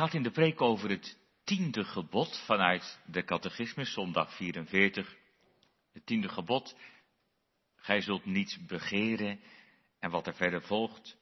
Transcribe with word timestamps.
gaat 0.00 0.14
in 0.14 0.22
de 0.22 0.30
preek 0.30 0.60
over 0.60 0.90
het 0.90 1.18
tiende 1.44 1.84
gebod 1.84 2.42
vanuit 2.46 3.00
de 3.06 3.24
catechismus, 3.24 3.92
zondag 3.92 4.34
44. 4.34 5.16
Het 5.92 6.06
tiende 6.06 6.28
gebod, 6.28 6.76
gij 7.76 8.00
zult 8.00 8.24
niets 8.24 8.66
begeren 8.66 9.40
en 9.98 10.10
wat 10.10 10.26
er 10.26 10.34
verder 10.34 10.62
volgt. 10.62 11.16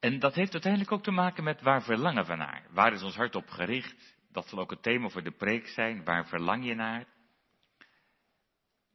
En 0.00 0.18
dat 0.18 0.34
heeft 0.34 0.52
uiteindelijk 0.52 0.92
ook 0.92 1.02
te 1.02 1.10
maken 1.10 1.44
met 1.44 1.60
waar 1.60 1.82
verlangen 1.82 2.26
we 2.26 2.34
naar? 2.34 2.66
Waar 2.70 2.92
is 2.92 3.02
ons 3.02 3.16
hart 3.16 3.34
op 3.34 3.48
gericht? 3.48 4.16
Dat 4.32 4.48
zal 4.48 4.58
ook 4.58 4.70
het 4.70 4.82
thema 4.82 5.08
voor 5.08 5.22
de 5.22 5.36
preek 5.36 5.66
zijn. 5.66 6.04
Waar 6.04 6.26
verlang 6.26 6.64
je 6.64 6.74
naar? 6.74 7.06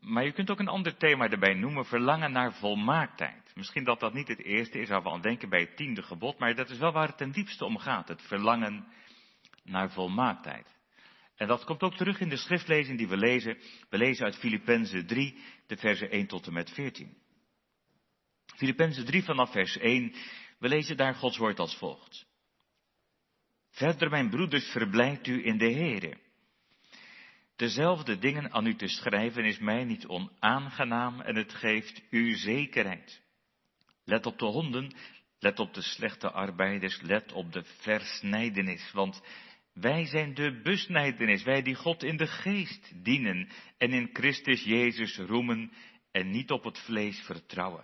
Maar 0.01 0.23
je 0.23 0.31
kunt 0.31 0.49
ook 0.49 0.59
een 0.59 0.67
ander 0.67 0.97
thema 0.97 1.29
erbij 1.29 1.53
noemen, 1.53 1.85
verlangen 1.85 2.31
naar 2.31 2.53
volmaaktheid. 2.53 3.51
Misschien 3.55 3.83
dat 3.83 3.99
dat 3.99 4.13
niet 4.13 4.27
het 4.27 4.43
eerste 4.43 4.79
is 4.79 4.89
waar 4.89 5.03
we 5.03 5.09
aan 5.09 5.21
denken 5.21 5.49
bij 5.49 5.59
het 5.59 5.75
tiende 5.75 6.01
gebod, 6.01 6.39
maar 6.39 6.55
dat 6.55 6.69
is 6.69 6.77
wel 6.77 6.91
waar 6.91 7.07
het 7.07 7.17
ten 7.17 7.31
diepste 7.31 7.65
om 7.65 7.77
gaat. 7.77 8.07
Het 8.07 8.21
verlangen 8.21 8.87
naar 9.63 9.91
volmaaktheid. 9.91 10.75
En 11.35 11.47
dat 11.47 11.63
komt 11.63 11.81
ook 11.81 11.95
terug 11.95 12.19
in 12.19 12.29
de 12.29 12.37
schriftlezing 12.37 12.97
die 12.97 13.07
we 13.07 13.17
lezen. 13.17 13.57
We 13.89 13.97
lezen 13.97 14.25
uit 14.25 14.35
Filippenzen 14.35 15.07
3, 15.07 15.37
de 15.67 15.77
versen 15.77 16.11
1 16.11 16.27
tot 16.27 16.47
en 16.47 16.53
met 16.53 16.69
14. 16.69 17.17
Filippenzen 18.55 19.05
3 19.05 19.23
vanaf 19.23 19.51
vers 19.51 19.77
1, 19.77 20.13
we 20.59 20.67
lezen 20.67 20.97
daar 20.97 21.15
Gods 21.15 21.37
woord 21.37 21.59
als 21.59 21.77
volgt. 21.77 22.25
Verder, 23.69 24.09
mijn 24.09 24.29
broeders, 24.29 24.65
verblijft 24.65 25.27
u 25.27 25.45
in 25.45 25.57
de 25.57 25.73
Here. 25.73 26.17
Dezelfde 27.61 28.17
dingen 28.17 28.51
aan 28.51 28.65
u 28.65 28.75
te 28.75 28.87
schrijven 28.87 29.45
is 29.45 29.59
mij 29.59 29.83
niet 29.83 30.07
onaangenaam 30.07 31.21
en 31.21 31.35
het 31.35 31.53
geeft 31.53 32.01
u 32.09 32.35
zekerheid. 32.35 33.21
Let 34.03 34.25
op 34.25 34.39
de 34.39 34.45
honden, 34.45 34.93
let 35.39 35.59
op 35.59 35.73
de 35.73 35.81
slechte 35.81 36.31
arbeiders, 36.31 37.01
let 37.01 37.31
op 37.31 37.51
de 37.51 37.63
versnijdenis, 37.63 38.91
want 38.91 39.21
wij 39.73 40.05
zijn 40.05 40.33
de 40.33 40.61
besnijdenis, 40.63 41.43
wij 41.43 41.61
die 41.61 41.75
God 41.75 42.03
in 42.03 42.17
de 42.17 42.27
geest 42.27 42.91
dienen 43.03 43.49
en 43.77 43.93
in 43.93 44.09
Christus 44.13 44.63
Jezus 44.63 45.17
roemen 45.17 45.71
en 46.11 46.29
niet 46.29 46.51
op 46.51 46.63
het 46.63 46.79
vlees 46.79 47.19
vertrouwen. 47.19 47.83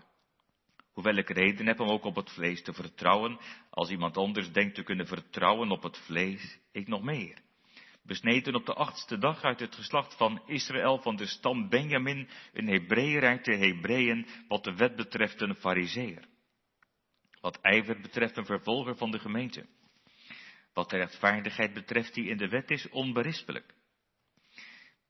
Hoewel 0.93 1.15
ik 1.15 1.29
reden 1.29 1.67
heb 1.67 1.79
om 1.79 1.89
ook 1.89 2.03
op 2.03 2.15
het 2.15 2.31
vlees 2.31 2.61
te 2.63 2.73
vertrouwen, 2.73 3.39
als 3.69 3.89
iemand 3.89 4.17
anders 4.17 4.51
denkt 4.51 4.75
te 4.75 4.83
kunnen 4.83 5.07
vertrouwen 5.07 5.71
op 5.71 5.83
het 5.83 5.97
vlees, 5.97 6.59
ik 6.71 6.87
nog 6.87 7.03
meer. 7.03 7.45
Besneden 8.07 8.55
op 8.55 8.65
de 8.65 8.73
achtste 8.73 9.17
dag 9.17 9.43
uit 9.43 9.59
het 9.59 9.75
geslacht 9.75 10.17
van 10.17 10.41
Israël 10.45 11.01
van 11.01 11.15
de 11.15 11.25
stam 11.25 11.69
Benjamin, 11.69 12.29
een 12.53 12.67
Hebreeër 12.67 13.23
uit 13.23 13.45
de 13.45 13.55
Hebreeën, 13.55 14.27
wat 14.47 14.63
de 14.63 14.75
wet 14.75 14.95
betreft 14.95 15.41
een 15.41 15.55
fariseer. 15.55 16.27
Wat 17.41 17.61
ijver 17.61 18.01
betreft 18.01 18.37
een 18.37 18.45
vervolger 18.45 18.95
van 18.95 19.11
de 19.11 19.19
gemeente. 19.19 19.65
Wat 20.73 20.89
de 20.89 20.97
rechtvaardigheid 20.97 21.73
betreft 21.73 22.13
die 22.13 22.29
in 22.29 22.37
de 22.37 22.47
wet 22.47 22.71
is, 22.71 22.89
onberispelijk. 22.89 23.73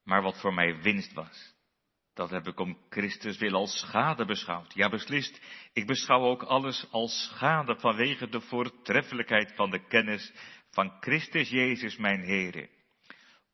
Maar 0.04 0.22
wat 0.22 0.40
voor 0.40 0.54
mij 0.54 0.82
winst 0.82 1.14
was, 1.14 1.56
dat 2.14 2.30
heb 2.30 2.48
ik 2.48 2.60
om 2.60 2.78
Christus 2.90 3.38
wil 3.38 3.54
als 3.54 3.80
schade 3.80 4.26
beschouwd. 4.26 4.74
Ja, 4.74 4.90
beslist, 4.90 5.42
ik 5.74 5.88
beschouw 5.88 6.22
ook 6.22 6.44
alles 6.44 6.88
als 6.92 7.24
schade 7.24 7.80
vanwege 7.80 8.30
de 8.30 8.42
voortreffelijkheid 8.42 9.56
van 9.56 9.70
de 9.70 9.88
kennis 9.88 10.34
van 10.70 10.98
Christus 11.00 11.50
Jezus 11.50 11.98
mijn 11.98 12.22
Heere. 12.22 12.76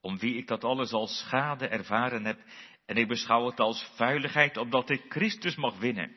Om 0.04 0.18
wie 0.18 0.36
ik 0.36 0.48
dat 0.48 0.64
alles 0.64 0.92
als 0.92 1.18
schade 1.18 1.68
ervaren 1.68 2.26
heb, 2.26 2.40
en 2.86 2.96
ik 2.96 3.08
beschouw 3.08 3.46
het 3.46 3.60
als 3.60 3.92
vuiligheid, 3.96 4.58
opdat 4.58 4.90
ik 4.90 5.06
Christus 5.10 5.56
mag 5.56 5.78
winnen 5.78 6.16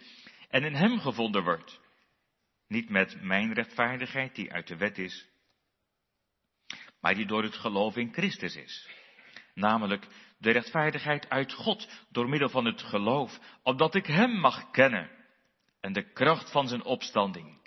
en 0.48 0.64
in 0.64 0.74
Hem 0.74 0.98
gevonden 0.98 1.44
word. 1.44 1.80
Niet 2.68 2.88
met 2.88 3.22
mijn 3.22 3.52
rechtvaardigheid 3.52 4.34
die 4.34 4.52
uit 4.52 4.66
de 4.66 4.76
wet 4.76 4.98
is, 4.98 5.28
maar 7.00 7.14
die 7.14 7.26
door 7.26 7.42
het 7.42 7.56
geloof 7.56 7.96
in 7.96 8.12
Christus 8.12 8.56
is. 8.56 8.88
Namelijk 9.54 10.06
de 10.38 10.50
rechtvaardigheid 10.50 11.28
uit 11.28 11.52
God 11.52 11.88
door 12.10 12.28
middel 12.28 12.48
van 12.48 12.64
het 12.64 12.82
geloof, 12.82 13.38
opdat 13.62 13.94
ik 13.94 14.06
Hem 14.06 14.40
mag 14.40 14.70
kennen 14.70 15.10
en 15.80 15.92
de 15.92 16.12
kracht 16.12 16.50
van 16.50 16.68
zijn 16.68 16.84
opstanding 16.84 17.65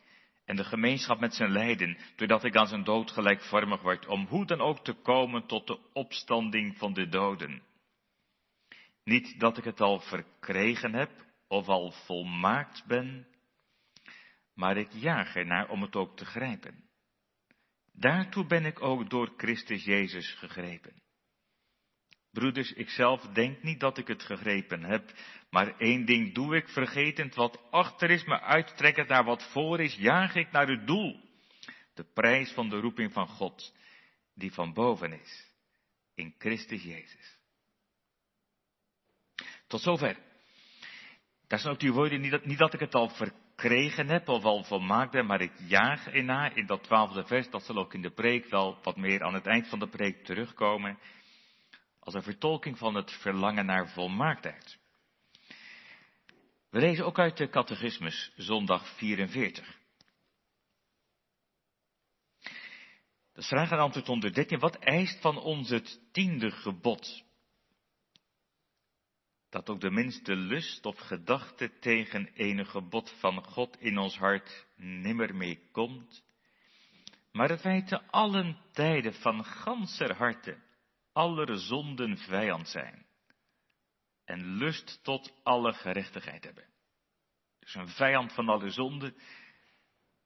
en 0.50 0.56
de 0.56 0.64
gemeenschap 0.64 1.20
met 1.20 1.34
zijn 1.34 1.52
lijden, 1.52 1.98
doordat 2.16 2.44
ik 2.44 2.56
aan 2.56 2.68
zijn 2.68 2.84
dood 2.84 3.12
gelijkvormig 3.12 3.82
word, 3.82 4.06
om 4.08 4.26
hoe 4.26 4.46
dan 4.46 4.62
ook 4.62 4.84
te 4.84 4.94
komen 4.94 5.46
tot 5.46 5.68
de 5.68 5.80
opstanding 5.94 6.78
van 6.78 6.94
de 6.94 7.10
doden. 7.10 7.62
Niet 9.04 9.40
dat 9.40 9.58
ik 9.58 9.64
het 9.64 9.82
al 9.82 10.00
verkregen 10.00 10.94
heb 10.94 11.12
of 11.48 11.68
al 11.68 11.92
volmaakt 11.92 12.86
ben, 12.86 13.28
maar 14.54 14.78
ik 14.78 14.92
jaag 14.92 15.36
ernaar 15.36 15.70
om 15.70 15.82
het 15.82 15.96
ook 15.96 16.18
te 16.18 16.26
grijpen. 16.26 16.90
Daartoe 17.94 18.46
ben 18.46 18.66
ik 18.66 18.82
ook 18.82 19.10
door 19.10 19.34
Christus 19.38 19.84
Jezus 19.84 20.34
gegrepen. 20.34 21.02
Broeders, 22.32 22.74
ik 22.74 22.90
zelf 22.90 23.22
denk 23.22 23.64
niet 23.64 23.80
dat 23.80 23.98
ik 23.98 24.08
het 24.08 24.24
gegrepen 24.24 24.84
heb, 24.84 25.12
maar 25.50 25.78
één 25.78 26.06
ding 26.06 26.34
doe 26.34 26.56
ik, 26.56 26.70
vergetend 26.70 27.36
wat 27.36 27.72
achter 27.72 28.10
is, 28.10 28.24
me 28.24 28.42
uittrekkend 28.42 29.08
naar 29.08 29.24
wat 29.24 29.52
voor 29.52 29.80
is, 29.80 29.96
jaag 29.96 30.36
ik 30.36 30.52
naar 30.52 30.68
het 30.68 30.88
doel. 30.88 31.20
De 31.94 32.04
prijs 32.14 32.52
van 32.52 32.70
de 32.70 32.80
roeping 32.80 33.14
van 33.14 33.28
God, 33.28 33.76
die 34.34 34.54
van 34.54 34.74
boven 34.74 35.12
is, 35.12 35.52
in 36.16 36.36
Christus 36.38 36.84
Jezus. 36.84 37.38
Tot 39.68 39.82
zover. 39.82 40.18
Daar 41.48 41.60
zijn 41.60 41.74
ook 41.74 41.80
die 41.80 41.94
woorden, 41.94 42.22
niet 42.44 42.58
dat, 42.58 42.74
ik 42.74 42.80
het 42.80 42.96
al 42.96 43.10
verkregen 43.10 44.08
heb 44.08 44.28
of 44.28 44.44
al 44.44 44.64
volmaakt 44.64 45.12
ben, 45.12 45.26
maar 45.26 45.42
ik 45.42 45.54
jaag 45.68 46.08
ernaar 46.08 46.58
in 46.58 46.66
dat 46.66 46.84
twaalfde 46.84 47.26
vers, 47.26 47.50
dat 47.50 47.64
zal 47.64 47.78
ook 47.78 47.94
in 47.94 48.02
de 48.02 48.12
preek 48.12 48.50
wel 48.50 48.78
wat 48.84 48.98
meer 48.98 49.24
aan 49.24 49.34
het 49.34 49.46
eind 49.46 49.68
van 49.68 49.80
de 49.80 49.88
preek 49.88 50.24
terugkomen 50.24 50.98
als 52.00 52.14
een 52.14 52.24
vertolking 52.24 52.78
van 52.78 52.96
het 52.96 53.12
verlangen 53.12 53.66
naar 53.66 53.90
volmaaktheid. 53.90 54.78
We 56.70 56.80
lezen 56.80 57.06
ook 57.06 57.20
uit 57.20 57.38
de 57.38 57.50
catechismus, 57.50 58.32
zondag 58.36 58.88
44. 58.98 59.78
De 63.34 63.42
vraag 63.42 63.72
en 63.72 63.80
antwoord 63.80 64.10
onder 64.10 64.34
13. 64.34 64.60
Wat 64.60 64.76
eist 64.76 65.22
van 65.22 65.38
ons 65.38 65.70
het 65.70 66.00
tiende 66.12 66.52
gebod? 66.52 67.24
Dat 69.50 69.70
ook 69.70 69.82
de 69.82 69.92
minste 69.92 70.36
lust 70.36 70.86
of 70.86 71.00
gedachte 71.00 71.80
tegen 71.80 72.28
enig 72.34 72.72
gebod 72.72 73.14
van 73.20 73.44
God 73.44 73.80
in 73.80 73.98
ons 73.98 74.18
hart 74.18 74.66
nimmer 74.76 75.36
meer 75.36 75.60
komt, 75.72 76.24
maar 77.32 77.48
dat 77.48 77.62
wij 77.62 77.82
te 77.82 78.02
allen 78.02 78.58
tijden 78.72 79.14
van 79.14 79.46
ganser 79.46 80.16
harte 80.16 80.58
aller 81.20 81.58
zonden 81.58 82.18
vijand 82.18 82.68
zijn. 82.68 83.06
En 84.26 84.46
lust 84.46 85.00
tot 85.04 85.34
alle 85.44 85.74
gerechtigheid 85.74 86.44
hebben. 86.44 86.66
Dus 87.60 87.76
een 87.76 87.88
vijand 87.88 88.34
van 88.34 88.50
alle 88.50 88.70
zonden. 88.70 89.16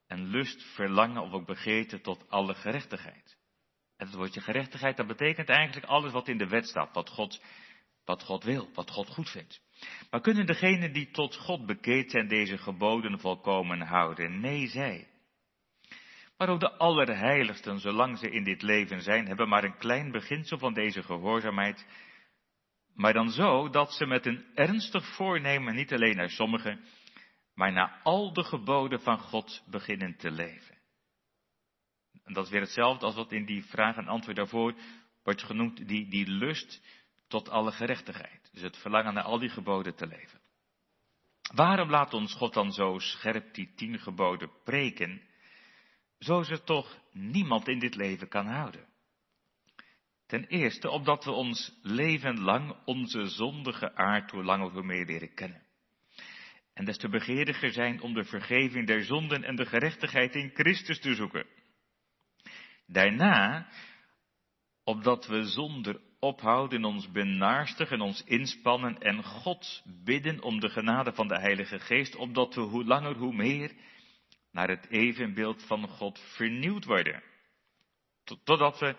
En 0.06 0.26
lust, 0.26 0.62
verlangen 0.62 1.22
of 1.22 1.32
ook 1.32 1.46
begeerte 1.46 2.00
tot 2.00 2.30
alle 2.30 2.54
gerechtigheid. 2.54 3.36
En 3.96 4.06
het 4.06 4.14
woordje 4.14 4.40
gerechtigheid, 4.40 4.96
dat 4.96 5.06
betekent 5.06 5.48
eigenlijk 5.48 5.86
alles 5.86 6.12
wat 6.12 6.28
in 6.28 6.38
de 6.38 6.48
wet 6.48 6.66
staat. 6.66 6.94
Wat 6.94 7.08
God, 7.08 7.42
wat 8.04 8.22
God 8.22 8.44
wil, 8.44 8.70
wat 8.74 8.90
God 8.90 9.08
goed 9.08 9.30
vindt. 9.30 9.60
Maar 10.10 10.20
kunnen 10.20 10.46
degenen 10.46 10.92
die 10.92 11.10
tot 11.10 11.36
God 11.36 11.66
bekeerd 11.66 12.10
zijn 12.10 12.28
deze 12.28 12.58
geboden 12.58 13.20
volkomen 13.20 13.80
houden? 13.80 14.40
Nee, 14.40 14.66
zij. 14.66 15.13
Maar 16.36 16.48
ook 16.48 16.60
de 16.60 16.72
allerheiligsten, 16.72 17.80
zolang 17.80 18.18
ze 18.18 18.30
in 18.30 18.44
dit 18.44 18.62
leven 18.62 19.02
zijn, 19.02 19.26
hebben 19.26 19.48
maar 19.48 19.64
een 19.64 19.76
klein 19.76 20.10
beginsel 20.10 20.58
van 20.58 20.74
deze 20.74 21.02
gehoorzaamheid. 21.02 21.86
Maar 22.94 23.12
dan 23.12 23.30
zo 23.30 23.68
dat 23.68 23.92
ze 23.92 24.06
met 24.06 24.26
een 24.26 24.44
ernstig 24.54 25.06
voornemen 25.06 25.74
niet 25.74 25.92
alleen 25.92 26.16
naar 26.16 26.30
sommigen, 26.30 26.84
maar 27.54 27.72
naar 27.72 28.00
al 28.02 28.32
de 28.32 28.44
geboden 28.44 29.00
van 29.00 29.18
God 29.18 29.62
beginnen 29.66 30.16
te 30.16 30.30
leven. 30.30 30.74
En 32.24 32.32
dat 32.32 32.44
is 32.44 32.50
weer 32.50 32.60
hetzelfde 32.60 33.06
als 33.06 33.14
wat 33.14 33.32
in 33.32 33.44
die 33.44 33.64
vraag 33.64 33.96
en 33.96 34.08
antwoord 34.08 34.36
daarvoor 34.36 34.74
wordt 35.22 35.42
genoemd, 35.42 35.88
die, 35.88 36.08
die 36.08 36.26
lust 36.26 36.82
tot 37.28 37.48
alle 37.48 37.72
gerechtigheid. 37.72 38.48
Dus 38.52 38.62
het 38.62 38.76
verlangen 38.76 39.14
naar 39.14 39.24
al 39.24 39.38
die 39.38 39.48
geboden 39.48 39.94
te 39.94 40.06
leven. 40.06 40.40
Waarom 41.54 41.90
laat 41.90 42.14
ons 42.14 42.34
God 42.34 42.54
dan 42.54 42.72
zo 42.72 42.98
scherp 42.98 43.54
die 43.54 43.72
tien 43.74 43.98
geboden 43.98 44.50
preken? 44.64 45.22
Zo 46.24 46.42
ze 46.42 46.62
toch 46.62 46.98
niemand 47.12 47.68
in 47.68 47.78
dit 47.78 47.94
leven 47.94 48.28
kan 48.28 48.46
houden. 48.46 48.86
Ten 50.26 50.46
eerste 50.46 50.90
omdat 50.90 51.24
we 51.24 51.30
ons 51.30 51.78
leven 51.82 52.40
lang 52.40 52.76
onze 52.84 53.26
zondige 53.26 53.94
aard 53.94 54.30
hoe 54.30 54.44
langer 54.44 54.70
hoe 54.70 54.82
meer 54.82 55.06
leren 55.06 55.34
kennen. 55.34 55.62
En 56.74 56.84
des 56.84 56.98
te 56.98 57.08
begeeriger 57.08 57.72
zijn 57.72 58.00
om 58.00 58.14
de 58.14 58.24
vergeving 58.24 58.86
der 58.86 59.04
zonden 59.04 59.44
en 59.44 59.56
de 59.56 59.66
gerechtigheid 59.66 60.34
in 60.34 60.50
Christus 60.54 61.00
te 61.00 61.14
zoeken. 61.14 61.46
Daarna, 62.86 63.68
opdat 64.84 65.26
we 65.26 65.42
zonder 65.42 66.00
ophouden 66.18 66.84
ons 66.84 67.10
benaarstig 67.10 67.90
ons 68.00 68.24
inspannen 68.24 68.98
en 68.98 69.24
God 69.24 69.82
bidden 70.04 70.42
om 70.42 70.60
de 70.60 70.68
genade 70.68 71.12
van 71.12 71.28
de 71.28 71.38
Heilige 71.38 71.78
Geest, 71.78 72.16
opdat 72.16 72.54
we 72.54 72.60
hoe 72.60 72.84
langer 72.84 73.16
hoe 73.16 73.34
meer 73.34 73.72
naar 74.54 74.68
het 74.68 74.88
evenbeeld 74.88 75.66
van 75.66 75.88
God 75.88 76.18
vernieuwd 76.18 76.84
worden. 76.84 77.22
Totdat 78.44 78.78
we 78.78 78.96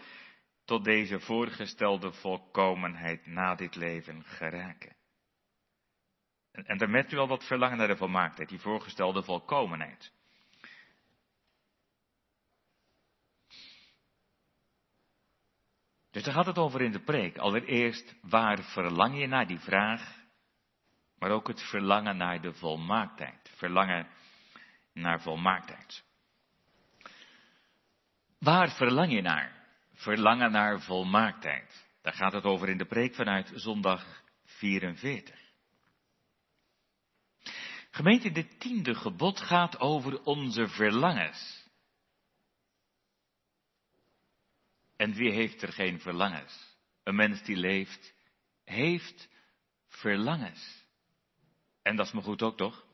tot 0.66 0.84
deze 0.84 1.19
voorgestelde 1.19 2.12
volkomenheid 2.12 3.25
na 3.25 3.56
dit 3.56 3.75
leven 3.75 4.24
geraken. 4.24 4.96
En, 6.52 6.78
dan 6.78 6.92
merkt 6.92 7.12
u 7.12 7.18
al 7.18 7.28
wat 7.28 7.46
verlangen 7.46 7.78
naar 7.78 7.88
de 7.88 7.98
volmaaktheid, 7.98 8.50
die 8.50 8.60
voorgestelde 8.60 9.24
volkomenheid. 9.24 10.13
Dus 16.12 16.24
daar 16.24 16.34
gaat 16.34 16.46
het 16.46 16.58
over 16.58 16.81
in 16.81 16.92
de 16.92 17.04
preek. 17.04 17.38
Allereerst, 17.38 18.16
waar 18.22 18.63
verlang 18.63 19.19
je 19.19 19.28
naar 19.28 19.48
die 19.48 19.60
vraag, 19.60 20.16
maar 21.18 21.31
ook 21.31 21.48
het 21.48 21.62
verlangen 21.62 22.18
naar 22.18 22.42
de 22.42 22.54
volmaaktheid. 22.54 23.51
Verlangen 23.56 24.08
naar 24.96 25.22
volmaaktheid. 25.22 26.04
Waar 28.40 28.72
verlang 28.72 29.12
je 29.12 29.22
naar? 29.22 29.68
Verlangen 29.94 30.52
naar 30.52 30.82
volmaaktheid. 30.82 31.86
Daar 32.02 32.14
gaat 32.14 32.34
het 32.34 32.44
over 32.44 32.70
in 32.70 32.78
de 32.78 32.86
preek 32.86 33.16
vanuit 33.16 33.52
zondag 33.54 34.24
44. 34.44 35.40
Gemeente, 37.92 38.32
dit 38.32 38.60
tiende 38.60 38.96
gebod 38.96 39.40
gaat 39.40 39.80
over 39.80 40.24
onze 40.24 40.68
verlangens. 40.68 41.70
En 44.96 45.14
wie 45.14 45.32
heeft 45.32 45.62
er 45.62 45.74
geen 45.74 46.00
verlangens? 46.00 46.78
Een 47.04 47.16
mens 47.16 47.44
die 47.44 47.56
leeft, 47.56 48.14
heeft 48.64 49.30
verlangens. 49.88 50.86
En 51.82 51.96
dat 51.96 52.06
is 52.06 52.12
me 52.12 52.22
goed 52.22 52.42
ook, 52.42 52.58
toch? 52.58 52.85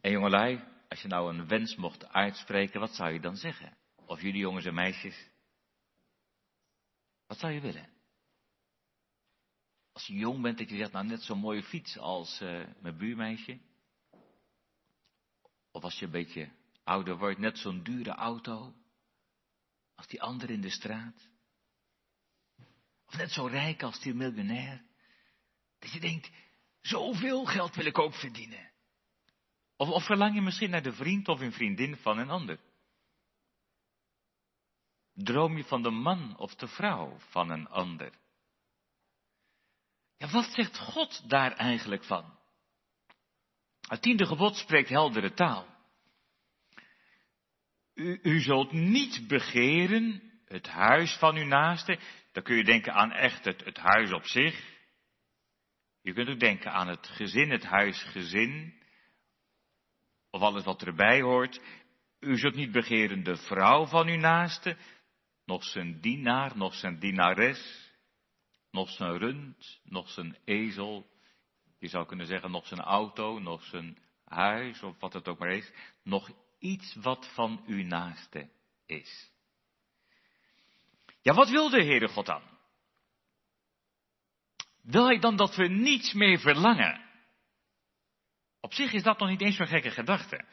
En 0.00 0.10
jongelui, 0.10 0.64
als 0.88 1.02
je 1.02 1.08
nou 1.08 1.34
een 1.34 1.46
wens 1.46 1.76
mocht 1.76 2.08
uitspreken, 2.08 2.80
wat 2.80 2.94
zou 2.94 3.12
je 3.12 3.20
dan 3.20 3.36
zeggen? 3.36 3.76
Of 4.06 4.20
jullie 4.20 4.40
jongens 4.40 4.64
en 4.64 4.74
meisjes? 4.74 5.30
Wat 7.26 7.38
zou 7.38 7.52
je 7.52 7.60
willen? 7.60 7.88
Als 9.92 10.06
je 10.06 10.14
jong 10.14 10.42
bent, 10.42 10.58
dat 10.58 10.70
je 10.70 10.76
zegt, 10.76 10.92
nou 10.92 11.06
net 11.06 11.22
zo'n 11.22 11.38
mooie 11.38 11.62
fiets 11.62 11.98
als 11.98 12.40
uh, 12.40 12.66
mijn 12.80 12.96
buurmeisje. 12.96 13.58
Of 15.70 15.82
als 15.82 15.98
je 15.98 16.04
een 16.04 16.10
beetje 16.10 16.50
ouder 16.84 17.16
wordt, 17.16 17.38
net 17.38 17.58
zo'n 17.58 17.82
dure 17.82 18.10
auto 18.10 18.74
als 19.94 20.06
die 20.06 20.22
ander 20.22 20.50
in 20.50 20.60
de 20.60 20.70
straat. 20.70 21.28
Of 23.06 23.16
net 23.16 23.30
zo 23.30 23.46
rijk 23.46 23.82
als 23.82 24.00
die 24.00 24.14
miljonair. 24.14 24.84
Dat 25.78 25.92
je 25.92 26.00
denkt, 26.00 26.30
zoveel 26.80 27.44
geld 27.44 27.74
wil 27.74 27.86
ik 27.86 27.98
ook 27.98 28.14
verdienen. 28.14 28.69
Of, 29.80 29.88
of 29.88 30.04
verlang 30.04 30.34
je 30.34 30.40
misschien 30.40 30.70
naar 30.70 30.82
de 30.82 30.92
vriend 30.92 31.28
of 31.28 31.40
een 31.40 31.52
vriendin 31.52 31.96
van 31.96 32.18
een 32.18 32.30
ander. 32.30 32.58
Droom 35.14 35.56
je 35.56 35.64
van 35.64 35.82
de 35.82 35.90
man 35.90 36.36
of 36.36 36.54
de 36.54 36.68
vrouw 36.68 37.18
van 37.18 37.50
een 37.50 37.68
ander. 37.68 38.12
Ja, 40.16 40.30
wat 40.30 40.44
zegt 40.44 40.78
God 40.78 41.28
daar 41.28 41.52
eigenlijk 41.52 42.04
van? 42.04 42.38
Het 43.80 44.02
tiende 44.02 44.26
gebod 44.26 44.56
spreekt 44.56 44.88
heldere 44.88 45.32
taal. 45.32 45.66
U, 47.94 48.20
u 48.22 48.40
zult 48.40 48.72
niet 48.72 49.28
begeren 49.28 50.32
het 50.44 50.66
huis 50.66 51.16
van 51.16 51.36
uw 51.36 51.46
naaste. 51.46 51.98
Dan 52.32 52.42
kun 52.42 52.56
je 52.56 52.64
denken 52.64 52.92
aan 52.92 53.12
echt 53.12 53.44
het, 53.44 53.64
het 53.64 53.78
huis 53.78 54.12
op 54.12 54.24
zich. 54.24 54.78
Je 56.00 56.12
kunt 56.12 56.28
ook 56.28 56.40
denken 56.40 56.72
aan 56.72 56.88
het 56.88 57.06
gezin, 57.06 57.50
het 57.50 57.64
huisgezin. 57.64 58.79
Of 60.30 60.40
alles 60.40 60.64
wat 60.64 60.82
erbij 60.82 61.20
hoort. 61.20 61.60
U 62.20 62.38
zult 62.38 62.54
niet 62.54 62.72
begeren 62.72 63.24
de 63.24 63.36
vrouw 63.36 63.86
van 63.86 64.08
uw 64.08 64.18
naaste. 64.18 64.76
Nog 65.44 65.64
zijn 65.64 66.00
dienaar, 66.00 66.56
nog 66.56 66.74
zijn 66.74 66.98
dienares. 66.98 67.88
Nog 68.70 68.90
zijn 68.90 69.18
rund, 69.18 69.80
nog 69.84 70.10
zijn 70.10 70.36
ezel. 70.44 71.06
Je 71.78 71.88
zou 71.88 72.06
kunnen 72.06 72.26
zeggen 72.26 72.50
nog 72.50 72.66
zijn 72.66 72.80
auto, 72.80 73.38
nog 73.38 73.64
zijn 73.64 73.98
huis 74.24 74.82
of 74.82 75.00
wat 75.00 75.12
het 75.12 75.28
ook 75.28 75.38
maar 75.38 75.52
is. 75.52 75.72
Nog 76.02 76.30
iets 76.58 76.94
wat 76.94 77.30
van 77.34 77.62
uw 77.66 77.84
naaste 77.84 78.50
is. 78.86 79.30
Ja, 81.22 81.34
wat 81.34 81.48
wil 81.48 81.70
de 81.70 81.84
Heere 81.84 82.08
God 82.08 82.26
dan? 82.26 82.42
Wil 84.82 85.06
hij 85.06 85.18
dan 85.18 85.36
dat 85.36 85.56
we 85.56 85.68
niets 85.68 86.12
meer 86.12 86.38
verlangen? 86.38 87.09
Op 88.70 88.76
zich 88.76 88.92
is 88.92 89.02
dat 89.02 89.18
nog 89.18 89.28
niet 89.28 89.40
eens 89.40 89.56
zo'n 89.56 89.66
gekke 89.66 89.90
gedachte. 89.90 90.44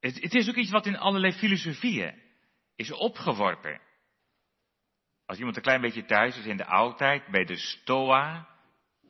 Het, 0.00 0.22
het, 0.22 0.34
is 0.34 0.48
ook 0.48 0.54
iets 0.54 0.70
wat 0.70 0.86
in 0.86 0.96
allerlei 0.96 1.32
filosofieën 1.32 2.22
is 2.76 2.92
opgeworpen. 2.92 3.80
Als 5.26 5.38
iemand 5.38 5.56
een 5.56 5.62
klein 5.62 5.80
beetje 5.80 6.04
thuis 6.04 6.36
is 6.36 6.46
in 6.46 6.56
de 6.56 6.66
oudheid, 6.66 7.26
bij 7.26 7.44
de 7.44 7.56
Stoa, 7.56 8.48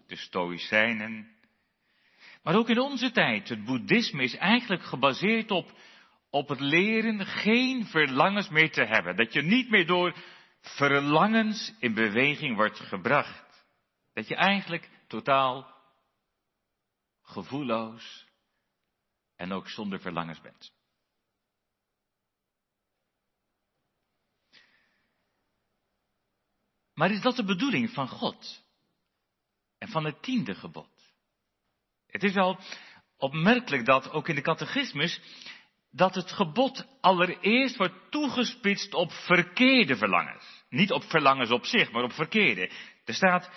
de 0.06 0.16
Stoïcijnen, 0.16 1.36
maar 2.42 2.56
ook 2.56 2.68
in 2.68 2.78
onze 2.78 3.10
tijd, 3.10 3.48
het 3.48 3.64
boeddhisme 3.64 4.22
is 4.22 4.36
eigenlijk 4.36 4.82
gebaseerd 4.82 5.50
op, 5.50 5.72
op 6.30 6.48
het 6.48 6.60
leren 6.60 7.26
geen 7.26 7.86
verlangens 7.86 8.48
meer 8.48 8.70
te 8.70 8.84
hebben. 8.84 9.16
Dat 9.16 9.32
je 9.32 9.42
niet 9.42 9.70
meer 9.70 9.86
door 9.86 10.16
verlangens 10.60 11.74
in 11.78 11.94
beweging 11.94 12.56
wordt 12.56 12.80
gebracht. 12.80 13.66
Dat 14.12 14.28
je 14.28 14.34
eigenlijk 14.34 14.90
totaal 15.08 15.73
gevoelloos 17.34 18.26
en 19.36 19.52
ook 19.52 19.68
zonder 19.68 20.00
verlangens 20.00 20.40
bent. 20.40 20.72
Maar 26.94 27.10
is 27.10 27.20
dat 27.20 27.36
de 27.36 27.44
bedoeling 27.44 27.90
van 27.90 28.08
God 28.08 28.64
en 29.78 29.88
van 29.88 30.04
het 30.04 30.22
tiende 30.22 30.54
gebod? 30.54 31.14
Het 32.06 32.22
is 32.22 32.32
wel 32.32 32.58
opmerkelijk 33.16 33.84
dat 33.84 34.10
ook 34.10 34.28
in 34.28 34.34
de 34.34 34.40
catechismus 34.40 35.20
dat 35.90 36.14
het 36.14 36.32
gebod 36.32 36.86
allereerst 37.00 37.76
wordt 37.76 38.10
toegespitst 38.10 38.94
op 38.94 39.12
verkeerde 39.12 39.96
verlangens. 39.96 40.64
Niet 40.68 40.92
op 40.92 41.04
verlangens 41.04 41.50
op 41.50 41.64
zich, 41.64 41.90
maar 41.92 42.02
op 42.02 42.12
verkeerde. 42.12 42.70
Er 43.04 43.14
staat 43.14 43.50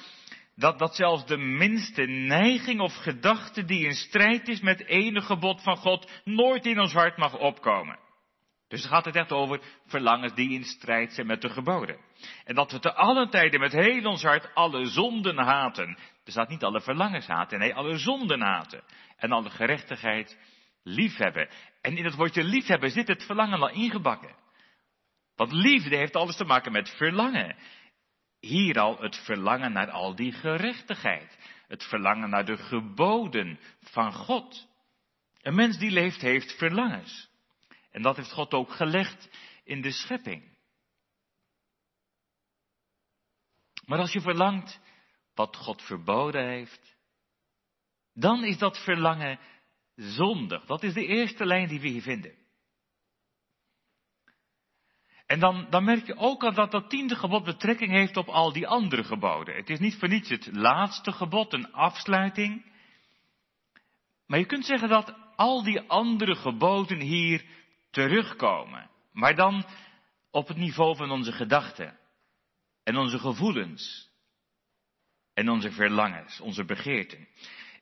dat, 0.58 0.80
dat 0.80 0.96
zelfs 0.96 1.26
de 1.26 1.38
minste 1.38 2.02
neiging 2.02 2.80
of 2.80 2.96
gedachte 2.96 3.66
die 3.66 3.86
in 3.86 3.94
strijd 3.94 4.48
is 4.48 4.62
met 4.62 4.86
enig 4.86 5.26
gebod 5.26 5.64
van 5.64 5.78
God 5.78 6.12
nooit 6.24 6.66
in 6.66 6.80
ons 6.80 6.94
hart 6.94 7.18
mag 7.18 7.38
opkomen. 7.38 8.00
Dus 8.68 8.82
dan 8.82 8.92
gaat 8.92 9.06
het 9.06 9.16
echt 9.16 9.32
over 9.32 9.62
verlangens 9.86 10.34
die 10.34 10.52
in 10.52 10.64
strijd 10.64 11.14
zijn 11.14 11.28
met 11.28 11.42
de 11.42 11.50
geboden. 11.50 11.98
En 12.44 12.56
dat 12.56 12.72
we 12.72 12.80
te 12.80 12.94
allen 12.94 13.30
tijden 13.30 13.60
met 13.60 13.72
heel 13.72 14.06
ons 14.06 14.24
hart 14.24 14.54
alle 14.54 14.86
zonden 14.86 15.38
haten. 15.38 15.98
Er 16.24 16.32
staat 16.32 16.50
niet 16.50 16.64
alle 16.64 16.82
verlangens 16.82 17.28
haten, 17.28 17.60
nee, 17.60 17.76
alle 17.76 17.98
zonden 17.98 18.42
haten. 18.42 18.84
En 19.18 19.32
alle 19.32 19.50
gerechtigheid 19.50 20.38
liefhebben. 20.84 21.50
En 21.82 21.98
in 21.98 22.06
het 22.06 22.16
woordje 22.16 22.44
liefhebben 22.44 22.92
zit 22.92 23.08
het 23.08 23.24
verlangen 23.24 23.60
al 23.60 23.70
ingebakken. 23.70 24.36
Want 25.36 25.52
liefde 25.52 25.96
heeft 25.96 26.16
alles 26.16 26.36
te 26.36 26.46
maken 26.46 26.72
met 26.72 26.90
verlangen. 26.90 27.56
Hier 28.40 28.80
al 28.80 29.02
het 29.02 29.16
verlangen 29.16 29.72
naar 29.72 29.90
al 29.90 30.16
die 30.16 30.32
gerechtigheid. 30.32 31.38
Het 31.68 31.84
verlangen 31.84 32.30
naar 32.30 32.46
de 32.46 32.58
geboden 32.58 33.60
van 33.82 34.14
God. 34.14 34.68
Een 35.42 35.56
mens 35.56 35.78
die 35.78 35.92
leeft 35.92 36.22
heeft 36.22 36.58
verlangens. 36.58 37.30
En 37.92 38.02
dat 38.02 38.16
heeft 38.16 38.32
God 38.32 38.54
ook 38.54 38.72
gelegd 38.72 39.30
in 39.64 39.82
de 39.82 39.92
schepping. 39.92 40.56
Maar 43.86 44.00
als 44.00 44.12
je 44.12 44.22
verlangt 44.22 44.80
wat 45.34 45.56
God 45.56 45.82
verboden 45.82 46.48
heeft, 46.48 46.96
dan 48.14 48.44
is 48.44 48.58
dat 48.58 48.84
verlangen 48.84 49.40
zondig. 49.96 50.66
Dat 50.66 50.84
is 50.84 50.94
de 50.94 51.06
eerste 51.06 51.46
lijn 51.46 51.68
die 51.68 51.80
we 51.80 51.88
hier 51.88 52.02
vinden. 52.02 52.47
En 55.28 55.40
dan, 55.40 55.68
dan 55.70 55.84
merk 55.84 56.06
je 56.06 56.18
ook 56.18 56.44
al 56.44 56.54
dat 56.54 56.72
dat 56.72 56.90
tiende 56.90 57.16
gebod 57.16 57.44
betrekking 57.44 57.92
heeft 57.92 58.18
op 58.18 58.28
al 58.28 58.54
die 58.54 58.68
andere 58.68 59.04
geboden. 59.04 59.56
Het 59.56 59.70
is 59.70 59.80
niet 59.80 59.96
voor 59.96 60.08
niets 60.08 60.30
het 60.30 60.50
laatste 60.52 61.12
gebod, 61.12 61.54
een 61.54 61.74
afsluiting. 61.74 62.66
Maar 64.26 64.40
je 64.40 64.46
kunt 64.46 64.66
zeggen 64.66 64.90
dat 64.90 65.16
al 65.36 65.64
die 65.64 65.82
andere 65.82 66.36
geboden 66.36 67.00
hier 67.00 67.46
terugkomen. 67.92 68.90
Maar 69.12 69.36
dan 69.36 69.66
op 70.32 70.48
het 70.48 70.58
niveau 70.58 70.96
van 70.96 71.12
onze 71.12 71.32
gedachten 71.32 72.00
en 72.84 72.98
onze 72.98 73.20
gevoelens 73.20 74.10
en 75.34 75.50
onze 75.50 75.72
verlangens, 75.72 76.40
onze 76.40 76.66
begeerten. 76.66 77.28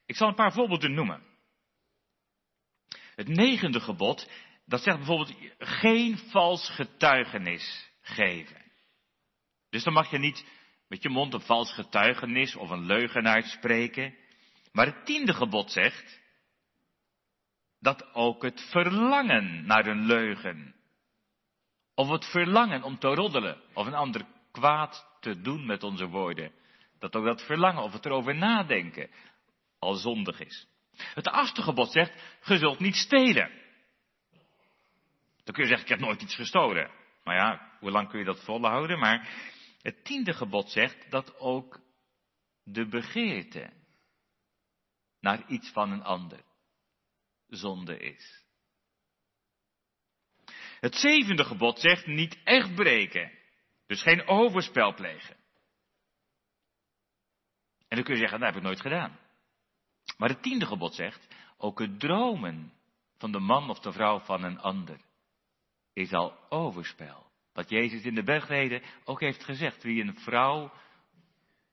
Ik 0.05 0.15
zal 0.15 0.27
een 0.27 0.35
paar 0.35 0.53
voorbeelden 0.53 0.93
noemen. 0.93 1.23
Het 3.15 3.27
negende 3.27 3.79
gebod, 3.79 4.29
dat 4.65 4.81
zegt 4.81 4.97
bijvoorbeeld 4.97 5.35
geen 5.57 6.17
vals 6.17 6.69
getuigenis 6.69 7.91
geven. 8.01 8.63
Dus 9.69 9.83
dan 9.83 9.93
mag 9.93 10.11
je 10.11 10.17
niet 10.17 10.45
met 10.87 11.03
je 11.03 11.09
mond 11.09 11.33
een 11.33 11.41
vals 11.41 11.73
getuigenis 11.73 12.55
of 12.55 12.69
een 12.69 12.85
leugen 12.85 13.27
uitspreken. 13.27 14.15
Maar 14.71 14.85
het 14.85 15.05
tiende 15.05 15.33
gebod 15.33 15.71
zegt, 15.71 16.19
dat 17.79 18.13
ook 18.13 18.43
het 18.43 18.67
verlangen 18.69 19.65
naar 19.65 19.85
een 19.85 20.05
leugen, 20.05 20.75
of 21.95 22.09
het 22.09 22.25
verlangen 22.25 22.83
om 22.83 22.99
te 22.99 23.07
roddelen, 23.07 23.61
of 23.73 23.87
een 23.87 23.93
ander 23.93 24.25
kwaad 24.51 25.17
te 25.19 25.41
doen 25.41 25.65
met 25.65 25.83
onze 25.83 26.07
woorden, 26.07 26.51
dat 26.99 27.15
ook 27.15 27.25
dat 27.25 27.45
verlangen 27.45 27.83
of 27.83 27.93
het 27.93 28.05
erover 28.05 28.35
nadenken 28.35 29.09
al 29.79 29.93
zondig 29.93 30.39
is. 30.39 30.67
Het 30.95 31.27
achtste 31.27 31.61
gebod 31.61 31.91
zegt, 31.91 32.37
ge 32.39 32.57
zult 32.57 32.79
niet 32.79 32.95
stelen. 32.95 33.64
Dan 35.45 35.53
kun 35.53 35.63
je 35.63 35.69
zeggen, 35.69 35.87
ik 35.87 35.91
heb 35.91 35.99
nooit 35.99 36.21
iets 36.21 36.35
gestolen. 36.35 36.91
Maar 37.23 37.35
ja, 37.35 37.77
hoe 37.79 37.91
lang 37.91 38.09
kun 38.09 38.19
je 38.19 38.25
dat 38.25 38.43
volhouden? 38.43 38.99
Maar 38.99 39.29
het 39.81 40.03
tiende 40.03 40.33
gebod 40.33 40.69
zegt 40.69 41.11
dat 41.11 41.39
ook 41.39 41.79
de 42.63 42.87
begeerte 42.87 43.73
naar 45.19 45.47
iets 45.47 45.71
van 45.71 45.91
een 45.91 46.03
ander 46.03 46.43
zonde 47.47 47.97
is. 47.97 48.43
Het 50.79 50.95
zevende 50.95 51.43
gebod 51.43 51.79
zegt 51.79 52.05
niet 52.05 52.37
echt 52.43 52.75
breken. 52.75 53.31
Dus 53.87 54.01
geen 54.01 54.27
overspel 54.27 54.93
plegen. 54.93 55.35
En 57.87 57.95
dan 57.95 58.03
kun 58.03 58.13
je 58.13 58.19
zeggen, 58.19 58.39
dat 58.39 58.47
heb 58.47 58.57
ik 58.57 58.63
nooit 58.63 58.81
gedaan. 58.81 59.19
Maar 60.17 60.29
het 60.29 60.41
tiende 60.41 60.65
gebod 60.65 60.95
zegt, 60.95 61.27
ook 61.57 61.79
het 61.79 61.99
dromen 61.99 62.73
van 63.17 63.31
de 63.31 63.39
man 63.39 63.69
of 63.69 63.79
de 63.79 63.91
vrouw 63.91 64.19
van 64.19 64.43
een 64.43 64.59
ander 64.59 65.04
is 65.95 66.13
al 66.13 66.37
overspel. 66.49 67.25
Wat 67.53 67.69
Jezus 67.69 68.03
in 68.03 68.15
de 68.15 68.23
bergreden 68.23 68.81
ook 69.03 69.19
heeft 69.19 69.43
gezegd. 69.43 69.83
Wie 69.83 70.01
een 70.01 70.19
vrouw, 70.19 70.73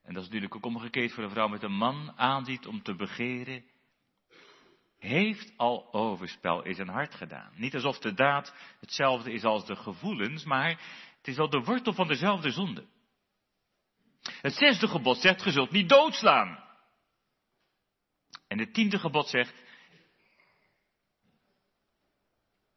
en 0.03 0.15
dat 0.15 0.23
is 0.23 0.29
natuurlijk 0.29 0.55
ook 0.55 0.65
omgekeerd 0.65 1.13
voor 1.13 1.25
een 1.25 1.31
vrouw 1.31 1.49
met 1.49 1.63
een 1.63 1.77
man 1.77 2.13
aanziet 2.17 2.67
om 2.67 2.83
te 2.83 2.95
begeren, 2.95 3.65
heeft 4.99 5.53
al 5.57 5.93
overspel 5.93 6.65
in 6.65 6.75
zijn 6.75 6.89
hart 6.89 7.15
gedaan. 7.15 7.53
Niet 7.55 7.75
alsof 7.75 7.99
de 7.99 8.15
daad 8.15 8.55
hetzelfde 8.81 9.33
is 9.33 9.45
als 9.45 9.67
de 9.67 9.77
gevoelens, 9.77 10.45
maar 10.45 10.69
het 11.17 11.29
is 11.29 11.39
al 11.39 11.51
de 11.51 11.61
wortel 11.61 11.93
van 11.93 12.09
dezelfde 12.09 12.51
zonde. 12.51 12.87
Het 14.23 14.55
zesde 14.55 14.89
gebod 14.89 15.19
zegt, 15.19 15.45
je 15.45 15.51
zult 15.51 15.71
niet 15.71 15.89
doodslaan. 15.89 16.65
En 18.49 18.59
het 18.59 18.75
tiende 18.75 18.99
gebod 18.99 19.29
zegt, 19.29 19.55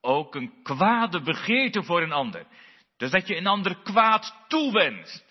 ook 0.05 0.35
een 0.35 0.61
kwade 0.63 1.21
begeerte 1.21 1.83
voor 1.83 2.01
een 2.01 2.11
ander. 2.11 2.47
Dus 2.97 3.11
dat 3.11 3.27
je 3.27 3.35
een 3.35 3.47
ander 3.47 3.81
kwaad 3.81 4.45
toewenst, 4.47 5.25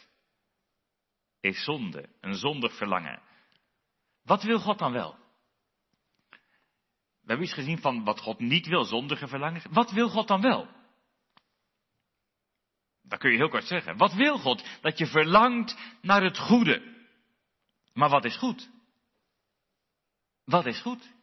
is 1.40 1.64
zonde, 1.64 2.08
een 2.20 2.34
zondig 2.34 2.76
verlangen. 2.76 3.22
Wat 4.22 4.42
wil 4.42 4.58
God 4.58 4.78
dan 4.78 4.92
wel? 4.92 5.16
We 7.20 7.30
hebben 7.30 7.46
iets 7.46 7.54
gezien 7.54 7.78
van 7.78 8.04
wat 8.04 8.20
God 8.20 8.38
niet 8.38 8.66
wil, 8.66 8.84
zondige 8.84 9.28
verlangens. 9.28 9.64
Wat 9.70 9.90
wil 9.90 10.08
God 10.08 10.28
dan 10.28 10.40
wel? 10.40 10.68
Dat 13.02 13.18
kun 13.18 13.30
je 13.30 13.36
heel 13.36 13.48
kort 13.48 13.64
zeggen. 13.64 13.96
Wat 13.96 14.14
wil 14.14 14.38
God? 14.38 14.64
Dat 14.80 14.98
je 14.98 15.06
verlangt 15.06 15.96
naar 16.00 16.22
het 16.22 16.38
goede. 16.38 17.06
Maar 17.92 18.08
wat 18.08 18.24
is 18.24 18.36
goed? 18.36 18.70
Wat 20.44 20.66
is 20.66 20.80
goed? 20.80 21.13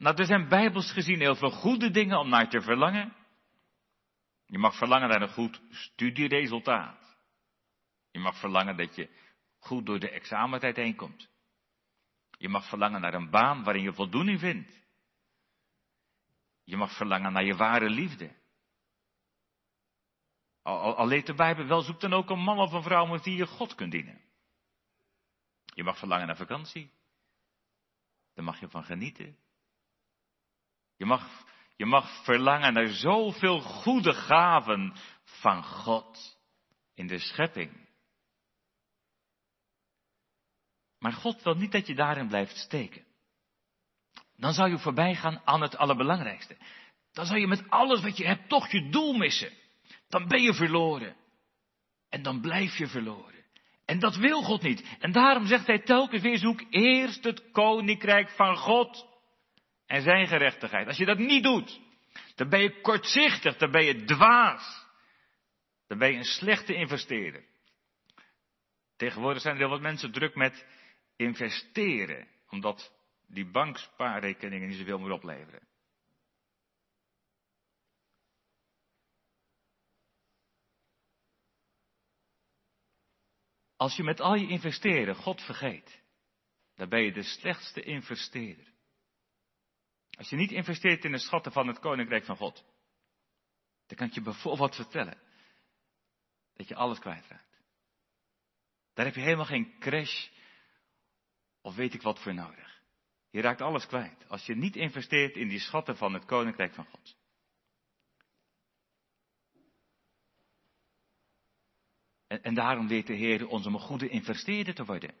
Nou, 0.00 0.16
er 0.16 0.26
zijn 0.26 0.48
bijbels 0.48 0.92
gezien 0.92 1.20
heel 1.20 1.34
veel 1.34 1.50
goede 1.50 1.90
dingen 1.90 2.18
om 2.18 2.28
naar 2.28 2.48
te 2.48 2.60
verlangen. 2.60 3.16
Je 4.46 4.58
mag 4.58 4.76
verlangen 4.76 5.08
naar 5.08 5.22
een 5.22 5.32
goed 5.32 5.62
studieresultaat. 5.70 7.16
Je 8.10 8.18
mag 8.18 8.38
verlangen 8.38 8.76
dat 8.76 8.94
je 8.94 9.10
goed 9.58 9.86
door 9.86 9.98
de 9.98 10.10
examentijd 10.10 10.76
heen 10.76 10.96
komt. 10.96 11.28
Je 12.38 12.48
mag 12.48 12.68
verlangen 12.68 13.00
naar 13.00 13.14
een 13.14 13.30
baan 13.30 13.64
waarin 13.64 13.82
je 13.82 13.92
voldoening 13.92 14.40
vindt. 14.40 14.86
Je 16.64 16.76
mag 16.76 16.96
verlangen 16.96 17.32
naar 17.32 17.44
je 17.44 17.56
ware 17.56 17.90
liefde. 17.90 18.36
Al, 20.62 21.08
de 21.08 21.34
Bijbel 21.36 21.66
wel, 21.66 21.80
zoek 21.80 22.00
dan 22.00 22.12
ook 22.12 22.30
een 22.30 22.42
man 22.42 22.58
of 22.58 22.72
een 22.72 22.82
vrouw 22.82 23.06
met 23.06 23.24
wie 23.24 23.36
je 23.36 23.46
God 23.46 23.74
kunt 23.74 23.92
dienen. 23.92 24.20
Je 25.64 25.84
mag 25.84 25.98
verlangen 25.98 26.26
naar 26.26 26.36
vakantie. 26.36 26.92
Daar 28.34 28.44
mag 28.44 28.60
je 28.60 28.68
van 28.68 28.84
genieten. 28.84 29.38
Je 31.00 31.06
mag, 31.06 31.44
je 31.76 31.86
mag 31.86 32.24
verlangen 32.24 32.72
naar 32.72 32.88
zoveel 32.88 33.60
goede 33.60 34.12
gaven 34.12 34.94
van 35.24 35.64
God 35.64 36.38
in 36.94 37.06
de 37.06 37.18
schepping. 37.18 37.88
Maar 40.98 41.12
God 41.12 41.42
wil 41.42 41.54
niet 41.54 41.72
dat 41.72 41.86
je 41.86 41.94
daarin 41.94 42.28
blijft 42.28 42.56
steken. 42.56 43.04
Dan 44.36 44.52
zou 44.52 44.70
je 44.70 44.78
voorbij 44.78 45.14
gaan 45.14 45.40
aan 45.44 45.60
het 45.60 45.76
allerbelangrijkste. 45.76 46.56
Dan 47.12 47.26
zou 47.26 47.40
je 47.40 47.46
met 47.46 47.70
alles 47.70 48.02
wat 48.02 48.16
je 48.16 48.26
hebt 48.26 48.48
toch 48.48 48.70
je 48.70 48.88
doel 48.90 49.12
missen. 49.12 49.52
Dan 50.08 50.28
ben 50.28 50.42
je 50.42 50.54
verloren. 50.54 51.16
En 52.08 52.22
dan 52.22 52.40
blijf 52.40 52.76
je 52.76 52.86
verloren. 52.86 53.44
En 53.84 53.98
dat 53.98 54.16
wil 54.16 54.42
God 54.42 54.62
niet. 54.62 54.96
En 54.98 55.12
daarom 55.12 55.46
zegt 55.46 55.66
hij 55.66 55.78
telkens 55.78 56.22
weer 56.22 56.38
zoek 56.38 56.64
eerst 56.70 57.24
het 57.24 57.50
koninkrijk 57.50 58.30
van 58.30 58.56
God 58.56 59.09
en 59.90 60.02
zijn 60.02 60.26
gerechtigheid. 60.26 60.86
Als 60.86 60.96
je 60.96 61.04
dat 61.04 61.18
niet 61.18 61.42
doet, 61.42 61.80
dan 62.34 62.48
ben 62.48 62.60
je 62.60 62.80
kortzichtig, 62.80 63.56
dan 63.56 63.70
ben 63.70 63.84
je 63.84 64.04
dwaas. 64.04 64.86
Dan 65.86 65.98
ben 65.98 66.10
je 66.10 66.16
een 66.16 66.24
slechte 66.24 66.74
investeerder. 66.74 67.44
Tegenwoordig 68.96 69.42
zijn 69.42 69.54
er 69.54 69.60
heel 69.60 69.70
wat 69.70 69.80
mensen 69.80 70.12
druk 70.12 70.34
met 70.34 70.66
investeren, 71.16 72.28
omdat 72.48 72.92
die 73.26 73.50
bankspaarrekeningen 73.50 74.68
niet 74.68 74.78
zoveel 74.78 74.98
meer 74.98 75.12
opleveren. 75.12 75.68
Als 83.76 83.96
je 83.96 84.02
met 84.02 84.20
al 84.20 84.34
je 84.34 84.48
investeren 84.48 85.14
God 85.14 85.42
vergeet, 85.42 86.02
dan 86.74 86.88
ben 86.88 87.02
je 87.02 87.12
de 87.12 87.22
slechtste 87.22 87.82
investeerder. 87.82 88.69
Als 90.20 90.28
je 90.28 90.36
niet 90.36 90.50
investeert 90.50 91.04
in 91.04 91.12
de 91.12 91.18
schatten 91.18 91.52
van 91.52 91.66
het 91.66 91.78
koninkrijk 91.78 92.24
van 92.24 92.36
God, 92.36 92.64
dan 93.86 93.96
kan 93.96 94.06
ik 94.06 94.14
je 94.14 94.20
bijvoorbeeld 94.20 94.74
vertellen 94.74 95.18
dat 96.54 96.68
je 96.68 96.74
alles 96.74 96.98
kwijtraakt. 96.98 97.62
Daar 98.94 99.04
heb 99.04 99.14
je 99.14 99.20
helemaal 99.20 99.44
geen 99.44 99.78
crash 99.78 100.28
of 101.60 101.74
weet 101.74 101.94
ik 101.94 102.02
wat 102.02 102.18
voor 102.22 102.34
nodig. 102.34 102.82
Je 103.30 103.40
raakt 103.40 103.60
alles 103.60 103.86
kwijt 103.86 104.28
als 104.28 104.46
je 104.46 104.56
niet 104.56 104.76
investeert 104.76 105.36
in 105.36 105.48
die 105.48 105.60
schatten 105.60 105.96
van 105.96 106.14
het 106.14 106.24
koninkrijk 106.24 106.74
van 106.74 106.86
God. 106.86 107.16
En, 112.26 112.42
en 112.42 112.54
daarom 112.54 112.88
weet 112.88 113.06
de 113.06 113.14
Heer 113.14 113.48
ons 113.48 113.66
om 113.66 113.74
een 113.74 113.80
goede 113.80 114.08
investeerder 114.08 114.74
te 114.74 114.84
worden. 114.84 115.14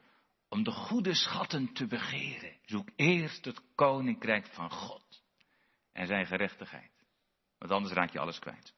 Om 0.50 0.62
de 0.62 0.70
goede 0.70 1.14
schatten 1.14 1.72
te 1.72 1.86
begeren. 1.86 2.56
Zoek 2.64 2.88
eerst 2.96 3.44
het 3.44 3.62
koninkrijk 3.74 4.46
van 4.46 4.70
God. 4.70 5.22
En 5.92 6.06
zijn 6.06 6.26
gerechtigheid. 6.26 6.90
Want 7.58 7.72
anders 7.72 7.94
raak 7.94 8.12
je 8.12 8.18
alles 8.18 8.38
kwijt. 8.38 8.74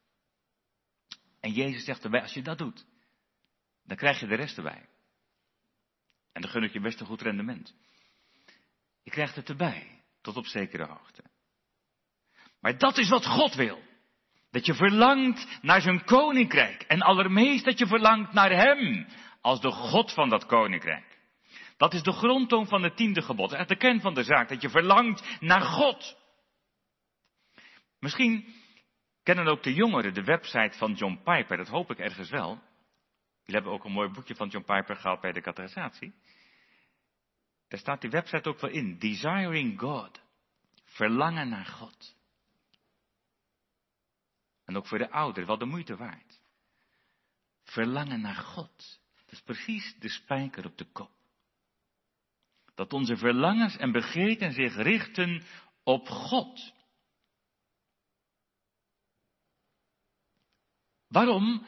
En 1.40 1.52
Jezus 1.52 1.84
zegt 1.84 2.04
erbij, 2.04 2.22
als 2.22 2.32
je 2.32 2.42
dat 2.42 2.58
doet, 2.58 2.86
dan 3.84 3.96
krijg 3.96 4.20
je 4.20 4.26
de 4.26 4.34
rest 4.34 4.56
erbij. 4.56 4.88
En 6.32 6.40
dan 6.42 6.50
gun 6.50 6.62
ik 6.62 6.72
je 6.72 6.80
best 6.80 7.00
een 7.00 7.06
goed 7.06 7.22
rendement. 7.22 7.74
Je 9.02 9.10
krijgt 9.10 9.36
het 9.36 9.48
erbij, 9.48 10.02
tot 10.20 10.36
op 10.36 10.46
zekere 10.46 10.86
hoogte. 10.86 11.22
Maar 12.60 12.78
dat 12.78 12.98
is 12.98 13.08
wat 13.08 13.26
God 13.26 13.54
wil. 13.54 13.82
Dat 14.50 14.66
je 14.66 14.74
verlangt 14.74 15.58
naar 15.62 15.80
zijn 15.80 16.04
koninkrijk. 16.04 16.82
En 16.82 17.00
allermeest 17.00 17.64
dat 17.64 17.78
je 17.78 17.86
verlangt 17.86 18.32
naar 18.32 18.50
hem 18.50 19.06
als 19.40 19.60
de 19.60 19.70
God 19.70 20.12
van 20.12 20.28
dat 20.28 20.46
koninkrijk. 20.46 21.11
Dat 21.82 21.94
is 21.94 22.02
de 22.02 22.12
grondtoon 22.12 22.66
van 22.66 22.82
het 22.82 22.96
tiende 22.96 23.22
gebod. 23.22 23.52
Echt 23.52 23.68
de 23.68 23.76
kern 23.76 24.00
van 24.00 24.14
de 24.14 24.22
zaak. 24.22 24.48
Dat 24.48 24.62
je 24.62 24.70
verlangt 24.70 25.40
naar 25.40 25.60
God. 25.60 26.16
Misschien 27.98 28.54
kennen 29.22 29.46
ook 29.46 29.62
de 29.62 29.74
jongeren 29.74 30.14
de 30.14 30.24
website 30.24 30.78
van 30.78 30.92
John 30.92 31.20
Piper. 31.24 31.56
Dat 31.56 31.68
hoop 31.68 31.90
ik 31.90 31.98
ergens 31.98 32.30
wel. 32.30 32.48
Jullie 32.48 33.54
hebben 33.54 33.72
ook 33.72 33.84
een 33.84 33.92
mooi 33.92 34.08
boekje 34.10 34.34
van 34.34 34.48
John 34.48 34.64
Piper 34.64 34.96
gehad 34.96 35.20
bij 35.20 35.32
de 35.32 35.40
catechisatie. 35.40 36.14
Daar 37.68 37.78
staat 37.78 38.00
die 38.00 38.10
website 38.10 38.48
ook 38.48 38.60
wel 38.60 38.70
in. 38.70 38.98
Desiring 38.98 39.80
God. 39.80 40.20
Verlangen 40.84 41.48
naar 41.48 41.66
God. 41.66 42.16
En 44.64 44.76
ook 44.76 44.86
voor 44.86 44.98
de 44.98 45.10
ouderen 45.10 45.48
wel 45.48 45.58
de 45.58 45.64
moeite 45.64 45.96
waard. 45.96 46.40
Verlangen 47.64 48.20
naar 48.20 48.34
God. 48.34 49.00
Dat 49.14 49.32
is 49.32 49.40
precies 49.40 49.96
de 49.98 50.08
spijker 50.08 50.64
op 50.64 50.78
de 50.78 50.86
kop. 50.92 51.20
Dat 52.74 52.92
onze 52.92 53.16
verlangens 53.16 53.76
en 53.76 53.92
begeerten 53.92 54.52
zich 54.52 54.74
richten 54.74 55.42
op 55.82 56.08
God. 56.08 56.72
Waarom? 61.08 61.66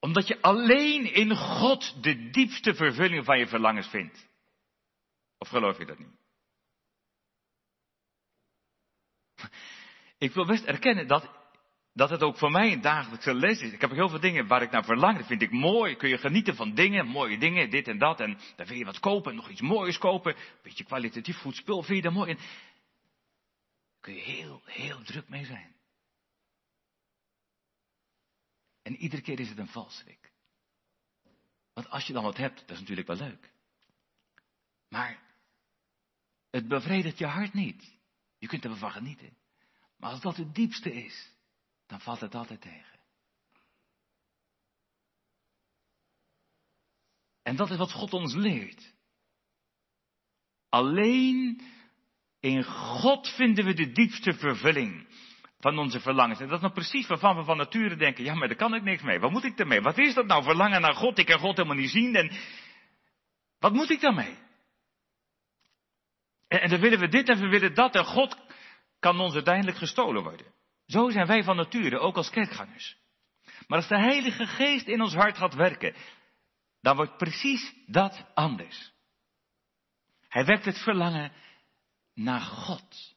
Omdat 0.00 0.26
je 0.28 0.42
alleen 0.42 1.14
in 1.14 1.36
God 1.36 2.02
de 2.02 2.30
diepste 2.30 2.74
vervulling 2.74 3.24
van 3.24 3.38
je 3.38 3.46
verlangens 3.46 3.88
vindt. 3.88 4.28
Of 5.38 5.48
geloof 5.48 5.78
je 5.78 5.86
dat 5.86 5.98
niet? 5.98 6.18
Ik 10.18 10.32
wil 10.32 10.46
best 10.46 10.64
erkennen 10.64 11.06
dat, 11.06 11.39
dat 12.00 12.10
het 12.10 12.22
ook 12.22 12.36
voor 12.36 12.50
mij 12.50 12.72
een 12.72 12.80
dagelijkse 12.80 13.34
les 13.34 13.60
is. 13.60 13.72
Ik 13.72 13.80
heb 13.80 13.90
heel 13.90 14.08
veel 14.08 14.20
dingen 14.20 14.46
waar 14.46 14.62
ik 14.62 14.70
naar 14.70 14.84
verlang. 14.84 15.18
Dat 15.18 15.26
vind 15.26 15.42
ik 15.42 15.50
mooi. 15.50 15.96
Kun 15.96 16.08
je 16.08 16.18
genieten 16.18 16.56
van 16.56 16.74
dingen, 16.74 17.06
mooie 17.06 17.38
dingen, 17.38 17.70
dit 17.70 17.88
en 17.88 17.98
dat. 17.98 18.20
En 18.20 18.38
dan 18.56 18.66
wil 18.66 18.76
je 18.76 18.84
wat 18.84 19.00
kopen, 19.00 19.34
nog 19.34 19.48
iets 19.48 19.60
moois 19.60 19.98
kopen. 19.98 20.36
Een 20.36 20.42
beetje 20.62 20.84
kwalitatief 20.84 21.36
goed 21.36 21.56
spul, 21.56 21.82
vind 21.82 21.96
je 21.96 22.02
dat 22.02 22.12
mooi. 22.12 22.30
En 22.30 22.38
kun 24.00 24.14
je 24.14 24.20
heel, 24.20 24.62
heel 24.64 25.02
druk 25.02 25.28
mee 25.28 25.44
zijn. 25.44 25.74
En 28.82 28.96
iedere 28.96 29.22
keer 29.22 29.40
is 29.40 29.48
het 29.48 29.58
een 29.58 29.68
valstrik. 29.68 30.32
Want 31.72 31.90
als 31.90 32.06
je 32.06 32.12
dan 32.12 32.22
wat 32.22 32.36
hebt, 32.36 32.60
dat 32.60 32.70
is 32.70 32.80
natuurlijk 32.80 33.06
wel 33.06 33.16
leuk. 33.16 33.52
Maar 34.88 35.22
het 36.50 36.68
bevredigt 36.68 37.18
je 37.18 37.26
hart 37.26 37.52
niet. 37.52 37.98
Je 38.38 38.46
kunt 38.46 38.64
er 38.64 38.70
wel 38.70 38.78
van 38.78 38.90
genieten. 38.90 39.36
Maar 39.96 40.10
als 40.10 40.20
dat 40.20 40.36
het 40.36 40.54
diepste 40.54 40.92
is, 40.92 41.38
dan 41.90 42.00
valt 42.00 42.20
het 42.20 42.34
altijd 42.34 42.60
tegen. 42.60 42.98
En 47.42 47.56
dat 47.56 47.70
is 47.70 47.76
wat 47.76 47.92
God 47.92 48.12
ons 48.12 48.34
leert. 48.34 48.94
Alleen 50.68 51.62
in 52.40 52.64
God 52.64 53.28
vinden 53.28 53.64
we 53.64 53.74
de 53.74 53.92
diepste 53.92 54.32
vervulling 54.32 55.08
van 55.58 55.78
onze 55.78 56.00
verlangens. 56.00 56.40
En 56.40 56.46
dat 56.46 56.54
is 56.54 56.62
nou 56.62 56.72
precies 56.72 57.06
waarvan 57.06 57.36
we 57.36 57.44
van 57.44 57.56
nature 57.56 57.96
denken, 57.96 58.24
ja, 58.24 58.34
maar 58.34 58.48
daar 58.48 58.56
kan 58.56 58.74
ik 58.74 58.82
niks 58.82 59.02
mee. 59.02 59.18
Wat 59.18 59.30
moet 59.30 59.44
ik 59.44 59.58
ermee? 59.58 59.80
Wat 59.80 59.98
is 59.98 60.14
dat 60.14 60.26
nou, 60.26 60.42
verlangen 60.42 60.80
naar 60.80 60.94
God? 60.94 61.18
Ik 61.18 61.26
kan 61.26 61.38
God 61.38 61.56
helemaal 61.56 61.76
niet 61.76 61.90
zien. 61.90 62.14
En 62.14 62.30
wat 63.58 63.72
moet 63.72 63.90
ik 63.90 64.00
daarmee? 64.00 64.38
En, 66.48 66.60
en 66.60 66.70
dan 66.70 66.80
willen 66.80 66.98
we 66.98 67.08
dit 67.08 67.28
en 67.28 67.40
we 67.40 67.48
willen 67.48 67.74
dat. 67.74 67.94
En 67.94 68.04
God 68.04 68.36
kan 68.98 69.20
ons 69.20 69.34
uiteindelijk 69.34 69.76
gestolen 69.76 70.22
worden. 70.22 70.59
Zo 70.90 71.10
zijn 71.10 71.26
wij 71.26 71.44
van 71.44 71.56
nature, 71.56 71.98
ook 71.98 72.16
als 72.16 72.30
kerkgangers. 72.30 72.96
Maar 73.66 73.78
als 73.78 73.88
de 73.88 73.98
Heilige 73.98 74.46
Geest 74.46 74.86
in 74.86 75.00
ons 75.00 75.14
hart 75.14 75.36
gaat 75.36 75.54
werken, 75.54 75.94
dan 76.80 76.96
wordt 76.96 77.16
precies 77.16 77.74
dat 77.86 78.24
anders. 78.34 78.92
Hij 80.28 80.44
wekt 80.44 80.64
het 80.64 80.78
verlangen 80.78 81.32
naar 82.14 82.40
God. 82.40 83.14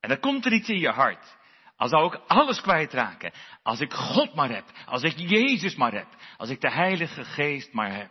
En 0.00 0.08
dan 0.08 0.20
komt 0.20 0.46
er 0.46 0.52
iets 0.52 0.68
in 0.68 0.78
je 0.78 0.90
hart. 0.90 1.36
Als 1.76 1.90
zou 1.90 2.14
ik 2.14 2.20
alles 2.26 2.60
kwijtraken. 2.60 3.32
Als 3.62 3.80
ik 3.80 3.92
God 3.92 4.34
maar 4.34 4.50
heb. 4.50 4.64
Als 4.86 5.02
ik 5.02 5.18
Jezus 5.18 5.74
maar 5.74 5.92
heb. 5.92 6.08
Als 6.36 6.50
ik 6.50 6.60
de 6.60 6.70
Heilige 6.70 7.24
Geest 7.24 7.72
maar 7.72 7.94
heb. 7.94 8.10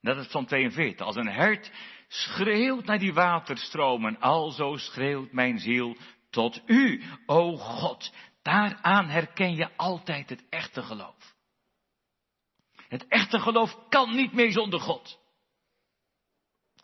Dat 0.00 0.16
is 0.16 0.26
Psalm 0.26 0.46
42. 0.46 1.06
Als 1.06 1.16
een 1.16 1.30
hert 1.30 1.70
schreeuwt 2.10 2.84
naar 2.84 2.98
die 2.98 3.12
waterstromen, 3.12 4.20
alzo 4.20 4.76
schreeuwt 4.76 5.32
mijn 5.32 5.58
ziel 5.58 5.96
tot 6.30 6.62
u, 6.66 7.02
o 7.26 7.56
God. 7.56 8.12
Daaraan 8.42 9.08
herken 9.08 9.54
je 9.54 9.76
altijd 9.76 10.28
het 10.28 10.48
echte 10.48 10.82
geloof. 10.82 11.34
Het 12.88 13.06
echte 13.08 13.38
geloof 13.38 13.88
kan 13.88 14.14
niet 14.14 14.32
meer 14.32 14.52
zonder 14.52 14.80
God. 14.80 15.18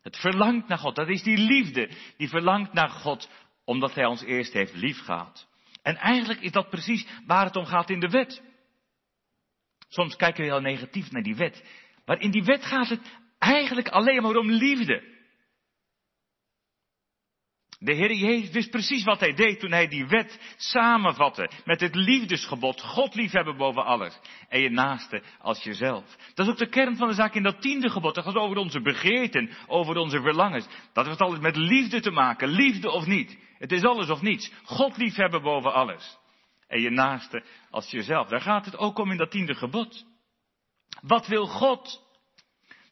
Het 0.02 0.16
verlangt 0.16 0.68
naar 0.68 0.78
God. 0.78 0.94
Dat 0.94 1.08
is 1.08 1.22
die 1.22 1.38
liefde 1.38 1.90
die 2.16 2.28
verlangt 2.28 2.72
naar 2.72 2.90
God 2.90 3.28
omdat 3.64 3.94
Hij 3.94 4.04
ons 4.04 4.22
eerst 4.22 4.52
heeft 4.52 4.74
lief 4.74 4.98
gehad. 4.98 5.48
En 5.82 5.96
eigenlijk 5.96 6.40
is 6.40 6.52
dat 6.52 6.70
precies 6.70 7.06
waar 7.26 7.44
het 7.44 7.56
om 7.56 7.64
gaat 7.64 7.90
in 7.90 8.00
de 8.00 8.08
wet. 8.08 8.42
Soms 9.88 10.16
kijken 10.16 10.44
we 10.44 10.50
heel 10.50 10.60
negatief 10.60 11.10
naar 11.10 11.22
die 11.22 11.36
wet. 11.36 11.64
Maar 12.04 12.20
in 12.20 12.30
die 12.30 12.44
wet 12.44 12.64
gaat 12.64 12.88
het 12.88 13.18
eigenlijk 13.38 13.88
alleen 13.88 14.22
maar 14.22 14.36
om 14.36 14.50
liefde. 14.50 15.15
De 17.78 17.92
Heer 17.92 18.12
Jezus 18.12 18.50
wist 18.50 18.70
precies 18.70 19.04
wat 19.04 19.20
hij 19.20 19.34
deed 19.34 19.60
toen 19.60 19.70
hij 19.70 19.88
die 19.88 20.06
wet 20.06 20.54
samenvatte 20.56 21.50
met 21.64 21.80
het 21.80 21.94
liefdesgebod. 21.94 22.80
God 22.80 23.14
liefhebben 23.14 23.56
boven 23.56 23.84
alles. 23.84 24.18
En 24.48 24.60
je 24.60 24.70
naaste 24.70 25.22
als 25.38 25.62
jezelf. 25.62 26.16
Dat 26.34 26.46
is 26.46 26.52
ook 26.52 26.58
de 26.58 26.68
kern 26.68 26.96
van 26.96 27.08
de 27.08 27.14
zaak 27.14 27.34
in 27.34 27.42
dat 27.42 27.60
tiende 27.60 27.90
gebod. 27.90 28.14
Dat 28.14 28.24
gaat 28.24 28.34
over 28.34 28.56
onze 28.56 28.80
begeerten, 28.80 29.50
over 29.66 29.96
onze 29.96 30.20
verlangens. 30.20 30.66
Dat 30.92 31.06
heeft 31.06 31.20
alles 31.20 31.38
met 31.38 31.56
liefde 31.56 32.00
te 32.00 32.10
maken. 32.10 32.48
Liefde 32.48 32.90
of 32.90 33.06
niet. 33.06 33.38
Het 33.58 33.72
is 33.72 33.82
alles 33.82 34.10
of 34.10 34.22
niets. 34.22 34.52
God 34.64 34.96
liefhebben 34.96 35.42
boven 35.42 35.72
alles. 35.72 36.18
En 36.68 36.80
je 36.80 36.90
naaste 36.90 37.44
als 37.70 37.90
jezelf. 37.90 38.28
Daar 38.28 38.40
gaat 38.40 38.64
het 38.64 38.76
ook 38.76 38.98
om 38.98 39.10
in 39.10 39.16
dat 39.16 39.30
tiende 39.30 39.54
gebod. 39.54 40.04
Wat 41.00 41.26
wil 41.26 41.46
God? 41.46 42.04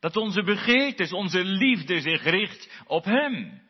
Dat 0.00 0.16
onze 0.16 0.42
begeertes, 0.42 1.12
onze 1.12 1.44
liefde 1.44 2.00
zich 2.00 2.22
richt 2.22 2.82
op 2.86 3.04
Hem. 3.04 3.62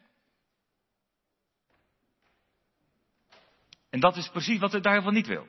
En 3.94 4.00
dat 4.00 4.16
is 4.16 4.28
precies 4.28 4.58
wat 4.58 4.70
de 4.70 4.80
duivel 4.80 5.10
niet 5.10 5.26
wil. 5.26 5.48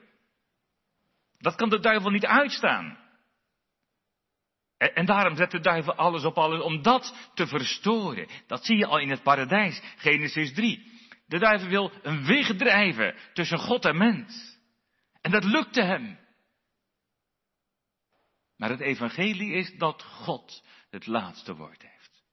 Dat 1.37 1.55
kan 1.55 1.69
de 1.69 1.79
duivel 1.79 2.09
niet 2.09 2.25
uitstaan. 2.25 2.97
En, 4.77 5.05
daarom 5.05 5.35
zet 5.35 5.51
de 5.51 5.59
duivel 5.59 5.95
alles 5.95 6.23
op 6.23 6.37
alles 6.37 6.61
om 6.61 6.81
dat 6.81 7.31
te 7.33 7.47
verstoren. 7.47 8.27
Dat 8.47 8.65
zie 8.65 8.77
je 8.77 8.85
al 8.85 8.99
in 8.99 9.09
het 9.09 9.23
paradijs, 9.23 9.81
Genesis 9.97 10.53
3. 10.53 10.91
De 11.27 11.39
duivel 11.39 11.69
wil 11.69 11.91
een 12.01 12.25
weg 12.25 12.55
drijven 12.55 13.15
tussen 13.33 13.59
God 13.59 13.85
en 13.85 13.97
mens. 13.97 14.57
En 15.21 15.31
dat 15.31 15.43
lukte 15.43 15.81
hem. 15.81 16.19
Maar 18.57 18.69
het 18.69 18.81
evangelie 18.81 19.53
is 19.53 19.77
dat 19.77 20.03
God 20.03 20.63
het 20.89 21.07
laatste 21.07 21.55
woord 21.55 21.81
heeft. 21.81 22.23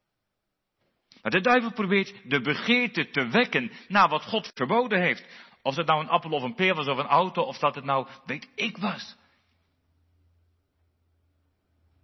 Maar 1.22 1.32
de 1.32 1.40
duivel 1.40 1.72
probeert 1.72 2.30
de 2.30 2.40
begeerte 2.40 3.10
te 3.10 3.28
wekken 3.28 3.72
naar 3.88 4.08
wat 4.08 4.22
God 4.22 4.50
verboden 4.54 5.00
heeft. 5.00 5.50
Of 5.62 5.76
het 5.76 5.86
nou 5.86 6.00
een 6.00 6.08
appel 6.08 6.30
of 6.30 6.42
een 6.42 6.54
peer 6.54 6.74
was 6.74 6.88
of 6.88 6.98
een 6.98 7.06
auto, 7.06 7.42
of 7.42 7.58
dat 7.58 7.74
het 7.74 7.84
nou, 7.84 8.06
weet 8.24 8.48
ik 8.54 8.76
was. 8.76 9.16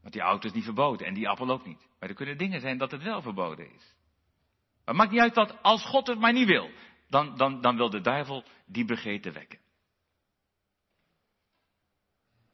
Want 0.00 0.12
die 0.12 0.22
auto 0.22 0.48
is 0.48 0.54
niet 0.54 0.64
verboden 0.64 1.06
en 1.06 1.14
die 1.14 1.28
appel 1.28 1.50
ook 1.50 1.66
niet. 1.66 1.88
Maar 1.98 2.08
er 2.08 2.14
kunnen 2.14 2.38
dingen 2.38 2.60
zijn 2.60 2.78
dat 2.78 2.90
het 2.90 3.02
wel 3.02 3.22
verboden 3.22 3.74
is. 3.74 3.96
Maar 4.84 4.94
het 4.94 4.96
maakt 4.96 5.10
niet 5.10 5.20
uit 5.20 5.34
dat 5.34 5.62
als 5.62 5.84
God 5.84 6.06
het 6.06 6.18
maar 6.18 6.32
niet 6.32 6.46
wil, 6.46 6.70
dan, 7.08 7.36
dan, 7.36 7.60
dan 7.60 7.76
wil 7.76 7.90
de 7.90 8.00
duivel 8.00 8.44
die 8.66 8.84
begeerte 8.84 9.30
wekken. 9.30 9.58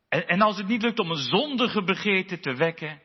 En, 0.08 0.26
en 0.26 0.40
als 0.40 0.56
het 0.56 0.66
niet 0.66 0.82
lukt 0.82 0.98
om 0.98 1.10
een 1.10 1.16
zondige 1.16 1.82
begeerte 1.82 2.38
te 2.38 2.54
wekken, 2.54 3.02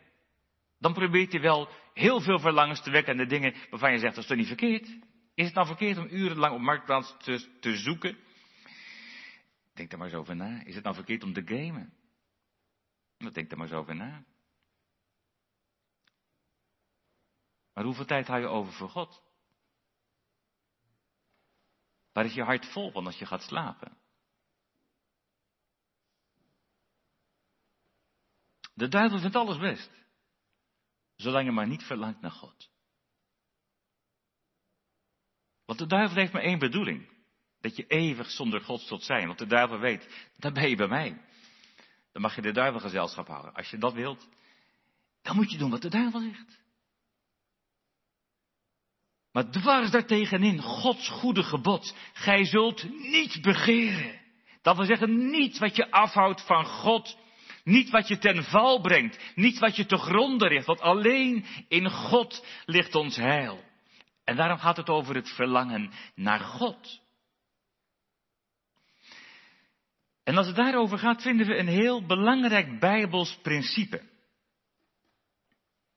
dan 0.79 0.93
probeert 0.93 1.31
hij 1.31 1.41
wel 1.41 1.69
heel 1.93 2.21
veel 2.21 2.39
verlangens 2.39 2.81
te 2.81 2.91
wekken 2.91 3.11
aan 3.11 3.19
de 3.19 3.25
dingen 3.25 3.55
waarvan 3.69 3.91
je 3.91 3.99
zegt, 3.99 4.15
dat 4.15 4.23
is 4.23 4.29
toch 4.29 4.37
niet 4.37 4.47
verkeerd? 4.47 4.97
Is 5.39 5.45
het 5.45 5.53
nou 5.53 5.67
verkeerd 5.67 5.97
om 5.97 6.07
urenlang 6.09 6.53
op 6.53 6.61
marktplaats 6.61 7.15
te, 7.17 7.57
te 7.59 7.75
zoeken? 7.75 8.17
Denk 9.73 9.89
daar 9.89 9.99
maar 9.99 10.07
eens 10.07 10.17
over 10.17 10.35
na. 10.35 10.63
Is 10.63 10.75
het 10.75 10.83
nou 10.83 10.95
verkeerd 10.95 11.23
om 11.23 11.33
te 11.33 11.41
gamen? 11.45 11.93
Nou, 13.17 13.33
denk 13.33 13.49
daar 13.49 13.57
maar 13.57 13.67
eens 13.67 13.77
over 13.77 13.95
na. 13.95 14.25
Maar 17.73 17.83
hoeveel 17.83 18.05
tijd 18.05 18.27
hou 18.27 18.39
je 18.39 18.47
over 18.47 18.73
voor 18.73 18.89
God? 18.89 19.23
Waar 22.11 22.25
is 22.25 22.33
je 22.33 22.43
hart 22.43 22.65
vol 22.65 22.91
van 22.91 23.05
als 23.05 23.19
je 23.19 23.25
gaat 23.25 23.43
slapen? 23.43 23.97
De 28.73 28.87
duivel 28.87 29.19
vindt 29.19 29.35
alles 29.35 29.57
best. 29.57 29.91
Zolang 31.15 31.45
je 31.45 31.51
maar 31.51 31.67
niet 31.67 31.83
verlangt 31.83 32.21
naar 32.21 32.31
God. 32.31 32.69
Want 35.69 35.81
de 35.81 35.87
duivel 35.87 36.17
heeft 36.17 36.33
maar 36.33 36.41
één 36.41 36.59
bedoeling. 36.59 37.09
Dat 37.61 37.75
je 37.75 37.85
eeuwig 37.87 38.29
zonder 38.29 38.61
God 38.61 38.81
zult 38.81 39.03
zijn. 39.03 39.27
Want 39.27 39.39
de 39.39 39.45
duivel 39.45 39.79
weet, 39.79 40.29
dan 40.37 40.53
ben 40.53 40.69
je 40.69 40.75
bij 40.75 40.87
mij. 40.87 41.21
Dan 42.11 42.21
mag 42.21 42.35
je 42.35 42.41
de 42.41 42.51
duivel 42.51 42.79
gezelschap 42.79 43.27
houden. 43.27 43.53
Als 43.53 43.69
je 43.69 43.77
dat 43.77 43.93
wilt, 43.93 44.29
dan 45.21 45.35
moet 45.35 45.51
je 45.51 45.57
doen 45.57 45.69
wat 45.69 45.81
de 45.81 45.89
duivel 45.89 46.19
zegt. 46.19 46.59
Maar 49.31 49.49
dwars 49.49 49.91
daartegenin, 49.91 50.61
Gods 50.61 51.09
goede 51.09 51.43
gebod. 51.43 51.95
Gij 52.13 52.45
zult 52.45 52.89
niet 52.89 53.41
begeren. 53.41 54.21
Dat 54.61 54.75
wil 54.75 54.85
zeggen, 54.85 55.29
niet 55.29 55.57
wat 55.57 55.75
je 55.75 55.91
afhoudt 55.91 56.41
van 56.41 56.65
God. 56.65 57.17
Niet 57.63 57.89
wat 57.89 58.07
je 58.07 58.17
ten 58.17 58.43
val 58.43 58.81
brengt. 58.81 59.19
Niet 59.35 59.59
wat 59.59 59.75
je 59.75 59.85
te 59.85 59.97
gronden 59.97 60.47
richt. 60.47 60.65
Want 60.65 60.81
alleen 60.81 61.45
in 61.67 61.89
God 61.89 62.45
ligt 62.65 62.95
ons 62.95 63.15
heil. 63.15 63.67
En 64.29 64.35
daarom 64.35 64.57
gaat 64.57 64.77
het 64.77 64.89
over 64.89 65.15
het 65.15 65.29
verlangen 65.29 65.91
naar 66.15 66.39
God. 66.39 67.01
En 70.23 70.37
als 70.37 70.47
het 70.47 70.55
daarover 70.55 70.97
gaat, 70.97 71.21
vinden 71.21 71.47
we 71.47 71.57
een 71.57 71.67
heel 71.67 72.05
belangrijk 72.05 72.79
Bijbels 72.79 73.39
principe. 73.41 74.09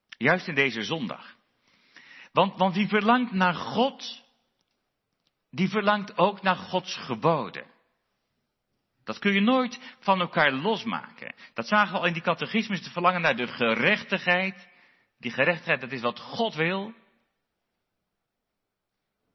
Juist 0.09 0.49
in 0.49 0.55
deze 0.55 0.83
zondag. 0.83 1.37
Want, 2.33 2.59
want 2.59 2.75
wie 2.75 2.89
verlangt 2.89 3.33
naar 3.33 3.55
God, 3.55 4.25
die 5.51 5.69
verlangt 5.69 6.19
ook 6.19 6.43
naar 6.43 6.57
Gods 6.57 6.97
geboden. 6.97 7.67
Dat 9.05 9.19
kun 9.19 9.33
je 9.33 9.41
nooit 9.41 9.97
van 9.99 10.21
elkaar 10.21 10.53
losmaken. 10.53 11.35
Dat 11.55 11.69
zagen 11.69 11.93
we 11.93 11.99
al 11.99 12.07
in 12.07 12.13
die 12.13 12.23
catechismus, 12.23 12.79
het 12.79 12.93
verlangen 12.93 13.21
naar 13.21 13.37
de 13.37 13.47
gerechtigheid. 13.47 14.69
Die 15.19 15.31
gerechtigheid, 15.31 15.81
dat 15.81 15.93
is 15.93 16.01
wat 16.01 16.19
God 16.19 16.55
wil. 16.55 16.95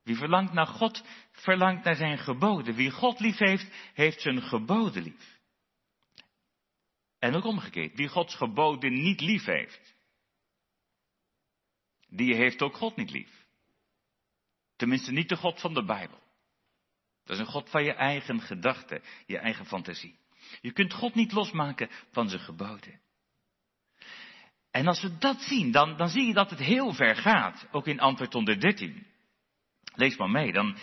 Wie 0.08 0.16
verlangt 0.16 0.54
naar 0.54 0.68
God, 0.68 1.04
verlangt 1.32 1.84
naar 1.84 1.96
zijn 1.96 2.18
geboden. 2.18 2.76
Wie 2.76 2.92
God 2.92 3.20
lief 3.20 3.38
heeft, 3.38 3.92
heeft 3.94 4.22
zijn 4.22 4.42
geboden 4.42 5.04
lief. 5.04 5.40
En 7.20 7.36
ook 7.36 7.44
omgekeerd, 7.44 7.96
wie 7.96 8.08
Gods 8.08 8.36
geboden 8.36 8.94
niet 8.94 9.22
lief 9.22 9.46
heeft, 9.46 9.96
die 12.08 12.36
heeft 12.36 12.62
ook 12.62 12.76
God 12.76 12.96
niet 12.96 13.12
lief. 13.12 13.46
Tenminste 14.76 15.12
niet 15.12 15.30
de 15.30 15.36
God 15.36 15.60
van 15.60 15.74
de 15.74 15.84
Bijbel. 15.84 16.20
Dat 17.24 17.36
is 17.36 17.40
een 17.40 17.52
God 17.52 17.70
van 17.70 17.84
je 17.84 17.94
eigen 17.94 18.42
gedachten, 18.42 19.02
je 19.26 19.38
eigen 19.38 19.66
fantasie. 19.66 20.20
Je 20.62 20.72
kunt 20.72 20.94
God 20.94 21.16
niet 21.16 21.32
losmaken 21.32 21.90
van 22.12 22.30
zijn 22.30 22.42
geboden. 22.42 23.02
En 24.72 24.88
als 24.88 25.02
we 25.02 25.18
dat 25.18 25.42
zien, 25.42 25.72
dan, 25.72 25.98
dan 25.98 26.10
zie 26.10 26.28
je 26.28 26.34
dat 26.34 26.50
het 26.50 26.60
heel 26.60 26.94
ver 26.94 27.16
gaat. 27.16 27.68
Ook 27.72 27.88
in 27.88 28.00
antwoord 28.00 28.34
113. 28.34 29.16
Lees 29.98 30.18
maar 30.18 30.30
mee. 30.30 30.52
Dan, 30.52 30.78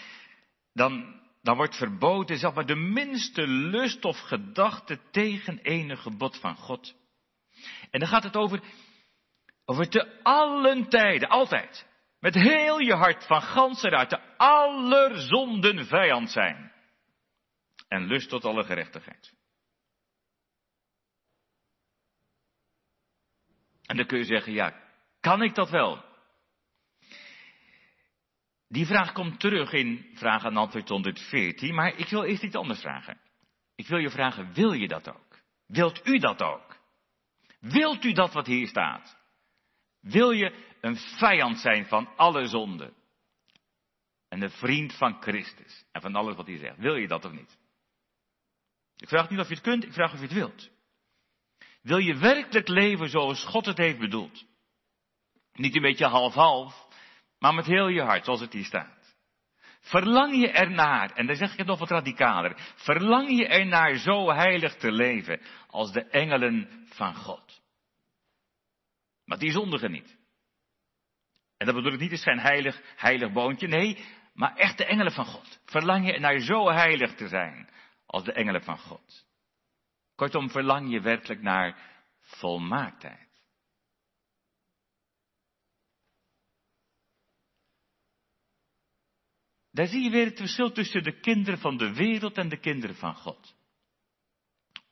dan, 0.73 1.21
dan 1.43 1.57
wordt 1.57 1.77
verboden, 1.77 2.39
zeg 2.39 2.55
maar, 2.55 2.67
de 2.67 2.77
minste 2.77 3.47
lust 3.47 4.05
of 4.05 4.19
gedachte 4.19 5.01
tegen 5.11 5.59
enig 5.59 6.03
gebod 6.03 6.41
van 6.41 6.57
God. 6.57 6.95
En 7.91 8.01
dan 8.01 8.09
gaat 8.09 8.23
het 8.23 8.37
over, 8.37 8.61
over 9.65 9.89
te 9.89 10.23
allen 10.23 10.89
tijden, 10.89 11.29
altijd. 11.29 11.87
Met 12.21 12.35
heel 12.35 12.79
je 12.79 12.95
hart 12.95 13.27
van 13.27 13.43
ganse 13.43 13.89
de 13.89 14.37
aller 14.37 15.19
zonden 15.19 15.87
vijand 15.87 16.31
zijn. 16.31 16.73
En 17.89 18.07
lust 18.07 18.29
tot 18.29 18.45
alle 18.45 18.65
gerechtigheid. 18.65 19.35
En 23.87 23.97
dan 23.97 24.07
kun 24.07 24.19
je 24.19 24.25
zeggen, 24.25 24.53
ja, 24.53 24.81
kan 25.21 25.43
ik 25.43 25.55
dat 25.55 25.71
wel? 25.71 26.14
Die 28.75 28.87
vraag 28.87 29.13
komt 29.13 29.41
terug 29.41 29.73
in 29.73 30.11
vraag 30.15 30.45
en 30.45 30.57
antwoord 30.57 30.89
114, 30.89 31.75
maar 31.75 31.99
ik 31.99 32.09
wil 32.09 32.25
eerst 32.25 32.43
iets 32.43 32.55
anders 32.55 32.81
vragen. 32.81 33.21
Ik 33.75 33.87
wil 33.87 33.99
je 33.99 34.11
vragen, 34.11 34.53
wil 34.53 34.73
je 34.73 34.89
dat 34.89 35.09
ook? 35.09 35.39
Wilt 35.67 36.07
u 36.07 36.19
dat 36.19 36.43
ook? 36.43 36.77
Wilt 37.61 38.05
u 38.05 38.13
dat 38.13 38.33
wat 38.33 38.47
hier 38.47 38.67
staat? 38.67 39.17
Wil 40.01 40.31
je 40.31 40.75
een 40.81 40.97
vijand 40.97 41.59
zijn 41.59 41.87
van 41.87 42.17
alle 42.17 42.47
zonden? 42.47 42.95
En 44.29 44.43
een 44.43 44.51
vriend 44.51 44.95
van 44.95 45.23
Christus 45.23 45.85
en 45.93 46.01
van 46.01 46.15
alles 46.15 46.37
wat 46.37 46.47
hij 46.47 46.59
zegt. 46.59 46.79
Wil 46.79 46.95
je 46.95 47.09
dat 47.09 47.25
of 47.25 47.33
niet? 47.33 47.59
Ik 48.97 49.09
vraag 49.09 49.31
niet 49.31 49.41
of 49.41 49.49
je 49.49 49.55
het 49.55 49.63
kunt, 49.63 49.85
ik 49.85 49.93
vraag 49.93 50.13
of 50.13 50.19
je 50.19 50.25
het 50.25 50.35
wilt. 50.35 50.71
Wil 51.83 51.99
je 51.99 52.17
werkelijk 52.17 52.69
leven 52.69 53.09
zoals 53.09 53.45
God 53.45 53.67
het 53.67 53.79
heeft 53.79 53.99
bedoeld? 53.99 54.45
Niet 55.53 55.77
een 55.77 55.83
beetje 55.83 56.07
half-half, 56.07 56.85
maar 57.45 57.55
met 57.55 57.67
heel 57.67 57.89
je 57.89 58.03
hart, 58.03 58.25
zoals 58.25 58.41
het 58.41 58.53
hier 58.53 58.65
staat. 58.65 59.17
Verlang 59.81 60.41
je 60.41 60.51
ernaar, 60.51 61.11
en 61.11 61.27
dan 61.27 61.37
zeg 61.37 61.53
ik 61.53 61.59
het 61.59 61.67
nog 61.67 61.79
wat 61.79 61.91
radicaler, 61.91 62.55
verlang 62.75 63.39
je 63.39 63.47
ernaar 63.47 63.95
zo 63.95 64.33
heilig 64.33 64.75
te 64.77 64.93
leven 64.93 65.41
als 65.67 65.93
de 65.93 66.05
engelen 66.05 66.87
van 66.89 67.15
God. 67.15 67.63
Maar 69.25 69.39
die 69.39 69.51
zondigen 69.51 69.91
niet. 69.91 70.19
En 71.57 71.67
dat 71.67 71.75
bedoel 71.75 71.93
ik 71.93 72.01
niet 72.01 72.11
als 72.11 72.23
geen 72.23 72.39
heilig, 72.39 72.81
heilig 72.97 73.33
boontje, 73.33 73.69
nee, 73.69 74.05
maar 74.35 74.57
echt 74.57 74.79
de 74.79 74.85
engelen 74.85 75.13
van 75.13 75.27
God. 75.27 75.61
Verlang 75.65 76.07
je 76.07 76.13
ernaar 76.13 76.39
zo 76.39 76.71
heilig 76.71 77.15
te 77.15 77.29
zijn 77.29 77.69
als 78.07 78.25
de 78.25 78.33
engelen 78.33 78.63
van 78.63 78.79
God. 78.79 79.27
Kortom, 80.15 80.51
verlang 80.51 80.91
je 80.91 81.01
werkelijk 81.01 81.43
naar 81.43 81.77
volmaaktheid. 82.21 83.34
Daar 89.75 89.87
zie 89.87 90.03
je 90.03 90.11
weer 90.11 90.25
het 90.25 90.39
verschil 90.39 90.73
tussen 90.73 91.03
de 91.03 91.21
kinderen 91.21 91.59
van 91.59 91.77
de 91.77 91.93
wereld 91.93 92.37
en 92.37 92.49
de 92.49 92.59
kinderen 92.59 92.97
van 92.97 93.15
God. 93.15 93.55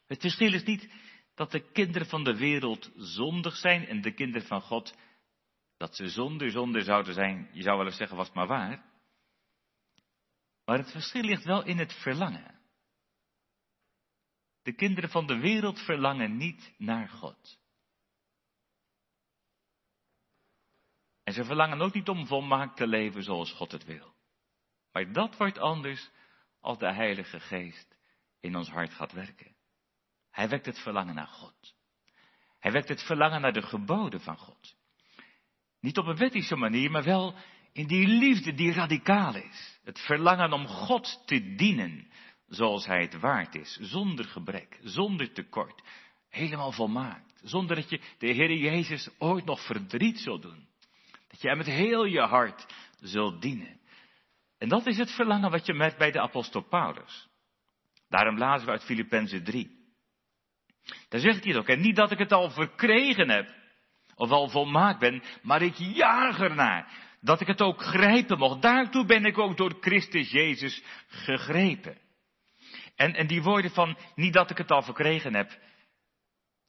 Het 0.07 0.21
verschil 0.21 0.53
is 0.53 0.65
niet 0.65 0.93
dat 1.35 1.51
de 1.51 1.71
kinderen 1.73 2.09
van 2.09 2.25
de 2.25 2.37
wereld 2.37 2.91
zondig 2.97 3.57
zijn 3.57 3.87
en 3.87 4.01
de 4.01 4.15
kinderen 4.15 4.47
van 4.47 4.61
God 4.61 4.97
dat 5.77 5.97
ze 5.97 6.09
zonder 6.09 6.51
zonde 6.51 6.83
zouden 6.83 7.15
zijn. 7.15 7.51
Je 7.53 7.63
zou 7.63 7.77
wel 7.77 7.87
eens 7.87 7.97
zeggen, 7.97 8.17
was 8.17 8.33
maar 8.33 8.47
waar. 8.47 8.85
Maar 10.65 10.79
het 10.79 10.91
verschil 10.91 11.23
ligt 11.23 11.45
wel 11.45 11.65
in 11.65 11.79
het 11.79 11.93
verlangen. 11.93 12.61
De 14.63 14.73
kinderen 14.73 15.11
van 15.11 15.27
de 15.27 15.39
wereld 15.39 15.81
verlangen 15.81 16.37
niet 16.37 16.75
naar 16.79 17.09
God. 17.09 17.59
En 21.23 21.33
ze 21.33 21.45
verlangen 21.45 21.81
ook 21.81 21.95
niet 21.95 22.09
om 22.09 22.27
volmaakt 22.27 22.77
te 22.77 22.87
leven 22.87 23.23
zoals 23.23 23.53
God 23.53 23.73
het 23.73 23.85
wil. 23.85 24.12
Maar 24.93 25.13
dat 25.13 25.37
wordt 25.37 25.59
anders 25.59 26.11
als 26.61 26.79
de 26.79 26.93
Heilige 26.93 27.41
Geest 27.41 27.97
in 28.41 28.57
ons 28.57 28.69
hart 28.69 28.93
gaat 28.93 29.13
werken. 29.13 29.55
Hij 30.31 30.49
wekt 30.49 30.67
het 30.67 30.79
verlangen 30.79 31.15
naar 31.15 31.27
God. 31.27 31.75
Hij 32.59 32.73
wekt 32.73 32.89
het 32.89 33.03
verlangen 33.03 33.41
naar 33.41 33.53
de 33.53 33.63
geboden 33.63 34.21
van 34.21 34.39
God. 34.39 34.77
Niet 35.81 35.99
op 35.99 36.07
een 36.07 36.17
wettische 36.17 36.57
manier, 36.57 36.91
maar 36.91 37.05
wel 37.05 37.35
in 37.73 37.87
die 37.87 38.07
liefde 38.07 38.55
die 38.55 38.73
radicaal 38.73 39.35
is. 39.35 39.81
Het 39.85 39.99
verlangen 39.99 40.53
om 40.53 40.67
God 40.67 41.23
te 41.27 41.55
dienen 41.55 42.11
zoals 42.47 42.87
Hij 42.87 43.01
het 43.01 43.21
waard 43.21 43.55
is. 43.55 43.79
Zonder 43.81 44.25
gebrek, 44.25 44.79
zonder 44.83 45.33
tekort. 45.33 45.83
Helemaal 46.29 46.73
volmaakt. 46.73 47.41
Zonder 47.43 47.77
dat 47.77 47.91
je 47.91 48.01
de 48.19 48.27
Heer 48.27 48.53
Jezus 48.57 49.11
ooit 49.19 49.45
nog 49.45 49.67
verdriet 49.67 50.19
zult 50.19 50.43
doen. 50.43 50.69
Dat 51.29 51.41
je 51.41 51.49
Hem 51.49 51.57
met 51.57 51.67
heel 51.67 52.05
je 52.05 52.21
hart 52.21 52.67
zult 53.01 53.43
dienen. 53.43 53.81
En 54.63 54.69
dat 54.69 54.87
is 54.87 54.99
het 54.99 55.11
verlangen 55.11 55.51
wat 55.51 55.67
je 55.67 55.75
met 55.75 55.97
bij 55.97 56.11
de 56.11 56.21
apostel 56.21 56.61
Paulus. 56.61 57.29
Daarom 58.09 58.39
lazen 58.39 58.67
we 58.67 58.73
uit 58.73 58.85
Filippenzen 58.85 59.45
3. 59.45 59.71
Daar 61.09 61.21
zegt 61.21 61.45
hij 61.45 61.57
ook. 61.57 61.69
En 61.69 61.81
niet 61.81 61.97
dat 61.97 62.11
ik 62.11 62.19
het 62.19 62.33
al 62.33 62.51
verkregen 62.51 63.29
heb, 63.29 63.55
of 64.15 64.31
al 64.31 64.49
volmaakt 64.49 64.99
ben, 64.99 65.23
maar 65.43 65.63
ik 65.63 65.75
jaag 65.75 66.41
ernaar. 66.41 66.89
Dat 67.21 67.41
ik 67.41 67.47
het 67.47 67.61
ook 67.61 67.83
grijpen 67.83 68.39
mocht. 68.39 68.63
Daartoe 68.63 69.05
ben 69.05 69.25
ik 69.25 69.39
ook 69.39 69.57
door 69.57 69.77
Christus 69.81 70.31
Jezus 70.31 70.83
gegrepen. 71.07 71.99
En, 72.97 73.15
en 73.15 73.27
die 73.27 73.43
woorden 73.43 73.71
van 73.71 73.97
niet 74.15 74.33
dat 74.33 74.51
ik 74.51 74.59
het 74.59 74.71
al 74.71 74.83
verkregen 74.83 75.35
heb. 75.35 75.59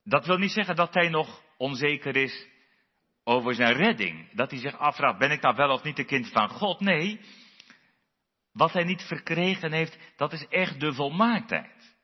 Dat 0.04 0.26
wil 0.26 0.38
niet 0.38 0.52
zeggen 0.52 0.76
dat 0.76 0.94
hij 0.94 1.10
nog 1.10 1.42
onzeker 1.58 2.16
is 2.16 2.48
over 3.24 3.56
zijn 3.56 3.74
redding. 3.74 4.36
Dat 4.36 4.52
hij 4.52 4.60
zich 4.60 4.78
afvraagt, 4.78 5.18
ben 5.18 5.32
ik 5.32 5.42
nou 5.42 5.56
wel 5.56 5.70
of 5.70 5.84
niet 5.84 6.00
een 6.00 6.06
kind 6.06 6.30
van 6.30 6.50
God? 6.50 6.80
Nee, 6.80 7.20
wat 8.54 8.74
hij 8.74 8.84
niet 8.84 9.02
verkregen 9.02 9.72
heeft, 9.72 9.98
dat 10.16 10.34
is 10.34 10.48
echt 10.48 10.80
de 10.80 10.94
volmaaktheid. 10.94 11.96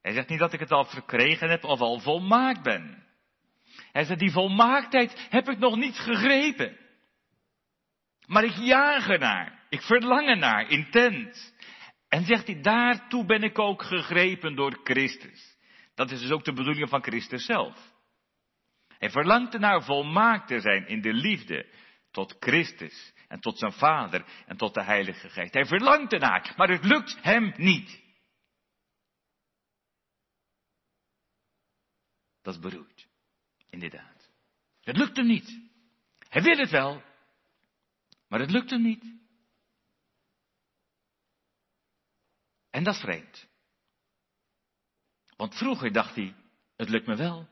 Hij 0.00 0.12
zegt 0.12 0.28
niet 0.28 0.38
dat 0.38 0.52
ik 0.52 0.60
het 0.60 0.72
al 0.72 0.84
verkregen 0.84 1.50
heb 1.50 1.64
of 1.64 1.80
al 1.80 2.00
volmaakt 2.00 2.62
ben. 2.62 3.04
Hij 3.92 4.04
zegt, 4.04 4.18
die 4.18 4.30
volmaaktheid 4.30 5.26
heb 5.30 5.48
ik 5.48 5.58
nog 5.58 5.76
niet 5.76 5.98
gegrepen. 5.98 6.76
Maar 8.26 8.44
ik 8.44 8.54
jaag 8.54 9.08
ernaar. 9.08 9.66
Ik 9.68 9.82
verlang 9.82 10.28
ernaar, 10.28 10.68
intens. 10.70 11.52
En 12.08 12.24
zegt 12.24 12.46
hij, 12.46 12.60
daartoe 12.60 13.24
ben 13.24 13.42
ik 13.42 13.58
ook 13.58 13.82
gegrepen 13.82 14.54
door 14.54 14.80
Christus. 14.84 15.58
Dat 15.94 16.10
is 16.10 16.20
dus 16.20 16.30
ook 16.30 16.44
de 16.44 16.52
bedoeling 16.52 16.88
van 16.88 17.02
Christus 17.02 17.44
zelf. 17.44 17.92
Hij 18.98 19.10
verlangt 19.10 19.54
ernaar 19.54 19.82
volmaakt 19.82 20.48
te 20.48 20.60
zijn 20.60 20.86
in 20.86 21.00
de 21.00 21.12
liefde 21.12 21.66
tot 22.10 22.36
Christus 22.40 23.12
en 23.30 23.40
tot 23.40 23.58
zijn 23.58 23.72
Vader 23.72 24.44
en 24.46 24.56
tot 24.56 24.74
de 24.74 24.82
Heilige 24.82 25.28
Geest. 25.28 25.54
Hij 25.54 25.66
verlangt 25.66 26.12
ernaar, 26.12 26.54
maar 26.56 26.68
het 26.68 26.84
lukt 26.84 27.22
hem 27.22 27.52
niet. 27.56 28.02
Dat 32.42 32.54
is 32.54 32.60
beroerd, 32.60 33.08
inderdaad. 33.68 34.30
Het 34.80 34.96
lukt 34.96 35.16
hem 35.16 35.26
niet. 35.26 35.60
Hij 36.18 36.42
wil 36.42 36.56
het 36.56 36.70
wel, 36.70 37.02
maar 38.28 38.40
het 38.40 38.50
lukt 38.50 38.70
hem 38.70 38.82
niet. 38.82 39.04
En 42.70 42.84
dat 42.84 42.94
is 42.94 43.00
vreemd. 43.00 43.48
Want 45.36 45.54
vroeger 45.54 45.92
dacht 45.92 46.14
hij, 46.14 46.34
het 46.76 46.88
lukt 46.88 47.06
me 47.06 47.16
wel. 47.16 47.48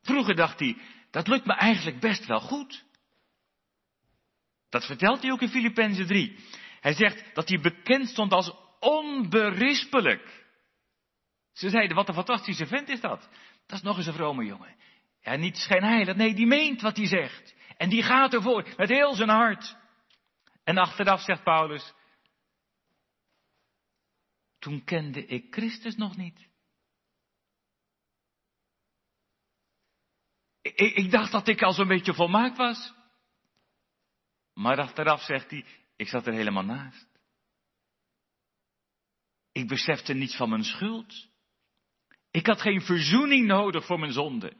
Vroeger 0.00 0.34
dacht 0.36 0.58
hij, 0.58 0.97
dat 1.10 1.28
lukt 1.28 1.46
me 1.46 1.52
eigenlijk 1.52 2.00
best 2.00 2.26
wel 2.26 2.40
goed. 2.40 2.84
Dat 4.68 4.86
vertelt 4.86 5.22
hij 5.22 5.30
ook 5.30 5.42
in 5.42 5.48
Filippenzen 5.48 6.06
3. 6.06 6.38
Hij 6.80 6.92
zegt 6.92 7.34
dat 7.34 7.48
hij 7.48 7.60
bekend 7.60 8.08
stond 8.08 8.32
als 8.32 8.52
onberispelijk. 8.80 10.46
Ze 11.52 11.70
zeiden, 11.70 11.96
wat 11.96 12.08
een 12.08 12.14
fantastische 12.14 12.66
vent 12.66 12.88
is 12.88 13.00
dat. 13.00 13.28
Dat 13.66 13.78
is 13.78 13.82
nog 13.82 13.96
eens 13.96 14.06
een 14.06 14.12
vrome 14.12 14.44
jongen. 14.44 14.76
Ja, 15.20 15.36
niet 15.36 15.56
schijnheilig, 15.56 16.16
nee, 16.16 16.34
die 16.34 16.46
meent 16.46 16.80
wat 16.80 16.96
hij 16.96 17.06
zegt. 17.06 17.54
En 17.76 17.88
die 17.88 18.02
gaat 18.02 18.34
ervoor, 18.34 18.68
met 18.76 18.88
heel 18.88 19.14
zijn 19.14 19.28
hart. 19.28 19.76
En 20.64 20.78
achteraf 20.78 21.20
zegt 21.20 21.42
Paulus, 21.42 21.92
toen 24.58 24.84
kende 24.84 25.26
ik 25.26 25.46
Christus 25.50 25.96
nog 25.96 26.16
niet. 26.16 26.48
Ik, 30.74 30.94
ik 30.94 31.10
dacht 31.10 31.32
dat 31.32 31.48
ik 31.48 31.62
al 31.62 31.72
zo'n 31.72 31.88
beetje 31.88 32.14
volmaakt 32.14 32.56
was. 32.56 32.94
Maar 34.54 34.80
achteraf 34.80 35.22
zegt 35.22 35.50
hij, 35.50 35.64
ik 35.96 36.08
zat 36.08 36.26
er 36.26 36.32
helemaal 36.32 36.64
naast. 36.64 37.06
Ik 39.52 39.68
besefte 39.68 40.14
niets 40.14 40.36
van 40.36 40.48
mijn 40.48 40.64
schuld. 40.64 41.28
Ik 42.30 42.46
had 42.46 42.60
geen 42.60 42.80
verzoening 42.80 43.46
nodig 43.46 43.86
voor 43.86 43.98
mijn 43.98 44.12
zonde. 44.12 44.52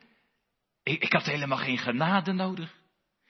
Ik, 0.83 1.03
ik 1.03 1.13
had 1.13 1.25
helemaal 1.25 1.59
geen 1.59 1.79
genade 1.79 2.33
nodig. 2.33 2.77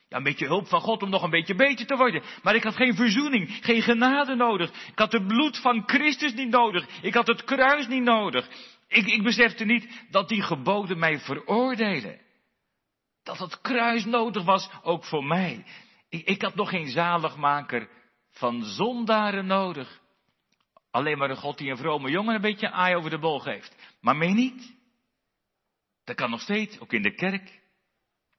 Ja, 0.09 0.17
een 0.17 0.23
beetje 0.23 0.47
hulp 0.47 0.69
van 0.69 0.81
God 0.81 1.03
om 1.03 1.11
nog 1.11 1.23
een 1.23 1.31
beetje 1.31 1.55
beter 1.55 1.87
te 1.87 1.97
worden. 1.97 2.23
Maar 2.43 2.55
ik 2.55 2.63
had 2.63 2.77
geen 2.77 2.95
verzoening, 2.95 3.59
geen 3.61 3.83
genade 3.83 4.35
nodig. 4.35 4.71
Ik 4.71 4.99
had 4.99 5.13
het 5.13 5.27
bloed 5.27 5.59
van 5.59 5.83
Christus 5.87 6.35
niet 6.35 6.51
nodig. 6.51 7.03
Ik 7.03 7.15
had 7.15 7.27
het 7.27 7.45
kruis 7.45 7.87
niet 7.87 8.03
nodig. 8.03 8.49
Ik, 8.89 9.07
ik 9.07 9.23
besefte 9.23 9.65
niet 9.65 10.07
dat 10.11 10.29
die 10.29 10.43
geboden 10.43 10.99
mij 10.99 11.19
veroordelen. 11.19 12.21
Dat 13.29 13.39
het 13.39 13.61
kruis 13.61 14.05
nodig 14.05 14.45
was, 14.45 14.71
ook 14.83 15.05
voor 15.05 15.25
mij. 15.25 15.65
Ik, 16.09 16.27
ik 16.27 16.43
had 16.43 16.55
nog 16.55 16.69
geen 16.69 16.89
zaligmaker 16.89 17.89
van 18.31 18.65
zondaren 18.65 19.47
nodig. 19.47 20.01
Alleen 20.91 21.19
maar 21.19 21.31
een 21.31 21.37
God 21.37 21.59
die 21.59 21.71
een 21.71 21.77
vrome 21.77 22.11
jongen 22.11 22.35
een 22.35 22.41
beetje 22.41 22.71
aai 22.71 22.95
over 22.95 23.11
de 23.11 23.19
bol 23.19 23.39
geeft. 23.39 23.97
Maar 24.01 24.17
mij 24.17 24.33
niet. 24.33 24.77
Dat 26.05 26.17
kan 26.17 26.31
nog 26.31 26.41
steeds, 26.41 26.81
ook 26.81 26.93
in 26.93 27.03
de 27.03 27.15
kerk. 27.15 27.61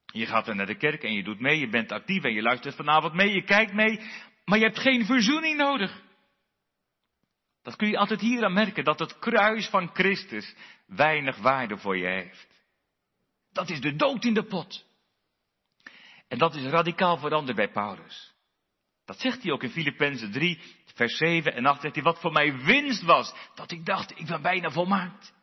Je 0.06 0.26
gaat 0.26 0.48
er 0.48 0.56
naar 0.56 0.66
de 0.66 0.78
kerk 0.78 1.04
en 1.04 1.14
je 1.14 1.24
doet 1.24 1.40
mee, 1.40 1.60
je 1.60 1.70
bent 1.70 1.92
actief 1.92 2.24
en 2.24 2.34
je 2.34 2.42
luistert 2.42 2.76
vanavond 2.76 3.14
mee, 3.14 3.34
je 3.34 3.44
kijkt 3.44 3.74
mee, 3.74 4.00
maar 4.46 4.58
je 4.58 4.66
hebt 4.66 4.80
geen 4.80 5.06
verzoening 5.06 5.58
nodig. 5.58 6.02
Dat 7.62 7.76
kun 7.76 7.88
je 7.88 7.98
altijd 7.98 8.22
hier 8.22 8.44
aan 8.44 8.54
merken, 8.54 8.84
dat 8.84 9.00
het 9.00 9.20
kruis 9.20 9.70
van 9.70 9.90
Christus 9.94 10.56
weinig 10.86 11.38
waarde 11.38 11.78
voor 11.78 11.98
je 11.98 12.08
heeft. 12.08 12.48
Dat 13.60 13.70
is 13.70 13.82
de 13.82 13.96
dood 13.96 14.26
in 14.26 14.34
de 14.34 14.44
pot. 14.44 14.86
En 16.28 16.38
dat 16.38 16.56
is 16.56 16.64
radicaal 16.64 17.18
veranderd 17.18 17.58
bij 17.58 17.72
Paulus. 17.72 18.34
Dat 19.06 19.20
zegt 19.20 19.44
hij 19.44 19.52
ook 19.52 19.64
in 19.64 19.70
Filippenzen 19.70 20.32
3, 20.32 20.62
vers 20.96 21.18
7 21.18 21.54
en 21.54 21.66
8, 21.66 21.82
zegt 21.82 21.96
hij, 21.96 22.04
wat 22.04 22.20
voor 22.20 22.32
mij 22.32 22.58
winst 22.58 23.02
was, 23.02 23.34
dat 23.56 23.72
ik 23.72 23.86
dacht, 23.86 24.20
ik 24.20 24.26
ben 24.26 24.42
bijna 24.42 24.72
volmaakt. 24.72 25.34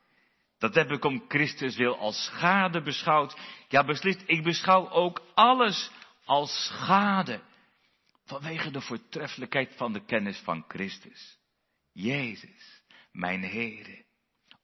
Dat 0.59 0.75
heb 0.75 0.91
ik 0.91 1.05
om 1.05 1.25
Christus 1.29 1.77
wil 1.77 1.99
als 1.99 2.25
schade 2.25 2.83
beschouwd. 2.83 3.37
Ja, 3.69 3.85
beslist, 3.85 4.23
ik 4.27 4.43
beschouw 4.43 4.91
ook 4.91 5.23
alles 5.35 5.91
als 6.25 6.65
schade. 6.65 7.41
Vanwege 8.25 8.71
de 8.71 8.81
voortreffelijkheid 8.81 9.75
van 9.77 9.93
de 9.93 10.05
kennis 10.05 10.39
van 10.39 10.65
Christus. 10.69 11.39
Jezus, 11.93 12.83
mijn 13.13 13.43
Heere. 13.43 14.06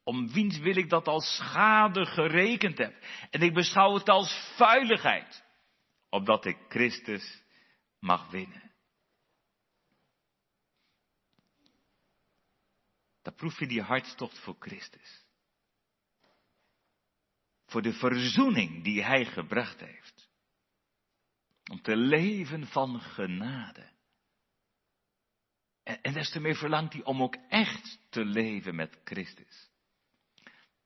Om 0.03 0.31
wiens 0.31 0.57
wil 0.57 0.75
ik 0.75 0.89
dat 0.89 1.07
als 1.07 1.35
schade 1.35 2.05
gerekend 2.05 2.77
heb. 2.77 3.03
En 3.29 3.41
ik 3.41 3.53
beschouw 3.53 3.93
het 3.93 4.09
als 4.09 4.53
vuiligheid. 4.55 5.43
Opdat 6.09 6.45
ik 6.45 6.57
Christus 6.69 7.43
mag 7.99 8.29
winnen. 8.29 8.71
Dan 13.21 13.35
proef 13.35 13.59
je 13.59 13.67
die 13.67 13.81
hartstocht 13.81 14.39
voor 14.39 14.55
Christus 14.59 15.23
voor 17.73 17.81
de 17.81 17.93
verzoening 17.93 18.83
die 18.83 19.03
Hij 19.03 19.25
gebracht 19.25 19.79
heeft. 19.79 20.29
Om 21.71 21.81
te 21.81 21.95
leven 21.95 22.67
van 22.67 23.01
genade. 23.01 23.91
En, 25.83 26.01
en 26.01 26.13
des 26.13 26.29
te 26.29 26.39
meer 26.39 26.55
verlangt 26.55 26.93
hij 26.93 27.03
om 27.03 27.21
ook 27.21 27.35
echt 27.49 27.99
te 28.09 28.25
leven 28.25 28.75
met 28.75 28.99
Christus. 29.03 29.71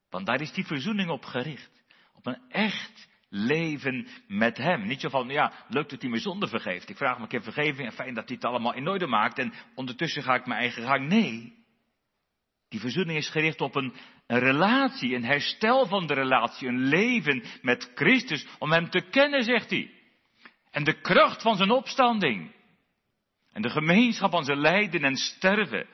Want 0.09 0.25
daar 0.25 0.41
is 0.41 0.53
die 0.53 0.65
verzoening 0.65 1.09
op 1.09 1.25
gericht. 1.25 1.83
Op 2.13 2.25
een 2.25 2.41
echt 2.49 3.07
leven 3.29 4.07
met 4.27 4.57
Hem. 4.57 4.87
Niet 4.87 5.01
zo 5.01 5.09
van, 5.09 5.29
ja, 5.29 5.53
leuk 5.67 5.89
dat 5.89 6.01
hij 6.01 6.11
me 6.11 6.17
zonde 6.17 6.47
vergeeft. 6.47 6.89
Ik 6.89 6.97
vraag 6.97 7.15
me 7.15 7.21
een 7.21 7.27
keer 7.27 7.43
vergeving 7.43 7.87
en 7.87 7.93
fijn 7.93 8.13
dat 8.13 8.27
hij 8.27 8.35
het 8.35 8.45
allemaal 8.45 8.73
in 8.73 8.87
orde 8.87 9.07
maakt 9.07 9.39
en 9.39 9.53
ondertussen 9.75 10.23
ga 10.23 10.35
ik 10.35 10.45
mijn 10.45 10.59
eigen 10.59 10.83
gang. 10.83 11.07
Nee. 11.07 11.55
Die 12.69 12.79
verzoening 12.79 13.17
is 13.17 13.29
gericht 13.29 13.61
op 13.61 13.75
een, 13.75 13.93
een 14.27 14.39
relatie, 14.39 15.15
een 15.15 15.23
herstel 15.23 15.85
van 15.85 16.07
de 16.07 16.13
relatie, 16.13 16.67
een 16.67 16.87
leven 16.87 17.43
met 17.61 17.91
Christus, 17.95 18.47
om 18.59 18.71
Hem 18.71 18.89
te 18.89 19.01
kennen, 19.01 19.43
zegt 19.43 19.69
hij. 19.69 19.91
En 20.71 20.83
de 20.83 21.01
kracht 21.01 21.41
van 21.41 21.55
zijn 21.55 21.71
opstanding. 21.71 22.55
En 23.51 23.61
de 23.61 23.69
gemeenschap 23.69 24.31
van 24.31 24.43
zijn 24.43 24.59
lijden 24.59 25.03
en 25.03 25.15
sterven. 25.15 25.87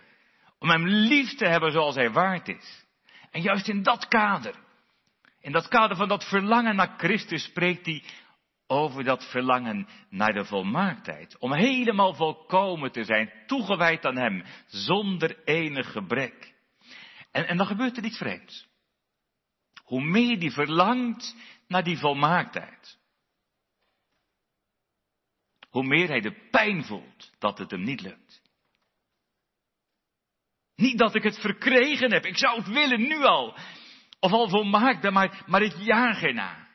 Om 0.59 0.69
Hem 0.69 0.87
lief 0.87 1.35
te 1.35 1.45
hebben 1.45 1.71
zoals 1.71 1.95
Hij 1.95 2.11
waard 2.11 2.47
is. 2.47 2.82
En 3.33 3.41
juist 3.41 3.67
in 3.67 3.83
dat 3.83 4.07
kader, 4.07 4.55
in 5.39 5.51
dat 5.51 5.67
kader 5.67 5.97
van 5.97 6.07
dat 6.07 6.23
verlangen 6.23 6.75
naar 6.75 6.93
Christus, 6.97 7.43
spreekt 7.43 7.85
hij 7.85 8.03
over 8.67 9.03
dat 9.03 9.29
verlangen 9.29 9.87
naar 10.09 10.33
de 10.33 10.45
volmaaktheid. 10.45 11.37
Om 11.37 11.53
helemaal 11.53 12.13
volkomen 12.13 12.91
te 12.91 13.03
zijn, 13.03 13.31
toegewijd 13.47 14.05
aan 14.05 14.17
Hem, 14.17 14.43
zonder 14.67 15.43
enig 15.43 15.91
gebrek. 15.91 16.53
En, 17.31 17.47
en 17.47 17.57
dan 17.57 17.65
gebeurt 17.65 17.97
er 17.97 18.03
iets 18.03 18.17
vreemds. 18.17 18.67
Hoe 19.83 20.03
meer 20.03 20.39
die 20.39 20.51
verlangt 20.51 21.35
naar 21.67 21.83
die 21.83 21.97
volmaaktheid, 21.97 22.97
hoe 25.69 25.83
meer 25.83 26.07
hij 26.07 26.21
de 26.21 26.47
pijn 26.51 26.83
voelt 26.83 27.31
dat 27.39 27.57
het 27.57 27.71
hem 27.71 27.83
niet 27.83 28.01
lukt. 28.01 28.41
Niet 30.83 30.97
dat 30.97 31.15
ik 31.15 31.23
het 31.23 31.39
verkregen 31.39 32.11
heb, 32.11 32.25
ik 32.25 32.37
zou 32.37 32.57
het 32.57 32.67
willen 32.67 33.01
nu 33.01 33.23
al. 33.23 33.57
Of 34.19 34.31
al 34.31 34.49
volmaakt 34.49 35.11
maar, 35.11 35.43
maar 35.45 35.61
ik 35.61 35.75
jaag 35.77 36.23
ernaar. 36.23 36.71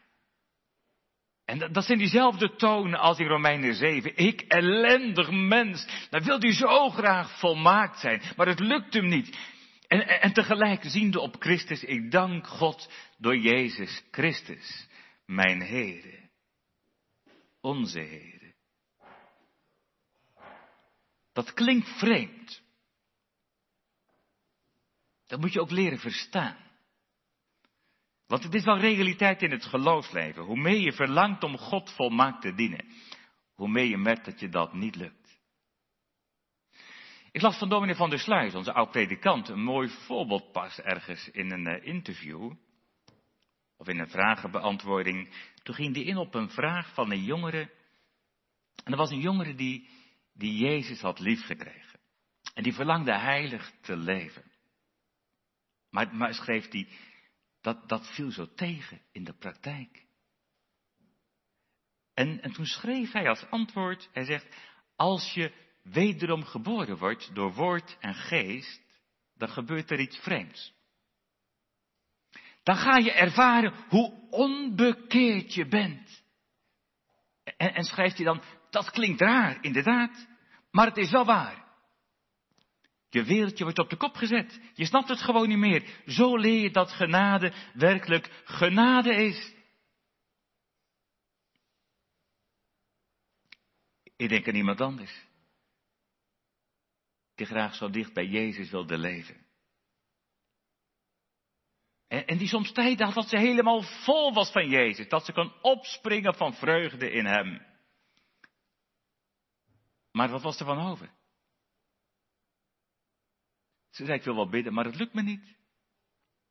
En 1.44 1.72
dat, 1.72 1.84
zijn 1.84 1.98
diezelfde 1.98 2.56
tonen 2.56 2.98
als 2.98 3.18
in 3.18 3.26
Romeinen 3.26 3.74
7. 3.74 4.16
Ik, 4.16 4.40
ellendig 4.40 5.30
mens, 5.30 6.06
dan 6.10 6.24
wil 6.24 6.40
hij 6.40 6.52
zo 6.52 6.88
graag 6.88 7.38
volmaakt 7.38 7.98
zijn, 7.98 8.22
maar 8.36 8.46
het 8.46 8.60
lukt 8.60 8.94
hem 8.94 9.08
niet. 9.08 9.38
En, 9.86 10.20
en 10.20 10.32
tegelijk 10.32 10.84
ziende 10.84 11.20
op 11.20 11.36
Christus, 11.38 11.84
ik 11.84 12.10
dank 12.10 12.46
God 12.46 12.92
door 13.18 13.36
Jezus 13.36 14.02
Christus, 14.10 14.88
mijn 15.26 15.60
Heere, 15.60 16.30
onze 17.60 18.00
Heere. 18.00 18.54
Dat 21.32 21.54
klinkt 21.54 21.88
vreemd. 21.98 22.66
Dat 25.28 25.40
moet 25.40 25.52
je 25.52 25.60
ook 25.60 25.70
leren 25.70 25.98
verstaan. 25.98 26.56
Want 28.26 28.42
het 28.42 28.54
is 28.54 28.64
wel 28.64 28.78
realiteit 28.78 29.42
in 29.42 29.50
het 29.50 29.64
geloofsleven. 29.64 30.42
Hoe 30.42 30.60
meer 30.60 30.80
je 30.80 30.92
verlangt 30.92 31.42
om 31.42 31.58
God 31.58 31.90
volmaakt 31.90 32.42
te 32.42 32.54
dienen, 32.54 32.84
hoe 33.54 33.68
meer 33.68 33.84
je 33.84 33.96
merkt 33.96 34.24
dat 34.24 34.40
je 34.40 34.48
dat 34.48 34.72
niet 34.72 34.96
lukt. 34.96 35.40
Ik 37.32 37.42
las 37.42 37.58
van 37.58 37.68
dominee 37.68 37.94
van 37.94 38.10
der 38.10 38.18
Sluis, 38.18 38.54
onze 38.54 38.72
oud-predikant, 38.72 39.48
een 39.48 39.62
mooi 39.62 39.88
voorbeeld 39.88 40.52
pas 40.52 40.80
ergens 40.80 41.28
in 41.28 41.50
een 41.50 41.68
uh, 41.68 41.86
interview. 41.86 42.52
Of 43.76 43.88
in 43.88 43.98
een 43.98 44.08
vragenbeantwoording. 44.08 45.34
Toen 45.62 45.74
ging 45.74 45.94
hij 45.94 46.04
in 46.04 46.16
op 46.16 46.34
een 46.34 46.50
vraag 46.50 46.94
van 46.94 47.10
een 47.10 47.24
jongere. 47.24 47.70
En 48.84 48.92
er 48.92 48.98
was 48.98 49.10
een 49.10 49.20
jongere 49.20 49.54
die, 49.54 49.88
die 50.32 50.58
Jezus 50.58 51.00
had 51.00 51.18
liefgekregen. 51.18 52.00
En 52.54 52.62
die 52.62 52.74
verlangde 52.74 53.18
heilig 53.18 53.72
te 53.80 53.96
leven. 53.96 54.44
Maar, 55.90 56.14
maar 56.14 56.34
schreef 56.34 56.70
hij, 56.70 56.88
dat, 57.60 57.88
dat 57.88 58.14
viel 58.14 58.30
zo 58.30 58.54
tegen 58.54 59.00
in 59.12 59.24
de 59.24 59.32
praktijk. 59.32 60.06
En, 62.14 62.42
en 62.42 62.52
toen 62.52 62.66
schreef 62.66 63.12
hij 63.12 63.28
als 63.28 63.50
antwoord, 63.50 64.08
hij 64.12 64.24
zegt, 64.24 64.56
als 64.96 65.34
je 65.34 65.52
wederom 65.82 66.44
geboren 66.44 66.98
wordt 66.98 67.34
door 67.34 67.54
woord 67.54 67.96
en 68.00 68.14
geest, 68.14 68.82
dan 69.34 69.48
gebeurt 69.48 69.90
er 69.90 70.00
iets 70.00 70.18
vreemds. 70.18 70.76
Dan 72.62 72.76
ga 72.76 72.96
je 72.96 73.12
ervaren 73.12 73.74
hoe 73.88 74.28
onbekeerd 74.30 75.54
je 75.54 75.66
bent. 75.68 76.22
En, 77.56 77.74
en 77.74 77.84
schrijft 77.84 78.16
hij 78.16 78.24
dan, 78.24 78.42
dat 78.70 78.90
klinkt 78.90 79.20
raar, 79.20 79.58
inderdaad, 79.60 80.28
maar 80.70 80.86
het 80.86 80.96
is 80.96 81.10
wel 81.10 81.24
waar. 81.24 81.67
Je 83.10 83.24
wereldje 83.24 83.64
wordt 83.64 83.78
op 83.78 83.90
de 83.90 83.96
kop 83.96 84.14
gezet. 84.14 84.60
Je 84.74 84.84
snapt 84.84 85.08
het 85.08 85.20
gewoon 85.20 85.48
niet 85.48 85.58
meer. 85.58 86.02
Zo 86.06 86.36
leer 86.36 86.60
je 86.60 86.70
dat 86.70 86.92
genade 86.92 87.52
werkelijk 87.74 88.42
genade 88.44 89.14
is. 89.14 89.56
Ik 94.16 94.28
denk 94.28 94.48
aan 94.48 94.54
iemand 94.54 94.80
anders 94.80 95.26
die 97.38 97.46
graag 97.46 97.74
zo 97.74 97.90
dicht 97.90 98.12
bij 98.12 98.26
Jezus 98.26 98.70
wilde 98.70 98.98
leven. 98.98 99.46
En, 102.08 102.26
en 102.26 102.38
die 102.38 102.48
soms 102.48 102.72
tijd 102.72 103.00
had 103.00 103.14
dat 103.14 103.28
ze 103.28 103.38
helemaal 103.38 103.82
vol 103.82 104.32
was 104.32 104.50
van 104.50 104.68
Jezus, 104.68 105.08
dat 105.08 105.24
ze 105.24 105.32
kon 105.32 105.52
opspringen 105.62 106.34
van 106.34 106.54
vreugde 106.54 107.10
in 107.10 107.26
Hem. 107.26 107.66
Maar 110.12 110.28
wat 110.28 110.42
was 110.42 110.60
er 110.60 110.66
van 110.66 110.90
over? 110.90 111.17
Ze 113.98 114.04
zei, 114.04 114.18
ik 114.18 114.24
wil 114.24 114.34
wel 114.34 114.48
bidden, 114.48 114.72
maar 114.72 114.84
het 114.84 114.96
lukt 114.96 115.14
me 115.14 115.22
niet. 115.22 115.56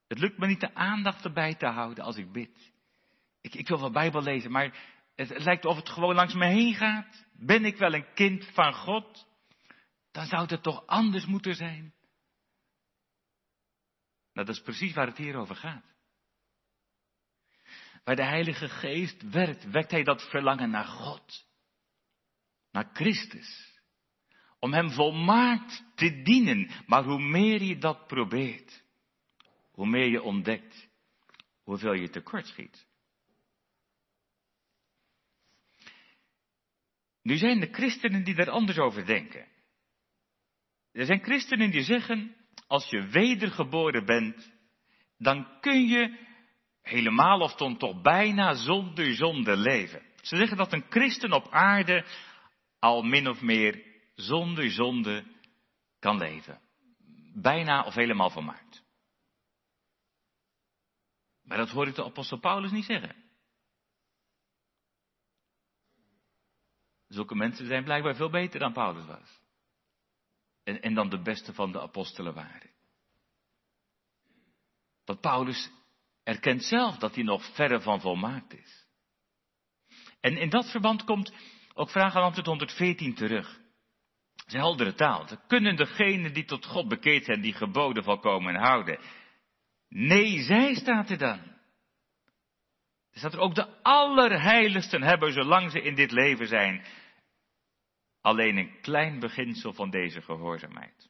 Het 0.08 0.20
lukt 0.20 0.38
me 0.38 0.48
niet 0.48 0.60
de 0.60 0.74
aandacht 0.74 1.26
erbij 1.26 1.56
te 1.56 1.66
houden 1.66 2.04
als 2.04 2.18
ik 2.18 2.32
bid. 2.32 2.72
Ik, 3.42 3.54
ik 3.56 3.68
wil 3.68 3.80
wel 3.80 3.92
Bijbel 3.92 4.22
lezen, 4.22 4.52
maar, 4.52 4.78
Het 5.16 5.44
lijkt 5.44 5.66
of 5.66 5.76
het 5.76 5.90
gewoon 5.90 6.16
langs 6.16 6.34
me 6.34 6.46
heen 6.46 6.74
gaat. 6.74 7.26
Ben 7.34 7.66
ik 7.66 7.78
wel 7.78 7.94
een 7.94 8.14
kind 8.14 8.46
van 8.54 8.74
God? 8.74 9.28
Dan 10.12 10.26
zou 10.26 10.46
het 10.46 10.64
toch 10.64 10.86
anders 10.86 11.26
moeten 11.26 11.56
zijn. 11.56 11.94
Nou, 14.34 14.48
dat 14.48 14.56
is 14.56 14.62
precies 14.62 14.94
waar 14.94 15.08
het 15.08 15.18
hier 15.18 15.36
over 15.36 15.56
gaat. 15.56 15.86
Waar 18.04 18.16
de 18.16 18.26
Heilige 18.26 18.70
Geest 18.70 19.30
werkt, 19.30 19.70
wekt 19.70 19.92
Hij 19.92 20.04
dat 20.04 20.30
verlangen 20.30 20.70
naar 20.70 20.86
God. 20.86 21.46
Naar 22.72 22.90
Christus. 22.94 23.77
Om 24.60 24.74
Hem 24.74 24.92
volmaakt 24.92 25.84
te 25.96 26.22
dienen. 26.22 26.70
Maar 26.86 27.04
hoe 27.04 27.22
meer 27.22 27.64
je 27.64 27.78
dat 27.78 28.08
probeert, 28.08 28.84
hoe 29.72 29.88
meer 29.88 30.10
je 30.10 30.22
ontdekt 30.22 30.88
hoeveel 31.68 31.94
je 31.94 32.10
tekort 32.10 32.48
schiet. 32.48 32.88
Nu 37.22 37.38
zijn 37.38 37.62
er 37.62 37.74
christenen 37.74 38.24
die 38.24 38.36
daar 38.36 38.50
anders 38.50 38.78
over 38.78 39.06
denken. 39.06 39.48
Er 40.92 41.06
zijn 41.06 41.24
christenen 41.24 41.72
die 41.72 41.84
zeggen, 41.84 42.36
als 42.68 42.90
je 42.90 43.08
wedergeboren 43.08 44.06
bent, 44.06 44.52
dan 45.18 45.60
kun 45.60 45.88
je 45.88 46.26
helemaal 46.82 47.40
of 47.40 47.56
dan 47.56 47.78
toch 47.78 48.02
bijna 48.02 48.54
zonder 48.54 49.16
zonde 49.16 49.58
leven. 49.58 50.02
Ze 50.22 50.36
zeggen 50.36 50.58
dat 50.58 50.74
een 50.74 50.86
christen 50.90 51.32
op 51.34 51.48
aarde 51.50 52.06
al 52.80 53.02
min 53.02 53.28
of 53.28 53.42
meer 53.42 53.84
zonder 54.18 54.72
zonde 54.72 55.24
kan 56.00 56.18
leven. 56.18 56.62
Bijna 57.34 57.84
of 57.84 57.94
helemaal 57.94 58.30
volmaakt. 58.30 58.84
Maar 61.42 61.58
dat 61.58 61.70
hoor 61.70 61.88
ik 61.88 61.96
de 61.96 62.04
apostel 62.04 62.40
Paulus 62.40 62.72
niet 62.72 62.86
zeggen. 62.86 63.16
Zulke 67.08 67.36
mensen 67.36 67.68
zijn 67.68 67.84
blijkbaar 67.84 68.16
veel 68.16 68.30
beter 68.30 68.60
dan 68.60 68.74
Paulus 68.74 69.06
was. 69.06 69.42
En, 70.64 70.82
en 70.82 70.94
dan 70.94 71.10
de 71.10 71.22
beste 71.22 71.54
van 71.54 71.72
de 71.72 71.82
apostelen 71.82 72.34
waren. 72.34 72.72
Want 75.06 75.22
Paulus 75.22 75.72
erkent 76.24 76.64
zelf 76.64 76.98
dat 76.98 77.16
hij 77.16 77.24
nog 77.24 77.56
verre 77.56 77.82
van 77.82 78.02
volmaakt 78.02 78.54
is. 78.54 78.86
En 80.20 80.38
in 80.38 80.50
dat 80.50 80.72
verband 80.72 81.04
komt 81.04 81.34
ook 81.74 81.90
vraag 81.90 82.16
aan 82.16 82.24
antwoord 82.24 82.48
114 82.48 83.16
terug. 83.16 83.66
Een 84.48 84.60
heldere 84.60 84.94
taal. 84.94 85.28
Kunnen 85.48 85.76
degenen 85.76 86.34
die 86.34 86.46
tot 86.46 86.66
God 86.66 86.88
bekeerd 86.88 87.26
zijn, 87.26 87.42
die 87.42 87.54
geboden 87.54 88.04
volkomen 88.04 88.56
houden? 88.56 89.00
Nee, 89.90 90.42
zij 90.42 90.76
staat 90.76 91.10
er 91.10 91.18
dan. 91.18 91.40
Er 93.12 93.20
staat 93.20 93.34
er 93.34 93.40
ook 93.40 93.56
de 93.56 93.82
allerheiligsten 93.82 95.04
hebben, 95.04 95.34
zolang 95.34 95.72
ze 95.72 95.82
in 95.82 95.96
dit 95.96 96.12
leven 96.12 96.48
zijn, 96.48 96.86
alleen 98.22 98.58
een 98.58 98.82
klein 98.82 99.20
beginsel 99.20 99.74
van 99.74 99.90
deze 99.90 100.22
gehoorzaamheid. 100.22 101.10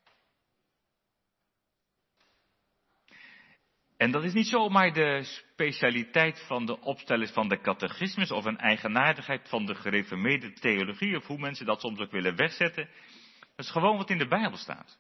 En 3.97 4.11
dat 4.11 4.23
is 4.23 4.33
niet 4.33 4.47
zomaar 4.47 4.93
de 4.93 5.23
specialiteit 5.23 6.43
van 6.47 6.65
de 6.65 6.79
opstellers 6.79 7.31
van 7.31 7.47
de 7.47 7.61
catechismus 7.61 8.31
of 8.31 8.45
een 8.45 8.57
eigenaardigheid 8.57 9.49
van 9.49 9.65
de 9.65 9.75
gereformeerde 9.75 10.53
theologie 10.53 11.17
of 11.17 11.27
hoe 11.27 11.39
mensen 11.39 11.65
dat 11.65 11.81
soms 11.81 11.99
ook 11.99 12.11
willen 12.11 12.35
wegzetten. 12.35 12.89
Dat 13.57 13.65
is 13.65 13.71
gewoon 13.71 13.97
wat 13.97 14.09
in 14.09 14.17
de 14.17 14.27
Bijbel 14.27 14.57
staat. 14.57 14.99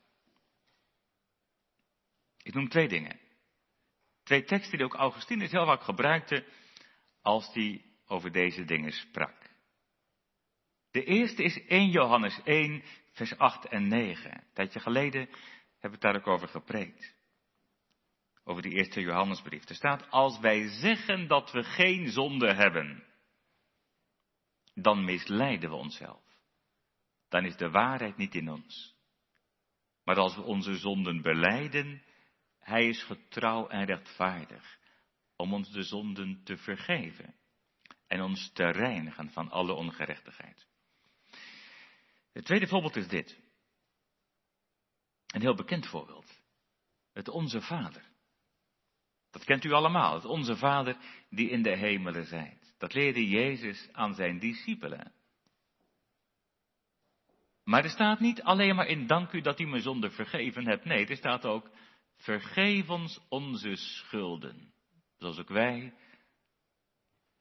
Ik 2.43 2.53
noem 2.53 2.69
twee 2.69 2.87
dingen. 2.87 3.19
Twee 4.23 4.43
teksten 4.43 4.77
die 4.77 4.85
ook 4.85 4.95
Augustinus 4.95 5.51
heel 5.51 5.65
vaak 5.65 5.81
gebruikte 5.81 6.45
als 7.21 7.53
hij 7.53 7.85
over 8.07 8.31
deze 8.31 8.65
dingen 8.65 8.91
sprak. 8.91 9.49
De 10.91 11.03
eerste 11.03 11.43
is 11.43 11.65
1 11.65 11.89
Johannes 11.89 12.41
1, 12.43 12.83
vers 13.11 13.37
8 13.37 13.65
en 13.65 13.87
9. 13.87 14.31
Een 14.31 14.43
tijdje 14.53 14.79
geleden 14.79 15.29
heb 15.79 15.93
ik 15.93 16.01
daar 16.01 16.15
ook 16.15 16.27
over 16.27 16.47
gepreekt. 16.47 17.15
Over 18.43 18.61
die 18.61 18.73
eerste 18.73 19.01
Johannesbrief. 19.01 19.69
Er 19.69 19.75
staat, 19.75 20.09
als 20.09 20.39
wij 20.39 20.67
zeggen 20.67 21.27
dat 21.27 21.51
we 21.51 21.63
geen 21.63 22.09
zonde 22.09 22.53
hebben, 22.53 23.03
dan 24.73 25.03
misleiden 25.03 25.69
we 25.69 25.75
onszelf. 25.75 26.26
Dan 27.29 27.45
is 27.45 27.57
de 27.57 27.69
waarheid 27.69 28.17
niet 28.17 28.35
in 28.35 28.49
ons. 28.49 28.95
Maar 30.03 30.17
als 30.17 30.35
we 30.35 30.41
onze 30.41 30.75
zonden 30.75 31.21
beleiden, 31.21 32.03
hij 32.59 32.87
is 32.87 33.03
getrouw 33.03 33.67
en 33.67 33.85
rechtvaardig 33.85 34.79
om 35.35 35.53
ons 35.53 35.71
de 35.71 35.83
zonden 35.83 36.43
te 36.43 36.57
vergeven 36.57 37.35
en 38.07 38.21
ons 38.21 38.51
te 38.51 38.71
reinigen 38.71 39.29
van 39.29 39.49
alle 39.49 39.73
ongerechtigheid. 39.73 40.67
Het 42.33 42.45
tweede 42.45 42.67
voorbeeld 42.67 42.95
is 42.95 43.07
dit. 43.07 43.39
Een 45.27 45.41
heel 45.41 45.55
bekend 45.55 45.87
voorbeeld. 45.87 46.41
Het 47.13 47.29
Onze 47.29 47.61
Vader. 47.61 48.03
Dat 49.31 49.43
kent 49.43 49.63
u 49.63 49.71
allemaal. 49.71 50.13
Het 50.13 50.25
Onze 50.25 50.57
Vader 50.57 50.97
die 51.29 51.49
in 51.49 51.61
de 51.61 51.75
hemelen 51.77 52.25
zijt. 52.25 52.73
Dat 52.77 52.93
leerde 52.93 53.27
Jezus 53.27 53.89
aan 53.91 54.13
zijn 54.13 54.39
discipelen. 54.39 55.13
Maar 57.67 57.83
er 57.83 57.89
staat 57.89 58.19
niet 58.19 58.41
alleen 58.41 58.75
maar 58.75 58.87
in 58.87 59.07
dank 59.07 59.31
u 59.31 59.41
dat 59.41 59.59
u 59.59 59.65
me 59.65 59.79
zonde 59.79 60.09
vergeven 60.09 60.67
hebt. 60.67 60.85
Nee, 60.85 61.05
er 61.05 61.17
staat 61.17 61.45
ook 61.45 61.69
vergeef 62.15 62.89
ons 62.89 63.19
onze 63.29 63.75
schulden. 63.75 64.73
Zoals 65.17 65.39
ook 65.39 65.49
wij 65.49 65.93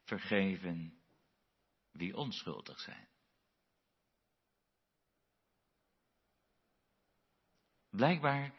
vergeven 0.03 0.99
wie 1.91 2.15
onschuldig 2.15 2.79
zijn. 2.79 3.07
Blijkbaar 7.89 8.53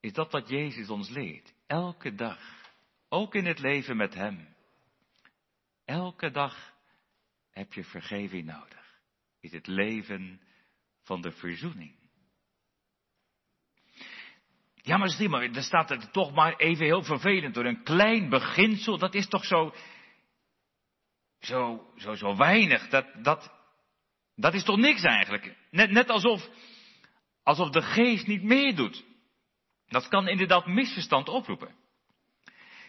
is 0.00 0.12
dat 0.12 0.32
wat 0.32 0.48
Jezus 0.48 0.90
ons 0.90 1.08
leert. 1.08 1.54
Elke 1.66 2.14
dag. 2.14 2.68
Ook 3.08 3.34
in 3.34 3.46
het 3.46 3.58
leven 3.58 3.96
met 3.96 4.14
Hem. 4.14 4.54
Elke 5.84 6.30
dag 6.30 6.74
heb 7.50 7.72
je 7.72 7.84
vergeving 7.84 8.44
nodig. 8.44 8.79
Is 9.40 9.52
het 9.52 9.66
leven 9.66 10.40
van 11.02 11.20
de 11.20 11.32
verzoening. 11.32 11.98
Ja, 14.82 14.96
maar 14.96 15.08
zie 15.08 15.28
maar, 15.28 15.42
er 15.42 15.62
staat 15.62 15.90
er 15.90 16.10
toch 16.10 16.34
maar 16.34 16.56
even 16.56 16.84
heel 16.84 17.02
vervelend 17.02 17.54
door. 17.54 17.64
Een 17.64 17.82
klein 17.82 18.28
beginsel, 18.28 18.98
dat 18.98 19.14
is 19.14 19.28
toch 19.28 19.44
zo, 19.44 19.74
zo, 21.38 21.86
zo, 21.96 22.14
zo 22.14 22.36
weinig. 22.36 22.88
Dat, 22.88 23.06
dat, 23.22 23.52
dat 24.34 24.54
is 24.54 24.64
toch 24.64 24.76
niks 24.76 25.02
eigenlijk. 25.02 25.56
Net, 25.70 25.90
net 25.90 26.10
alsof, 26.10 26.48
alsof 27.42 27.70
de 27.70 27.82
geest 27.82 28.26
niet 28.26 28.42
meedoet. 28.42 29.04
Dat 29.88 30.08
kan 30.08 30.28
inderdaad 30.28 30.66
misverstand 30.66 31.28
oproepen. 31.28 31.74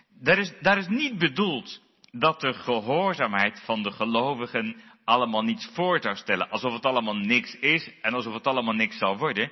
Daar 0.09 0.37
is, 0.37 0.53
daar 0.61 0.77
is 0.77 0.87
niet 0.87 1.17
bedoeld 1.17 1.81
dat 2.11 2.39
de 2.39 2.53
gehoorzaamheid 2.53 3.61
van 3.61 3.83
de 3.83 3.91
gelovigen 3.91 4.81
allemaal 5.05 5.41
niets 5.41 5.69
voor 5.73 6.01
zou 6.01 6.15
stellen. 6.15 6.49
Alsof 6.49 6.73
het 6.73 6.85
allemaal 6.85 7.15
niks 7.15 7.55
is 7.55 7.91
en 8.01 8.13
alsof 8.13 8.33
het 8.33 8.47
allemaal 8.47 8.73
niks 8.73 8.97
zal 8.97 9.17
worden. 9.17 9.51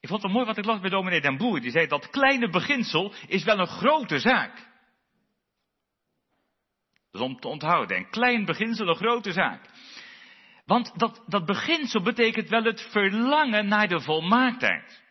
Ik 0.00 0.08
vond 0.08 0.22
het 0.22 0.32
mooi 0.32 0.46
wat 0.46 0.58
ik 0.58 0.64
las 0.64 0.80
bij 0.80 0.90
dominee 0.90 1.20
Den 1.20 1.36
Boer. 1.36 1.60
Die 1.60 1.70
zei 1.70 1.86
dat 1.86 2.10
kleine 2.10 2.48
beginsel 2.48 3.12
is 3.26 3.44
wel 3.44 3.58
een 3.58 3.66
grote 3.66 4.18
zaak. 4.18 4.74
Dus 7.10 7.20
om 7.20 7.40
te 7.40 7.48
onthouden. 7.48 7.96
Een 7.96 8.10
klein 8.10 8.44
beginsel, 8.44 8.88
een 8.88 8.96
grote 8.96 9.32
zaak. 9.32 9.70
Want 10.64 10.98
dat, 10.98 11.22
dat 11.26 11.46
beginsel 11.46 12.02
betekent 12.02 12.48
wel 12.48 12.62
het 12.62 12.88
verlangen 12.90 13.68
naar 13.68 13.88
de 13.88 14.00
volmaaktheid. 14.00 15.04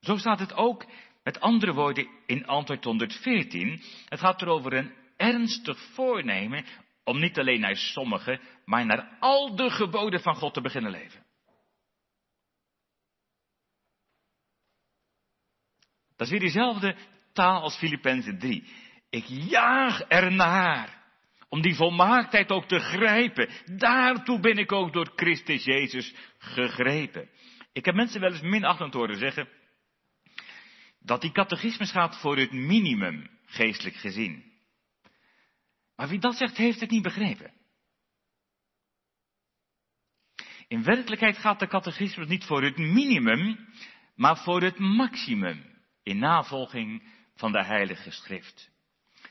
Zo 0.00 0.16
staat 0.16 0.38
het 0.38 0.54
ook, 0.54 0.86
met 1.22 1.40
andere 1.40 1.72
woorden, 1.72 2.08
in 2.26 2.46
antwoord 2.46 2.84
114. 2.84 3.82
Het 4.08 4.20
gaat 4.20 4.42
erover 4.42 4.72
een 4.72 5.03
ernstig 5.16 5.80
voornemen 5.80 6.64
om 7.04 7.20
niet 7.20 7.38
alleen 7.38 7.60
naar 7.60 7.76
sommige, 7.76 8.40
maar 8.64 8.86
naar 8.86 9.16
al 9.20 9.56
de 9.56 9.70
geboden 9.70 10.20
van 10.20 10.34
God 10.34 10.54
te 10.54 10.60
beginnen 10.60 10.90
leven. 10.90 11.24
Dat 16.16 16.26
is 16.26 16.30
weer 16.30 16.40
diezelfde 16.40 16.96
taal 17.32 17.60
als 17.60 17.76
Filippenzen 17.76 18.38
3. 18.38 18.68
Ik 19.10 19.24
jaag 19.26 20.00
ernaar 20.00 21.02
om 21.48 21.62
die 21.62 21.74
volmaaktheid 21.74 22.50
ook 22.50 22.68
te 22.68 22.78
grijpen. 22.78 23.48
Daartoe 23.76 24.40
ben 24.40 24.58
ik 24.58 24.72
ook 24.72 24.92
door 24.92 25.12
Christus 25.16 25.64
Jezus 25.64 26.14
gegrepen. 26.38 27.28
Ik 27.72 27.84
heb 27.84 27.94
mensen 27.94 28.20
wel 28.20 28.30
eens 28.30 28.40
minachtend 28.40 28.94
horen 28.94 29.18
zeggen 29.18 29.48
dat 31.00 31.20
die 31.20 31.32
catechismus 31.32 31.90
gaat 31.90 32.20
voor 32.20 32.36
het 32.36 32.52
minimum, 32.52 33.30
geestelijk 33.46 33.96
gezien. 33.96 34.53
Maar 35.96 36.08
wie 36.08 36.18
dat 36.18 36.36
zegt, 36.36 36.56
heeft 36.56 36.80
het 36.80 36.90
niet 36.90 37.02
begrepen. 37.02 37.52
In 40.68 40.82
werkelijkheid 40.82 41.38
gaat 41.38 41.58
de 41.58 41.66
catechismus 41.66 42.26
niet 42.26 42.44
voor 42.44 42.62
het 42.62 42.76
minimum, 42.76 43.68
maar 44.14 44.36
voor 44.36 44.62
het 44.62 44.78
maximum 44.78 45.64
in 46.02 46.18
navolging 46.18 47.02
van 47.34 47.52
de 47.52 47.64
Heilige 47.64 48.10
Schrift. 48.10 48.70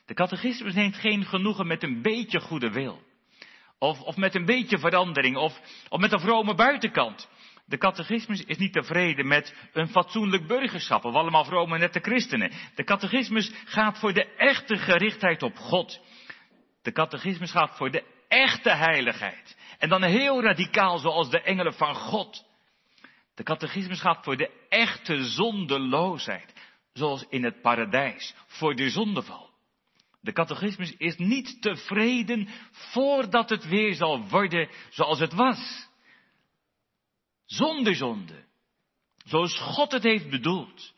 De 0.06 0.14
catechismus 0.14 0.74
neemt 0.74 0.96
geen 0.96 1.26
genoegen 1.26 1.68
met 1.68 1.84
een 1.84 2.02
beetje 2.02 2.40
goede 2.40 2.72
wil. 2.72 3.04
Of, 3.80 4.02
of 4.02 4.16
met 4.16 4.36
een 4.36 4.46
beetje 4.46 4.80
verandering, 4.80 5.38
of, 5.38 5.60
of 5.90 6.00
met 6.00 6.12
een 6.12 6.20
vrome 6.20 6.56
buitenkant. 6.56 7.30
De 7.66 7.78
catechismus 7.78 8.44
is 8.44 8.58
niet 8.58 8.74
tevreden 8.74 9.28
met 9.28 9.56
een 9.74 9.88
fatsoenlijk 9.88 10.48
burgerschap, 10.48 11.06
of 11.06 11.14
allemaal 11.14 11.46
vrome 11.46 11.78
nette 11.78 12.00
christenen. 12.00 12.52
De 12.76 12.84
catechismus 12.84 13.52
gaat 13.66 14.00
voor 14.00 14.14
de 14.14 14.36
echte 14.36 14.78
gerichtheid 14.78 15.44
op 15.44 15.56
God. 15.56 16.02
De 16.84 16.92
catechismus 16.92 17.52
gaat 17.52 17.78
voor 17.78 17.92
de 17.92 18.04
echte 18.28 18.70
heiligheid. 18.70 19.58
En 19.78 19.90
dan 19.90 20.04
heel 20.04 20.42
radicaal 20.42 20.98
zoals 20.98 21.30
de 21.30 21.42
engelen 21.42 21.74
van 21.74 21.96
God. 21.96 22.46
De 23.36 23.44
catechismus 23.44 24.00
gaat 24.00 24.24
voor 24.24 24.38
de 24.38 24.66
echte 24.70 25.24
zondeloosheid, 25.24 26.54
zoals 26.94 27.26
in 27.30 27.44
het 27.44 27.62
paradijs, 27.62 28.36
voor 28.48 28.76
de 28.76 28.90
zondeval. 28.90 29.50
De 30.22 30.32
catechismus 30.32 30.96
is 30.98 31.18
niet 31.18 31.62
tevreden 31.62 32.50
voordat 32.72 33.50
het 33.50 33.68
weer 33.68 33.94
zal 33.94 34.28
worden 34.28 34.70
zoals 34.90 35.20
het 35.20 35.34
was. 35.34 35.90
Zonder 37.46 37.96
zonde. 37.96 38.46
Zoals 39.26 39.60
God 39.60 39.92
het 39.92 40.04
heeft 40.04 40.30
bedoeld. 40.30 40.94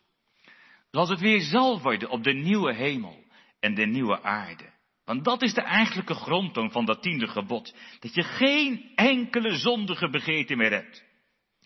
Zoals 0.90 1.08
het 1.08 1.20
weer 1.20 1.40
zal 1.40 1.80
worden 1.80 2.08
op 2.08 2.22
de 2.22 2.32
nieuwe 2.32 2.74
hemel 2.74 3.24
en 3.60 3.74
de 3.74 3.86
nieuwe 3.86 4.22
aarde. 4.22 4.74
Want 5.06 5.24
dat 5.24 5.42
is 5.42 5.54
de 5.54 5.62
eigenlijke 5.62 6.14
grondtoon 6.14 6.70
van 6.70 6.84
dat 6.84 7.02
tiende 7.02 7.26
gebod. 7.26 7.76
Dat 8.00 8.14
je 8.14 8.22
geen 8.22 8.92
enkele 8.94 9.56
zondige 9.56 10.10
begeerte 10.10 10.56
meer 10.56 10.70
hebt. 10.70 11.04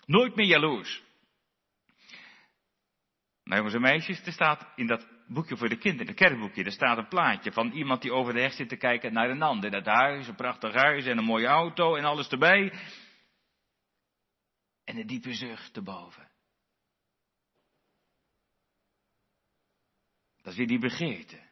Nooit 0.06 0.36
meer 0.36 0.46
jaloers. 0.46 1.02
Maar 3.44 3.56
jongens 3.56 3.74
en 3.74 3.80
meisjes, 3.80 4.26
er 4.26 4.32
staat 4.32 4.72
in 4.76 4.86
dat 4.86 5.06
boekje 5.26 5.56
voor 5.56 5.68
de 5.68 5.78
kinderen, 5.78 6.08
een 6.08 6.14
kerkboekje, 6.14 6.64
er 6.64 6.72
staat 6.72 6.98
een 6.98 7.08
plaatje 7.08 7.52
van 7.52 7.72
iemand 7.72 8.02
die 8.02 8.12
over 8.12 8.32
de 8.32 8.40
heg 8.40 8.52
zit 8.52 8.68
te 8.68 8.76
kijken 8.76 9.12
naar 9.12 9.30
een 9.30 9.42
ander. 9.42 9.70
Dat 9.70 9.86
huis, 9.86 10.28
een 10.28 10.34
prachtig 10.34 10.74
huis 10.74 11.06
en 11.06 11.18
een 11.18 11.24
mooie 11.24 11.46
auto 11.46 11.96
en 11.96 12.04
alles 12.04 12.28
erbij. 12.28 12.72
En 14.84 14.96
een 14.96 15.06
diepe 15.06 15.34
zucht 15.34 15.76
erboven. 15.76 16.30
Dat 20.42 20.52
is 20.52 20.58
weer 20.58 20.66
die 20.66 20.78
begeerte. 20.78 21.49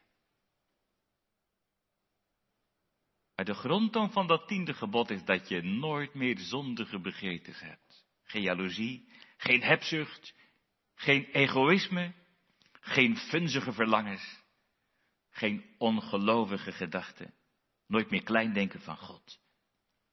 Maar 3.39 3.47
de 3.47 3.53
grondtoon 3.53 4.11
van 4.11 4.27
dat 4.27 4.47
tiende 4.47 4.73
gebod 4.73 5.09
is 5.09 5.23
dat 5.23 5.47
je 5.47 5.61
nooit 5.61 6.13
meer 6.13 6.39
zondige 6.39 6.99
begeertes 6.99 7.59
hebt. 7.59 8.05
Geen 8.23 8.41
jaloezie, 8.41 9.09
geen 9.37 9.61
hebzucht, 9.61 10.33
geen 10.95 11.25
egoïsme, 11.25 12.13
geen 12.71 13.17
funzige 13.17 13.73
verlangens, 13.73 14.43
geen 15.29 15.75
ongelovige 15.77 16.71
gedachten, 16.71 17.33
nooit 17.87 18.09
meer 18.09 18.23
klein 18.23 18.53
denken 18.53 18.81
van 18.81 18.97
God, 18.97 19.39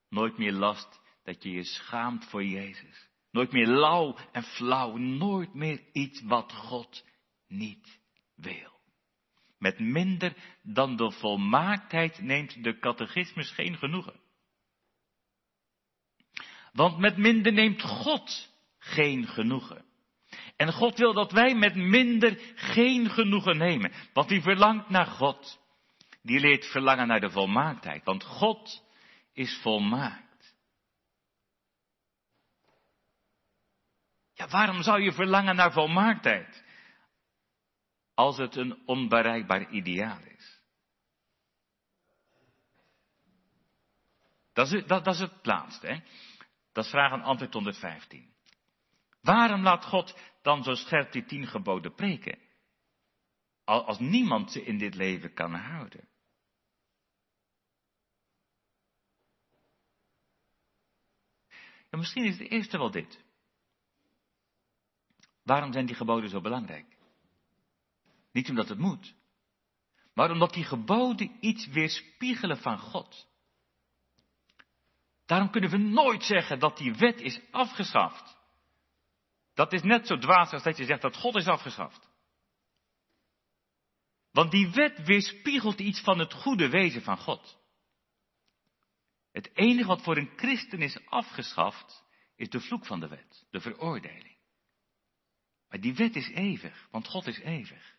nooit 0.08 0.38
meer 0.38 0.52
last 0.52 1.00
dat 1.22 1.42
je 1.42 1.50
je 1.50 1.64
schaamt 1.64 2.24
voor 2.24 2.44
Jezus, 2.44 3.08
nooit 3.30 3.52
meer 3.52 3.66
lauw 3.66 4.16
en 4.32 4.42
flauw, 4.42 4.96
nooit 4.96 5.54
meer 5.54 5.82
iets 5.92 6.22
wat 6.22 6.52
God 6.52 7.04
niet 7.46 8.00
wil. 8.34 8.75
Met 9.58 9.78
minder 9.78 10.36
dan 10.62 10.96
de 10.96 11.10
volmaaktheid 11.10 12.20
neemt 12.20 12.64
de 12.64 12.78
catechismus 12.78 13.50
geen 13.50 13.76
genoegen. 13.76 14.20
Want 16.72 16.98
met 16.98 17.16
minder 17.16 17.52
neemt 17.52 17.82
God 17.82 18.52
geen 18.78 19.26
genoegen. 19.26 19.84
En 20.56 20.72
God 20.72 20.98
wil 20.98 21.12
dat 21.12 21.32
wij 21.32 21.54
met 21.54 21.74
minder 21.74 22.38
geen 22.54 23.10
genoegen 23.10 23.56
nemen. 23.56 23.92
Want 24.12 24.28
die 24.28 24.42
verlangt 24.42 24.88
naar 24.88 25.06
God. 25.06 25.60
Die 26.22 26.40
leert 26.40 26.66
verlangen 26.66 27.06
naar 27.06 27.20
de 27.20 27.30
volmaaktheid. 27.30 28.04
Want 28.04 28.24
God 28.24 28.84
is 29.32 29.58
volmaakt. 29.62 30.54
Ja, 34.32 34.48
waarom 34.48 34.82
zou 34.82 35.02
je 35.02 35.12
verlangen 35.12 35.56
naar 35.56 35.72
volmaaktheid? 35.72 36.64
Als 38.16 38.36
het 38.36 38.56
een 38.56 38.86
onbereikbaar 38.86 39.70
ideaal 39.70 40.20
is. 40.22 40.60
Dat 44.52 44.72
is, 44.72 44.86
dat, 44.86 45.04
dat 45.04 45.18
het 45.18 45.46
laatste. 45.46 45.86
Hè? 45.86 46.00
Dat 46.72 46.84
is 46.84 46.90
vraag 46.90 47.12
en 47.12 47.22
antwoord 47.22 47.52
115. 47.52 48.34
Waarom 49.20 49.62
laat 49.62 49.84
God 49.84 50.18
dan 50.42 50.62
zo 50.62 50.74
scherp 50.74 51.12
die 51.12 51.24
tien 51.24 51.46
geboden 51.46 51.94
preken? 51.94 52.38
Als 53.64 53.98
niemand 53.98 54.52
ze 54.52 54.64
in 54.64 54.78
dit 54.78 54.94
leven 54.94 55.34
kan 55.34 55.54
houden. 55.54 56.08
En 61.90 61.98
misschien 61.98 62.24
is 62.24 62.38
het 62.38 62.48
eerste 62.50 62.78
wel 62.78 62.90
dit. 62.90 63.24
Waarom 65.42 65.72
zijn 65.72 65.86
die 65.86 65.96
geboden 65.96 66.30
zo 66.30 66.40
belangrijk? 66.40 66.95
Niet 68.36 68.48
omdat 68.48 68.68
het 68.68 68.78
moet, 68.78 69.14
maar 70.14 70.30
omdat 70.30 70.52
die 70.52 70.64
geboden 70.64 71.36
iets 71.40 71.66
weerspiegelen 71.66 72.58
van 72.58 72.78
God. 72.78 73.28
Daarom 75.26 75.50
kunnen 75.50 75.70
we 75.70 75.76
nooit 75.76 76.24
zeggen 76.24 76.58
dat 76.58 76.76
die 76.76 76.94
wet 76.94 77.20
is 77.20 77.40
afgeschaft. 77.50 78.36
Dat 79.54 79.72
is 79.72 79.82
net 79.82 80.06
zo 80.06 80.18
dwaas 80.18 80.50
als 80.50 80.62
dat 80.62 80.76
je 80.76 80.84
zegt 80.84 81.02
dat 81.02 81.16
God 81.16 81.34
is 81.34 81.46
afgeschaft. 81.46 82.08
Want 84.30 84.50
die 84.50 84.70
wet 84.70 85.02
weerspiegelt 85.06 85.80
iets 85.80 86.00
van 86.00 86.18
het 86.18 86.32
goede 86.32 86.68
wezen 86.68 87.02
van 87.02 87.18
God. 87.18 87.58
Het 89.32 89.50
enige 89.54 89.88
wat 89.88 90.02
voor 90.02 90.16
een 90.16 90.32
christen 90.36 90.82
is 90.82 91.06
afgeschaft, 91.06 92.04
is 92.34 92.48
de 92.48 92.60
vloek 92.60 92.86
van 92.86 93.00
de 93.00 93.08
wet, 93.08 93.46
de 93.50 93.60
veroordeling. 93.60 94.36
Maar 95.68 95.80
die 95.80 95.94
wet 95.94 96.16
is 96.16 96.28
eeuwig, 96.28 96.88
want 96.90 97.08
God 97.08 97.26
is 97.26 97.38
eeuwig. 97.38 97.95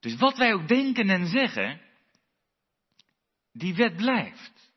Dus 0.00 0.16
wat 0.16 0.36
wij 0.36 0.54
ook 0.54 0.68
denken 0.68 1.10
en 1.10 1.26
zeggen, 1.26 1.80
die 3.52 3.74
wet 3.74 3.96
blijft. 3.96 4.72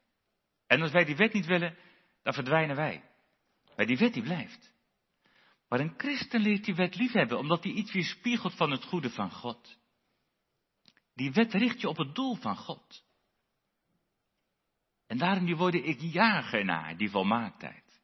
En 0.68 0.82
als 0.82 0.92
wij 0.92 1.06
die 1.06 1.16
wet 1.16 1.34
niet 1.34 1.46
willen, 1.46 1.78
dan 2.24 2.34
verdwijnen 2.34 2.76
wij. 2.76 3.04
Maar 3.76 3.86
die 3.86 3.98
wet 3.98 4.14
die 4.14 4.24
blijft. 4.24 4.72
Maar 5.70 5.80
een 5.80 5.94
christen 5.98 6.42
leert 6.42 6.66
die 6.66 6.76
wet 6.76 6.96
liefhebben, 6.96 7.38
omdat 7.38 7.64
die 7.64 7.74
iets 7.74 7.92
weerspiegelt 7.92 8.54
van 8.54 8.72
het 8.72 8.84
goede 8.84 9.10
van 9.10 9.32
God. 9.32 9.78
Die 11.14 11.32
wet 11.32 11.54
richt 11.54 11.82
je 11.82 11.90
op 11.90 11.98
het 11.98 12.16
doel 12.16 12.36
van 12.36 12.56
God. 12.56 13.04
En 15.08 15.18
daarom 15.18 15.46
die 15.46 15.56
woorden, 15.56 15.86
ik 15.86 16.00
jaag 16.00 16.54
ernaar, 16.54 16.98
die 16.98 17.10
volmaaktheid. 17.10 18.02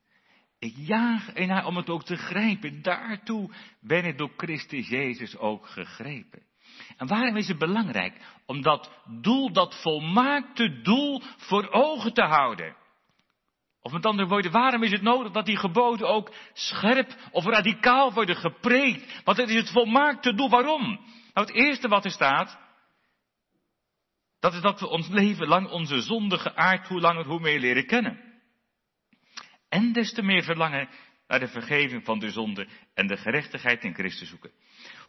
Ik 0.59 0.75
jaag 0.77 1.33
ernaar 1.33 1.65
om 1.65 1.75
het 1.75 1.89
ook 1.89 2.03
te 2.05 2.15
grijpen. 2.15 2.81
Daartoe 2.81 3.53
ben 3.79 4.05
ik 4.05 4.17
door 4.17 4.33
Christus 4.37 4.87
Jezus 4.87 5.37
ook 5.37 5.67
gegrepen. 5.67 6.48
En 6.97 7.07
waarom 7.07 7.37
is 7.37 7.47
het 7.47 7.57
belangrijk? 7.57 8.13
Om 8.45 8.61
dat 8.61 8.91
doel, 9.21 9.51
dat 9.51 9.81
volmaakte 9.81 10.81
doel 10.81 11.21
voor 11.37 11.69
ogen 11.71 12.13
te 12.13 12.23
houden. 12.23 12.75
Of 13.81 13.91
met 13.91 14.05
andere 14.05 14.27
woorden, 14.27 14.51
waarom 14.51 14.83
is 14.83 14.91
het 14.91 15.01
nodig 15.01 15.31
dat 15.31 15.45
die 15.45 15.57
geboden 15.57 16.07
ook 16.07 16.33
scherp 16.53 17.15
of 17.31 17.45
radicaal 17.45 18.13
worden 18.13 18.35
gepreekt? 18.35 19.21
Want 19.23 19.37
het 19.37 19.49
is 19.49 19.55
het 19.55 19.71
volmaakte 19.71 20.33
doel. 20.33 20.49
Waarom? 20.49 20.81
Nou, 21.33 21.47
het 21.47 21.53
eerste 21.55 21.87
wat 21.87 22.05
er 22.05 22.11
staat, 22.11 22.59
dat 24.39 24.53
is 24.53 24.61
dat 24.61 24.79
we 24.79 24.87
ons 24.87 25.07
leven 25.07 25.47
lang 25.47 25.69
onze 25.69 26.01
zondige 26.01 26.55
aard 26.55 26.87
hoe 26.87 26.99
langer 26.99 27.25
hoe 27.25 27.39
meer 27.39 27.59
leren 27.59 27.85
kennen. 27.85 28.27
En 29.69 29.93
des 29.93 30.13
te 30.13 30.21
meer 30.21 30.43
verlangen 30.43 30.89
naar 31.27 31.39
de 31.39 31.47
vergeving 31.47 32.05
van 32.05 32.19
de 32.19 32.29
zonde 32.29 32.67
en 32.93 33.07
de 33.07 33.17
gerechtigheid 33.17 33.83
in 33.83 33.93
Christus 33.93 34.29
zoeken. 34.29 34.51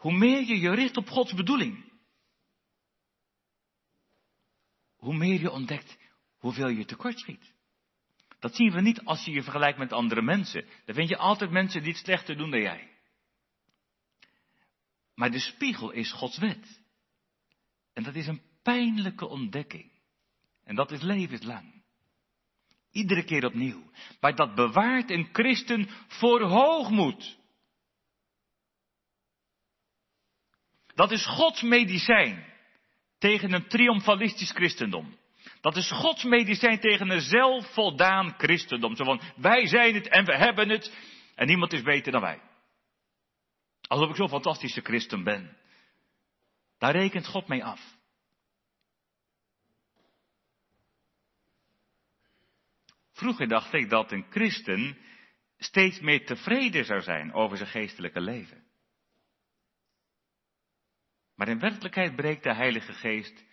Hoe 0.00 0.12
meer 0.12 0.44
je 0.44 0.60
je 0.60 0.74
richt 0.74 0.96
op 0.96 1.08
Gods 1.08 1.34
bedoeling, 1.34 1.92
hoe 4.96 5.14
meer 5.14 5.40
je 5.40 5.50
ontdekt 5.50 5.98
hoeveel 6.38 6.68
je 6.68 6.84
tekortschiet. 6.84 7.54
Dat 8.38 8.54
zien 8.54 8.72
we 8.72 8.80
niet 8.80 9.04
als 9.04 9.24
je 9.24 9.30
je 9.30 9.42
vergelijkt 9.42 9.78
met 9.78 9.92
andere 9.92 10.22
mensen. 10.22 10.64
Dan 10.84 10.94
vind 10.94 11.08
je 11.08 11.16
altijd 11.16 11.50
mensen 11.50 11.82
die 11.82 11.92
het 11.92 12.02
slechter 12.04 12.36
doen 12.36 12.50
dan 12.50 12.60
jij. 12.60 12.90
Maar 15.14 15.30
de 15.30 15.38
spiegel 15.38 15.90
is 15.90 16.12
Gods 16.12 16.38
wet. 16.38 16.82
En 17.92 18.02
dat 18.02 18.14
is 18.14 18.26
een 18.26 18.42
pijnlijke 18.62 19.26
ontdekking. 19.26 19.90
En 20.64 20.74
dat 20.74 20.90
is 20.90 21.00
levenslang. 21.00 21.82
Iedere 22.90 23.24
keer 23.24 23.44
opnieuw. 23.44 23.90
Maar 24.20 24.34
dat 24.34 24.54
bewaart 24.54 25.10
een 25.10 25.28
christen 25.32 25.88
voor 26.08 26.42
hoogmoed. 26.42 27.38
Dat 31.00 31.10
is 31.10 31.26
Gods 31.26 31.62
medicijn 31.62 32.44
tegen 33.18 33.52
een 33.52 33.68
triomfalistisch 33.68 34.50
christendom. 34.50 35.18
Dat 35.60 35.76
is 35.76 35.90
Gods 35.90 36.24
medicijn 36.24 36.80
tegen 36.80 37.10
een 37.10 37.20
zelfvoldaan 37.20 38.34
christendom. 38.38 38.96
Zo 38.96 39.04
van, 39.04 39.20
wij 39.36 39.66
zijn 39.66 39.94
het 39.94 40.08
en 40.08 40.24
we 40.24 40.36
hebben 40.36 40.68
het 40.68 40.96
en 41.34 41.46
niemand 41.46 41.72
is 41.72 41.82
beter 41.82 42.12
dan 42.12 42.20
wij. 42.20 42.40
Alsof 43.88 44.10
ik 44.10 44.16
zo'n 44.16 44.28
fantastische 44.28 44.80
christen 44.80 45.24
ben. 45.24 45.56
Daar 46.78 46.96
rekent 46.96 47.26
God 47.26 47.48
mee 47.48 47.64
af. 47.64 47.80
Vroeger 53.12 53.48
dacht 53.48 53.72
ik 53.72 53.90
dat 53.90 54.12
een 54.12 54.26
christen 54.30 54.98
steeds 55.58 56.00
meer 56.00 56.26
tevreden 56.26 56.84
zou 56.84 57.00
zijn 57.02 57.32
over 57.32 57.56
zijn 57.56 57.68
geestelijke 57.68 58.20
leven. 58.20 58.59
Maar 61.40 61.48
in 61.48 61.58
werkelijkheid 61.58 62.16
breekt 62.16 62.42
de 62.42 62.54
Heilige 62.54 62.92
Geest 62.92 63.44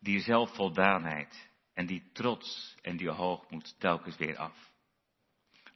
die 0.00 0.20
zelfvoldaanheid 0.20 1.48
en 1.74 1.86
die 1.86 2.02
trots 2.12 2.74
en 2.82 2.96
die 2.96 3.10
hoogmoed 3.10 3.74
telkens 3.78 4.16
weer 4.16 4.36
af. 4.36 4.72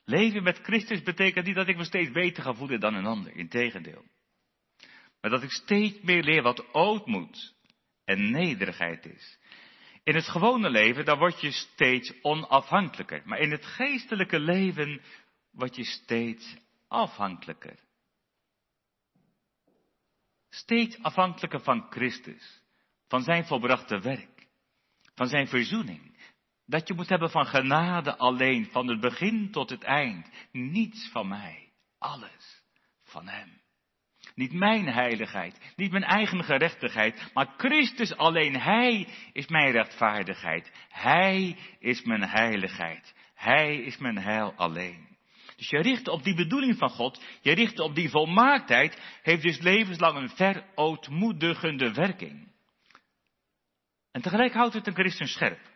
Leven 0.05 0.43
met 0.43 0.59
Christus 0.59 1.03
betekent 1.03 1.47
niet 1.47 1.55
dat 1.55 1.69
ik 1.69 1.77
me 1.77 1.85
steeds 1.85 2.11
beter 2.11 2.43
ga 2.43 2.55
voelen 2.55 2.81
dan 2.81 2.95
een 2.95 3.07
ander, 3.07 3.37
integendeel. 3.37 4.05
Maar 5.21 5.31
dat 5.31 5.43
ik 5.43 5.51
steeds 5.51 6.01
meer 6.01 6.23
leer 6.23 6.43
wat 6.43 6.75
ootmoed 6.75 7.55
en 8.05 8.31
nederigheid 8.31 9.07
is. 9.07 9.39
In 10.03 10.15
het 10.15 10.29
gewone 10.29 10.71
leven, 10.71 11.05
dan 11.05 11.19
word 11.19 11.41
je 11.41 11.51
steeds 11.51 12.13
onafhankelijker. 12.23 13.23
Maar 13.25 13.39
in 13.39 13.51
het 13.51 13.65
geestelijke 13.65 14.41
leven 14.41 15.01
word 15.51 15.77
je 15.77 15.85
steeds 15.85 16.57
afhankelijker. 16.89 17.79
Steeds 20.55 21.03
afhankelijker 21.03 21.61
van 21.61 21.87
Christus, 21.91 22.63
van 23.09 23.23
zijn 23.23 23.45
volbrachte 23.45 24.01
werk, 24.01 24.47
van 25.15 25.27
zijn 25.27 25.47
verzoening. 25.47 26.17
Dat 26.67 26.89
je 26.89 26.95
moet 26.95 27.09
hebben 27.09 27.31
van 27.31 27.47
genade 27.47 28.17
alleen, 28.17 28.67
van 28.71 28.89
het 28.89 29.01
begin 29.01 29.51
tot 29.51 29.71
het 29.71 29.83
eind. 29.83 30.31
Niets 30.53 31.09
van 31.11 31.29
mij, 31.29 31.73
alles 31.99 32.65
van 33.05 33.29
Hem. 33.29 33.61
Niet 34.35 34.53
mijn 34.53 34.87
heiligheid, 34.87 35.73
niet 35.77 35.91
mijn 35.91 36.05
eigen 36.05 36.45
gerechtigheid, 36.45 37.31
maar 37.35 37.55
Christus 37.57 38.17
alleen. 38.17 38.61
Hij 38.61 39.09
is 39.33 39.47
mijn 39.47 39.71
rechtvaardigheid. 39.71 40.73
Hij 40.89 41.59
is 41.79 42.03
mijn 42.03 42.23
heiligheid. 42.23 43.15
Hij 43.35 43.77
is 43.77 43.99
mijn 43.99 44.19
heil 44.19 44.55
alleen. 44.57 45.12
Dus 45.57 45.69
je 45.69 45.81
richt 45.81 46.09
op 46.09 46.23
die 46.23 46.35
bedoeling 46.35 46.77
van 46.77 46.91
God, 46.91 47.23
je 47.41 47.53
richt 47.53 47.79
op 47.79 47.95
die 47.95 48.11
volmaaktheid, 48.11 49.01
heeft 49.23 49.43
dus 49.43 49.59
levenslang 49.59 50.17
een 50.17 50.31
verootmoedigende 50.31 51.93
werking. 51.93 52.53
En 54.13 54.23
tegelijk 54.23 54.53
houdt 54.53 54.75
het 54.75 54.87
een 54.87 54.95
christen 54.95 55.27
scherp. 55.27 55.71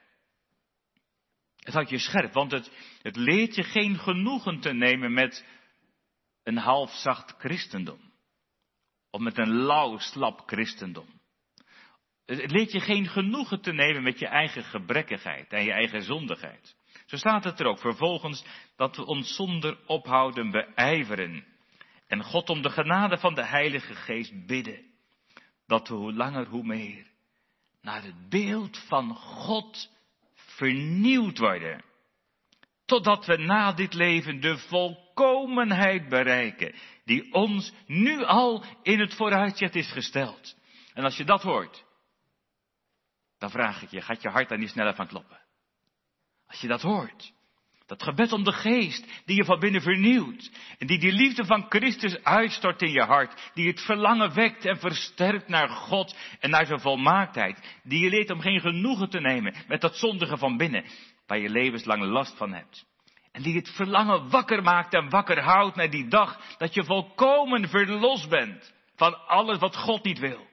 Het 1.56 1.74
houdt 1.74 1.90
je 1.90 1.98
scherp, 1.98 2.32
want 2.32 2.50
het, 2.50 2.70
het 3.02 3.16
leert 3.16 3.54
je 3.54 3.62
geen 3.62 3.98
genoegen 3.98 4.60
te 4.60 4.72
nemen 4.72 5.12
met 5.12 5.44
een 6.42 6.56
half 6.56 6.90
zacht 6.90 7.34
christendom. 7.38 8.12
Of 9.10 9.20
met 9.20 9.38
een 9.38 9.54
lauw, 9.54 9.98
slap 9.98 10.42
christendom. 10.46 11.20
Het 12.24 12.50
leert 12.50 12.72
je 12.72 12.80
geen 12.80 13.06
genoegen 13.06 13.60
te 13.60 13.72
nemen 13.72 14.02
met 14.02 14.18
je 14.18 14.26
eigen 14.26 14.64
gebrekkigheid 14.64 15.52
en 15.52 15.64
je 15.64 15.72
eigen 15.72 16.02
zondigheid. 16.02 16.76
Zo 17.06 17.16
staat 17.16 17.44
het 17.44 17.60
er 17.60 17.66
ook 17.66 17.78
vervolgens 17.78 18.44
dat 18.76 18.96
we 18.96 19.04
ons 19.04 19.34
zonder 19.34 19.78
ophouden 19.86 20.50
beijveren. 20.50 21.46
En 22.06 22.22
God 22.22 22.50
om 22.50 22.62
de 22.62 22.70
genade 22.70 23.18
van 23.18 23.34
de 23.34 23.44
Heilige 23.44 23.94
Geest 23.94 24.46
bidden. 24.46 24.84
Dat 25.66 25.88
we 25.88 25.94
hoe 25.94 26.12
langer 26.12 26.46
hoe 26.46 26.64
meer 26.64 27.06
naar 27.86 28.02
het 28.02 28.28
beeld 28.28 28.78
van 28.78 29.14
God 29.16 29.90
vernieuwd 30.34 31.38
worden. 31.38 31.84
Totdat 32.84 33.26
we 33.26 33.36
na 33.36 33.72
dit 33.72 33.94
leven 33.94 34.40
de 34.40 34.58
volkomenheid 34.58 36.08
bereiken, 36.08 36.74
die 37.04 37.32
ons 37.32 37.72
nu 37.86 38.24
al 38.24 38.64
in 38.82 39.00
het 39.00 39.14
vooruitzicht 39.14 39.74
is 39.74 39.92
gesteld. 39.92 40.56
En 40.94 41.04
als 41.04 41.16
je 41.16 41.24
dat 41.24 41.42
hoort, 41.42 41.84
dan 43.38 43.50
vraag 43.50 43.82
ik 43.82 43.90
je, 43.90 44.00
gaat 44.00 44.22
je 44.22 44.28
hart 44.28 44.48
daar 44.48 44.58
niet 44.58 44.70
sneller 44.70 44.94
van 44.94 45.06
kloppen? 45.06 45.45
Als 46.46 46.60
je 46.60 46.68
dat 46.68 46.82
hoort, 46.82 47.34
dat 47.86 48.02
gebed 48.02 48.32
om 48.32 48.44
de 48.44 48.52
geest 48.52 49.22
die 49.24 49.36
je 49.36 49.44
van 49.44 49.58
binnen 49.58 49.82
vernieuwt. 49.82 50.50
En 50.78 50.86
die 50.86 50.98
die 50.98 51.12
liefde 51.12 51.44
van 51.44 51.66
Christus 51.68 52.22
uitstort 52.22 52.82
in 52.82 52.90
je 52.90 53.02
hart. 53.02 53.50
Die 53.54 53.68
het 53.68 53.80
verlangen 53.80 54.34
wekt 54.34 54.64
en 54.64 54.78
versterkt 54.78 55.48
naar 55.48 55.68
God 55.68 56.16
en 56.40 56.50
naar 56.50 56.66
zijn 56.66 56.80
volmaaktheid. 56.80 57.78
Die 57.82 58.02
je 58.02 58.10
leert 58.10 58.30
om 58.30 58.40
geen 58.40 58.60
genoegen 58.60 59.10
te 59.10 59.20
nemen 59.20 59.54
met 59.68 59.80
dat 59.80 59.96
zondige 59.96 60.36
van 60.36 60.56
binnen. 60.56 60.84
Waar 61.26 61.38
je 61.38 61.48
levenslang 61.48 62.02
last 62.02 62.36
van 62.36 62.52
hebt. 62.52 62.86
En 63.32 63.42
die 63.42 63.56
het 63.56 63.70
verlangen 63.70 64.30
wakker 64.30 64.62
maakt 64.62 64.94
en 64.94 65.10
wakker 65.10 65.42
houdt 65.42 65.76
naar 65.76 65.90
die 65.90 66.08
dag 66.08 66.56
dat 66.58 66.74
je 66.74 66.84
volkomen 66.84 67.68
verlost 67.68 68.28
bent 68.28 68.74
van 68.96 69.26
alles 69.26 69.58
wat 69.58 69.76
God 69.76 70.04
niet 70.04 70.18
wil. 70.18 70.46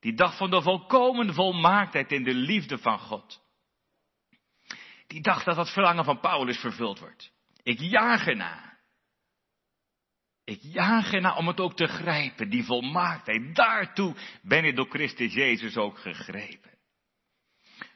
Die 0.00 0.14
dag 0.14 0.36
van 0.36 0.50
de 0.50 0.62
volkomen 0.62 1.34
volmaaktheid 1.34 2.12
in 2.12 2.24
de 2.24 2.34
liefde 2.34 2.78
van 2.78 2.98
God 2.98 3.40
die 5.08 5.20
dacht 5.20 5.44
dat 5.44 5.56
dat 5.56 5.72
verlangen 5.72 6.04
van 6.04 6.20
Paulus 6.20 6.58
vervuld 6.58 6.98
wordt. 6.98 7.32
Ik 7.62 7.80
jaag 7.80 8.26
erna. 8.26 8.78
Ik 10.44 10.58
jaag 10.62 11.12
erna 11.12 11.36
om 11.36 11.46
het 11.46 11.60
ook 11.60 11.76
te 11.76 11.86
grijpen, 11.86 12.50
die 12.50 12.64
volmaaktheid. 12.64 13.54
Daartoe 13.54 14.16
ben 14.42 14.64
ik 14.64 14.76
door 14.76 14.88
Christus 14.88 15.34
Jezus 15.34 15.76
ook 15.76 15.98
gegrepen. 15.98 16.76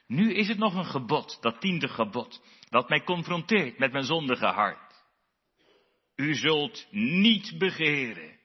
Nu 0.06 0.34
is 0.34 0.48
het 0.48 0.58
nog 0.58 0.74
een 0.74 0.84
gebod, 0.84 1.38
dat 1.40 1.60
tiende 1.60 1.88
gebod, 1.88 2.42
dat 2.68 2.88
mij 2.88 3.02
confronteert 3.04 3.78
met 3.78 3.92
mijn 3.92 4.04
zondige 4.04 4.46
hart. 4.46 5.04
U 6.16 6.34
zult 6.34 6.86
niet 6.90 7.58
begeren. 7.58 8.38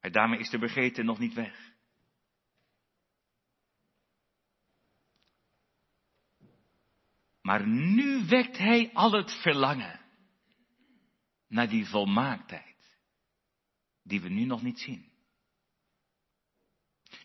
Maar 0.00 0.10
daarmee 0.10 0.38
is 0.38 0.50
de 0.50 0.58
begeerte 0.58 1.02
nog 1.02 1.18
niet 1.18 1.34
weg. 1.34 1.72
Maar 7.44 7.66
nu 7.66 8.26
wekt 8.26 8.58
hij 8.58 8.90
al 8.92 9.12
het 9.12 9.32
verlangen 9.32 10.00
naar 11.48 11.68
die 11.68 11.86
volmaaktheid, 11.86 12.98
die 14.02 14.20
we 14.20 14.28
nu 14.28 14.44
nog 14.44 14.62
niet 14.62 14.78
zien. 14.78 15.12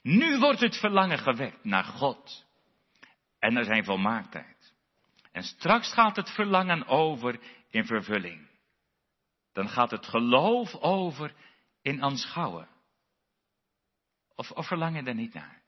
Nu 0.01 0.39
wordt 0.39 0.59
het 0.59 0.75
verlangen 0.75 1.17
gewekt 1.17 1.63
naar 1.63 1.83
God 1.83 2.45
en 3.39 3.53
naar 3.53 3.63
zijn 3.63 3.83
volmaaktheid. 3.83 4.73
En 5.31 5.43
straks 5.43 5.93
gaat 5.93 6.15
het 6.15 6.29
verlangen 6.29 6.85
over 6.87 7.39
in 7.69 7.85
vervulling. 7.85 8.49
Dan 9.51 9.69
gaat 9.69 9.91
het 9.91 10.05
geloof 10.05 10.75
over 10.75 11.35
in 11.81 12.03
aanschouwen. 12.03 12.69
Of, 14.35 14.51
of 14.51 14.67
verlang 14.67 14.95
je 14.95 15.03
er 15.03 15.15
niet 15.15 15.33
naar? 15.33 15.61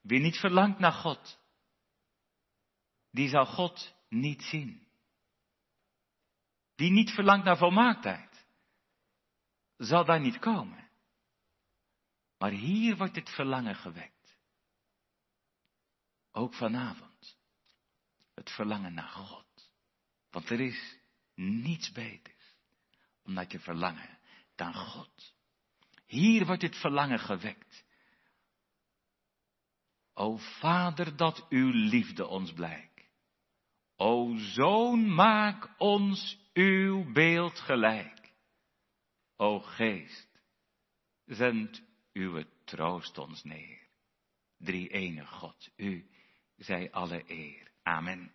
Wie 0.00 0.20
niet 0.20 0.36
verlangt 0.36 0.78
naar 0.78 0.92
God, 0.92 1.39
die 3.10 3.28
zal 3.28 3.46
God 3.46 3.94
niet 4.08 4.42
zien. 4.42 4.88
Die 6.74 6.90
niet 6.90 7.10
verlangt 7.10 7.44
naar 7.44 7.56
volmaaktheid, 7.58 8.46
zal 9.76 10.04
daar 10.04 10.20
niet 10.20 10.38
komen. 10.38 10.90
Maar 12.38 12.50
hier 12.50 12.96
wordt 12.96 13.14
het 13.14 13.30
verlangen 13.30 13.74
gewekt. 13.74 14.38
Ook 16.32 16.54
vanavond. 16.54 17.38
Het 18.34 18.50
verlangen 18.50 18.94
naar 18.94 19.08
God. 19.08 19.72
Want 20.30 20.50
er 20.50 20.60
is 20.60 20.98
niets 21.34 21.92
beters 21.92 22.54
om 23.22 23.32
naar 23.32 23.46
te 23.46 23.58
verlangen 23.58 24.18
dan 24.54 24.74
God. 24.74 25.34
Hier 26.06 26.46
wordt 26.46 26.62
het 26.62 26.76
verlangen 26.76 27.18
gewekt. 27.18 27.84
O 30.14 30.36
Vader, 30.36 31.16
dat 31.16 31.46
uw 31.48 31.70
liefde 31.70 32.26
ons 32.26 32.52
blijkt. 32.52 32.89
O 34.02 34.36
Zoon, 34.36 35.14
maak 35.14 35.68
ons 35.78 36.38
uw 36.52 37.12
beeld 37.12 37.58
gelijk. 37.58 38.32
O 39.36 39.58
Geest, 39.58 40.28
zend 41.26 41.82
uw 42.12 42.42
troost 42.64 43.18
ons 43.18 43.44
neer. 43.44 43.88
Drie 44.58 44.88
enige 44.88 45.26
God, 45.26 45.70
u 45.76 46.10
zij 46.56 46.90
alle 46.90 47.22
eer. 47.26 47.72
Amen. 47.82 48.32